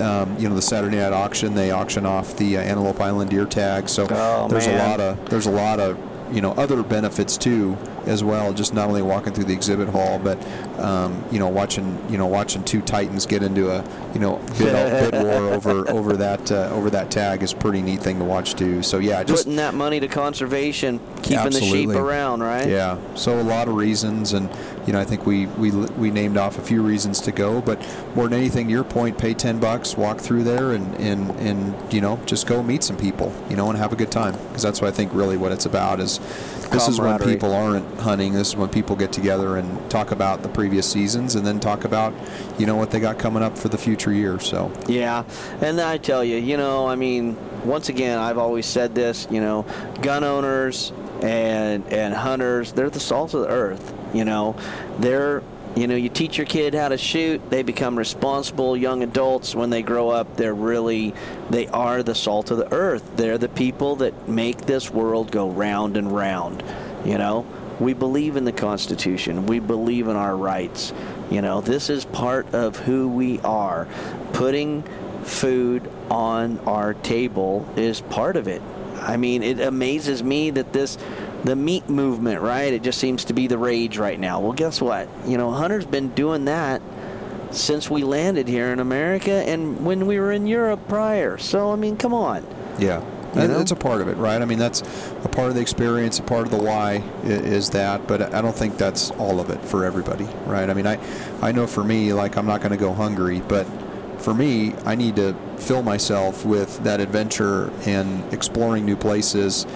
Um, 0.00 0.38
you 0.38 0.48
know, 0.48 0.54
the 0.54 0.62
Saturday 0.62 0.98
night 0.98 1.12
auction, 1.12 1.54
they 1.54 1.70
auction 1.70 2.06
off 2.06 2.36
the 2.36 2.58
uh, 2.58 2.60
Antelope 2.60 3.00
Island 3.00 3.30
deer 3.30 3.46
tag. 3.46 3.88
So 3.88 4.06
oh, 4.08 4.46
there's 4.48 4.66
man. 4.68 4.80
a 4.80 4.88
lot 4.88 5.00
of 5.00 5.30
there's 5.30 5.46
a 5.46 5.50
lot 5.50 5.80
of 5.80 5.98
you 6.32 6.40
know 6.40 6.52
other 6.52 6.82
benefits 6.82 7.36
too 7.36 7.76
as 8.06 8.22
well. 8.22 8.52
Just 8.52 8.74
not 8.74 8.88
only 8.88 9.02
walking 9.02 9.32
through 9.32 9.44
the 9.44 9.52
exhibit 9.52 9.88
hall, 9.88 10.18
but 10.18 10.38
um, 10.78 11.24
you 11.30 11.38
know 11.38 11.48
watching 11.48 11.98
you 12.10 12.18
know 12.18 12.26
watching 12.26 12.64
two 12.64 12.80
titans 12.82 13.26
get 13.26 13.42
into 13.42 13.70
a 13.70 13.84
you 14.14 14.20
know 14.20 14.36
bid, 14.58 15.10
bid 15.12 15.22
war 15.22 15.52
over 15.52 15.88
over 15.90 16.16
that 16.16 16.50
uh, 16.50 16.70
over 16.72 16.90
that 16.90 17.10
tag 17.10 17.42
is 17.42 17.52
a 17.52 17.56
pretty 17.56 17.82
neat 17.82 18.00
thing 18.00 18.18
to 18.18 18.24
watch 18.24 18.54
too. 18.54 18.82
So 18.82 18.98
yeah, 18.98 19.22
just 19.24 19.44
putting 19.44 19.56
that 19.56 19.74
money 19.74 20.00
to 20.00 20.08
conservation, 20.08 21.00
keeping 21.22 21.38
absolutely. 21.38 21.86
the 21.86 21.92
sheep 21.92 22.00
around, 22.02 22.42
right? 22.42 22.68
Yeah. 22.68 22.98
So 23.14 23.40
a 23.40 23.42
lot 23.42 23.68
of 23.68 23.74
reasons, 23.74 24.32
and 24.32 24.50
you 24.86 24.92
know 24.92 25.00
I 25.00 25.04
think 25.04 25.26
we 25.26 25.46
we 25.46 25.70
we 25.70 26.10
named 26.10 26.36
off 26.36 26.58
a 26.58 26.62
few 26.62 26.82
reasons 26.82 27.20
to 27.22 27.32
go, 27.32 27.60
but 27.60 27.80
more 28.14 28.28
than 28.28 28.38
anything, 28.38 28.70
your 28.70 28.84
point, 28.84 29.18
pay 29.18 29.34
ten 29.34 29.58
bucks, 29.58 29.96
walk 29.96 30.20
through 30.20 30.44
there, 30.44 30.72
and 30.72 30.94
and 30.96 31.30
and 31.40 31.92
you 31.92 32.00
know 32.00 32.18
just 32.26 32.46
go 32.46 32.62
meet 32.62 32.82
some 32.82 32.96
people, 32.96 33.32
you 33.48 33.56
know, 33.56 33.68
and 33.68 33.78
have 33.78 33.92
a 33.92 33.96
good 33.96 34.10
time 34.10 34.34
because 34.48 34.62
that's 34.62 34.80
what 34.80 34.88
I 34.88 34.90
think 34.90 35.12
really 35.12 35.36
what 35.36 35.52
it's 35.52 35.66
about 35.66 36.00
is 36.00 36.15
this 36.70 36.88
is 36.88 37.00
when 37.00 37.18
people 37.18 37.52
aren't 37.54 38.00
hunting. 38.00 38.32
This 38.32 38.48
is 38.48 38.56
when 38.56 38.68
people 38.68 38.96
get 38.96 39.12
together 39.12 39.56
and 39.56 39.90
talk 39.90 40.10
about 40.10 40.42
the 40.42 40.48
previous 40.48 40.90
seasons, 40.90 41.34
and 41.34 41.46
then 41.46 41.60
talk 41.60 41.84
about, 41.84 42.12
you 42.58 42.66
know, 42.66 42.76
what 42.76 42.90
they 42.90 43.00
got 43.00 43.18
coming 43.18 43.42
up 43.42 43.56
for 43.56 43.68
the 43.68 43.78
future 43.78 44.12
year. 44.12 44.38
So 44.40 44.72
yeah, 44.88 45.24
and 45.60 45.80
I 45.80 45.98
tell 45.98 46.24
you, 46.24 46.36
you 46.36 46.56
know, 46.56 46.86
I 46.86 46.96
mean, 46.96 47.36
once 47.64 47.88
again, 47.88 48.18
I've 48.18 48.38
always 48.38 48.66
said 48.66 48.94
this. 48.94 49.26
You 49.30 49.40
know, 49.40 49.64
gun 50.02 50.24
owners 50.24 50.92
and 51.22 51.86
and 51.92 52.14
hunters, 52.14 52.72
they're 52.72 52.90
the 52.90 53.00
salt 53.00 53.34
of 53.34 53.42
the 53.42 53.48
earth. 53.48 53.94
You 54.12 54.24
know, 54.24 54.56
they're 54.98 55.42
you 55.76 55.86
know, 55.86 55.94
you 55.94 56.08
teach 56.08 56.38
your 56.38 56.46
kid 56.46 56.74
how 56.74 56.88
to 56.88 56.96
shoot, 56.96 57.50
they 57.50 57.62
become 57.62 57.98
responsible 57.98 58.76
young 58.76 59.02
adults. 59.02 59.54
When 59.54 59.68
they 59.68 59.82
grow 59.82 60.08
up, 60.08 60.36
they're 60.36 60.54
really, 60.54 61.14
they 61.50 61.66
are 61.68 62.02
the 62.02 62.14
salt 62.14 62.50
of 62.50 62.56
the 62.56 62.72
earth. 62.72 63.16
They're 63.16 63.36
the 63.36 63.50
people 63.50 63.96
that 63.96 64.26
make 64.26 64.62
this 64.62 64.90
world 64.90 65.30
go 65.30 65.50
round 65.50 65.98
and 65.98 66.10
round. 66.10 66.64
You 67.04 67.18
know, 67.18 67.46
we 67.78 67.92
believe 67.92 68.36
in 68.36 68.44
the 68.44 68.52
Constitution, 68.52 69.46
we 69.46 69.58
believe 69.58 70.08
in 70.08 70.16
our 70.16 70.34
rights. 70.34 70.94
You 71.30 71.42
know, 71.42 71.60
this 71.60 71.90
is 71.90 72.06
part 72.06 72.54
of 72.54 72.78
who 72.78 73.08
we 73.08 73.38
are. 73.40 73.86
Putting 74.32 74.82
food 75.24 75.90
on 76.10 76.58
our 76.60 76.94
table 76.94 77.68
is 77.76 78.00
part 78.00 78.36
of 78.36 78.48
it. 78.48 78.62
I 79.00 79.18
mean, 79.18 79.42
it 79.42 79.60
amazes 79.60 80.22
me 80.22 80.50
that 80.50 80.72
this 80.72 80.96
the 81.46 81.56
meat 81.56 81.88
movement, 81.88 82.40
right? 82.40 82.72
It 82.72 82.82
just 82.82 82.98
seems 82.98 83.24
to 83.26 83.32
be 83.32 83.46
the 83.46 83.58
rage 83.58 83.98
right 83.98 84.18
now. 84.18 84.40
Well, 84.40 84.52
guess 84.52 84.80
what? 84.80 85.08
You 85.26 85.38
know, 85.38 85.50
Hunter's 85.50 85.86
been 85.86 86.08
doing 86.10 86.44
that 86.46 86.82
since 87.52 87.88
we 87.88 88.02
landed 88.02 88.48
here 88.48 88.72
in 88.72 88.80
America 88.80 89.30
and 89.30 89.84
when 89.84 90.06
we 90.06 90.18
were 90.18 90.32
in 90.32 90.46
Europe 90.46 90.88
prior. 90.88 91.38
So, 91.38 91.72
I 91.72 91.76
mean, 91.76 91.96
come 91.96 92.12
on. 92.12 92.46
Yeah. 92.78 93.04
You 93.34 93.48
know? 93.48 93.60
It's 93.60 93.70
a 93.70 93.76
part 93.76 94.00
of 94.00 94.08
it, 94.08 94.16
right? 94.16 94.40
I 94.40 94.46
mean, 94.46 94.58
that's 94.58 94.80
a 95.24 95.28
part 95.28 95.48
of 95.48 95.54
the 95.54 95.60
experience, 95.60 96.18
a 96.18 96.22
part 96.22 96.46
of 96.46 96.50
the 96.50 96.56
why 96.56 97.02
is 97.22 97.68
that, 97.70 98.06
but 98.06 98.34
I 98.34 98.40
don't 98.40 98.56
think 98.56 98.78
that's 98.78 99.10
all 99.12 99.40
of 99.40 99.50
it 99.50 99.62
for 99.62 99.84
everybody, 99.84 100.24
right? 100.46 100.70
I 100.70 100.74
mean, 100.74 100.86
I, 100.86 100.98
I 101.42 101.52
know 101.52 101.66
for 101.66 101.84
me, 101.84 102.14
like, 102.14 102.36
I'm 102.36 102.46
not 102.46 102.60
going 102.60 102.72
to 102.72 102.78
go 102.78 102.94
hungry, 102.94 103.40
but 103.40 103.66
for 104.18 104.32
me, 104.32 104.74
I 104.86 104.94
need 104.94 105.16
to 105.16 105.36
fill 105.58 105.82
myself 105.82 106.46
with 106.46 106.82
that 106.84 107.00
adventure 107.00 107.70
and 107.84 108.32
exploring 108.32 108.86
new 108.86 108.96
places 108.96 109.66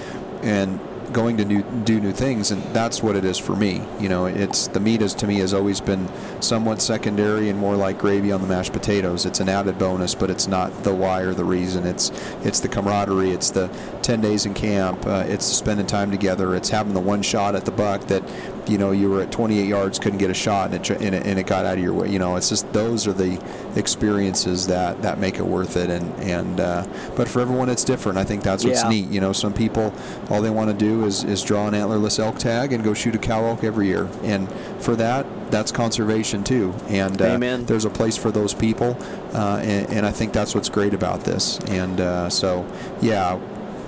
and 0.43 0.81
going 1.13 1.37
to 1.39 1.45
new, 1.45 1.63
do 1.85 2.01
new 2.01 2.13
things, 2.13 2.51
and 2.51 2.63
that's 2.75 3.03
what 3.03 3.17
it 3.17 3.25
is 3.25 3.39
for 3.39 3.57
me. 3.57 3.83
You 3.99 4.09
know, 4.09 4.27
it's 4.27 4.69
the 4.69 4.81
meat 4.81 5.03
is 5.03 5.15
to 5.15 5.27
me 5.27 5.37
has 5.37 5.55
always 5.55 5.81
been 5.81 6.09
somewhat 6.41 6.81
secondary 6.81 7.49
and 7.49 7.59
more 7.59 7.77
like 7.77 7.99
gravy 7.99 8.33
on 8.33 8.41
the 8.41 8.47
mashed 8.47 8.73
potatoes. 8.73 9.27
It's 9.27 9.41
an 9.41 9.49
added 9.49 9.79
bonus, 9.79 10.15
but 10.15 10.31
it's 10.31 10.47
not 10.47 10.85
the 10.85 10.95
why 10.95 11.23
or 11.23 11.35
the 11.35 11.45
reason. 11.45 11.87
It's 11.87 12.11
it's 12.43 12.61
the 12.61 12.69
camaraderie. 12.69 13.31
It's 13.31 13.51
the 13.51 13.69
10 14.03 14.21
days 14.21 14.47
in 14.47 14.55
camp. 14.55 15.07
Uh, 15.07 15.25
it's 15.27 15.45
spending 15.45 15.87
time 15.87 16.11
together. 16.11 16.55
It's 16.55 16.71
having 16.71 16.95
the 16.95 17.01
one 17.01 17.23
shot 17.23 17.55
at 17.55 17.65
the 17.65 17.73
buck 17.73 18.03
that 18.07 18.23
you 18.69 18.79
know 18.79 18.91
you 18.93 19.09
were 19.11 19.21
at 19.23 19.31
28 19.33 19.67
yards, 19.67 19.99
couldn't 19.99 20.19
get 20.19 20.31
a 20.31 20.35
shot, 20.35 20.73
and 20.73 20.75
it, 20.91 20.91
and 21.01 21.15
it, 21.15 21.27
and 21.27 21.39
it 21.39 21.47
got 21.47 21.65
out 21.65 21.79
of 21.79 21.85
your 21.85 21.93
way. 21.93 22.09
You 22.09 22.19
know, 22.19 22.37
it's 22.37 22.49
just 22.49 22.73
those 22.73 23.07
are 23.07 23.13
the 23.13 23.41
experiences 23.77 24.67
that 24.69 25.03
that 25.03 25.19
make 25.19 25.37
it 25.37 25.45
worth 25.47 25.77
it. 25.77 25.91
And 25.91 26.13
and 26.21 26.61
uh, 26.61 26.87
but 27.17 27.29
for 27.29 27.41
everyone, 27.41 27.69
it's 27.69 27.85
different. 27.85 28.19
I 28.19 28.25
think 28.25 28.43
that's 28.43 28.65
what's 28.65 28.83
Yeah. 28.83 28.89
neat. 28.89 29.09
You 29.11 29.21
know, 29.21 29.33
some 29.33 29.53
people 29.53 29.93
all 30.29 30.41
they 30.43 30.51
want 30.51 30.71
to 30.71 30.77
do 30.77 31.05
is 31.05 31.25
is 31.25 31.43
draw 31.43 31.67
an 31.67 31.75
antlerless 31.75 32.19
elk 32.19 32.39
tag 32.39 32.73
and 32.73 32.85
go 32.85 32.95
shoot 32.95 33.15
a 33.15 33.19
cow 33.19 33.45
elk 33.45 33.65
every 33.65 33.87
year, 33.87 34.09
and 34.23 34.49
for 34.79 34.97
that, 34.97 35.27
that's 35.51 35.73
conservation 35.73 36.45
too. 36.45 36.75
And 36.89 37.21
uh, 37.21 37.27
there's 37.67 37.85
a 37.85 37.91
place 37.91 38.17
for 38.17 38.31
those 38.31 38.55
people, 38.55 38.97
uh, 39.35 39.59
and, 39.63 39.91
and 39.91 40.07
I 40.07 40.13
think 40.13 40.33
that's 40.33 40.55
what's 40.55 40.69
great 40.69 40.95
about 40.95 41.25
this. 41.25 41.59
And 41.69 42.01
uh, 42.01 42.31
so, 42.31 42.67
yeah, 43.01 43.39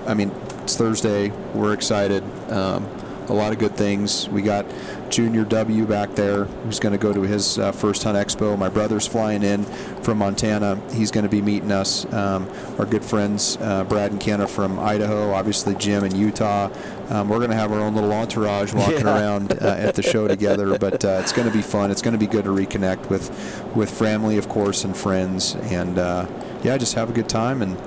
I 0.06 0.14
mean, 0.14 0.30
it's 0.62 0.76
Thursday. 0.76 1.30
We're 1.54 1.72
excited. 1.72 2.22
Um, 2.50 2.86
a 3.32 3.34
lot 3.34 3.50
of 3.52 3.58
good 3.58 3.74
things. 3.74 4.28
We 4.28 4.42
got 4.42 4.66
Junior 5.08 5.44
W 5.44 5.86
back 5.86 6.10
there, 6.14 6.44
who's 6.44 6.78
going 6.78 6.92
to 6.92 6.98
go 6.98 7.12
to 7.14 7.22
his 7.22 7.58
uh, 7.58 7.72
first 7.72 8.02
hunt 8.04 8.16
expo. 8.16 8.58
My 8.58 8.68
brother's 8.68 9.06
flying 9.06 9.42
in 9.42 9.64
from 10.02 10.18
Montana. 10.18 10.78
He's 10.92 11.10
going 11.10 11.24
to 11.24 11.30
be 11.30 11.40
meeting 11.40 11.72
us. 11.72 12.04
Um, 12.12 12.46
our 12.78 12.84
good 12.84 13.04
friends 13.04 13.56
uh, 13.60 13.84
Brad 13.84 14.12
and 14.12 14.20
Kenna 14.20 14.46
from 14.46 14.78
Idaho, 14.78 15.32
obviously 15.32 15.74
Jim 15.76 16.04
in 16.04 16.14
Utah. 16.14 16.68
Um, 17.08 17.28
we're 17.30 17.38
going 17.38 17.50
to 17.50 17.56
have 17.56 17.72
our 17.72 17.80
own 17.80 17.94
little 17.94 18.12
entourage 18.12 18.72
walking 18.74 19.00
Yeah. 19.06 19.18
around 19.18 19.52
uh, 19.52 19.66
at 19.78 19.94
the 19.94 20.02
show 20.02 20.28
together, 20.36 20.78
but 20.78 21.02
uh, 21.04 21.18
it's 21.22 21.32
going 21.32 21.48
to 21.48 21.54
be 21.54 21.62
fun. 21.62 21.90
It's 21.90 22.02
going 22.02 22.12
to 22.12 22.18
be 22.18 22.26
good 22.26 22.44
to 22.44 22.50
reconnect 22.50 23.08
with 23.08 23.30
with 23.74 23.90
family, 23.90 24.36
of 24.36 24.48
course, 24.50 24.84
and 24.84 24.94
friends, 24.94 25.54
and 25.54 25.98
uh, 25.98 26.26
yeah, 26.62 26.76
just 26.76 26.94
have 26.94 27.08
a 27.08 27.12
good 27.14 27.28
time. 27.30 27.62
And 27.62 27.78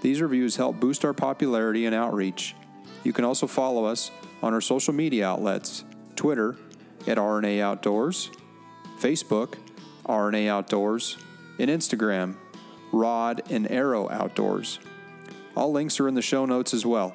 These 0.00 0.20
reviews 0.20 0.56
help 0.56 0.80
boost 0.80 1.04
our 1.04 1.14
popularity 1.14 1.86
and 1.86 1.94
outreach. 1.94 2.56
You 3.04 3.12
can 3.12 3.24
also 3.24 3.46
follow 3.46 3.84
us 3.84 4.10
on 4.42 4.52
our 4.52 4.60
social 4.60 4.92
media 4.92 5.28
outlets 5.28 5.84
Twitter 6.16 6.56
at 7.06 7.18
RNA 7.18 7.60
Outdoors, 7.60 8.32
Facebook, 8.98 9.54
RNA 10.06 10.48
Outdoors, 10.48 11.18
and 11.60 11.70
Instagram, 11.70 12.34
Rod 12.90 13.42
and 13.48 13.70
Arrow 13.70 14.10
Outdoors. 14.10 14.80
All 15.56 15.70
links 15.70 16.00
are 16.00 16.08
in 16.08 16.14
the 16.14 16.22
show 16.22 16.46
notes 16.46 16.74
as 16.74 16.84
well. 16.84 17.14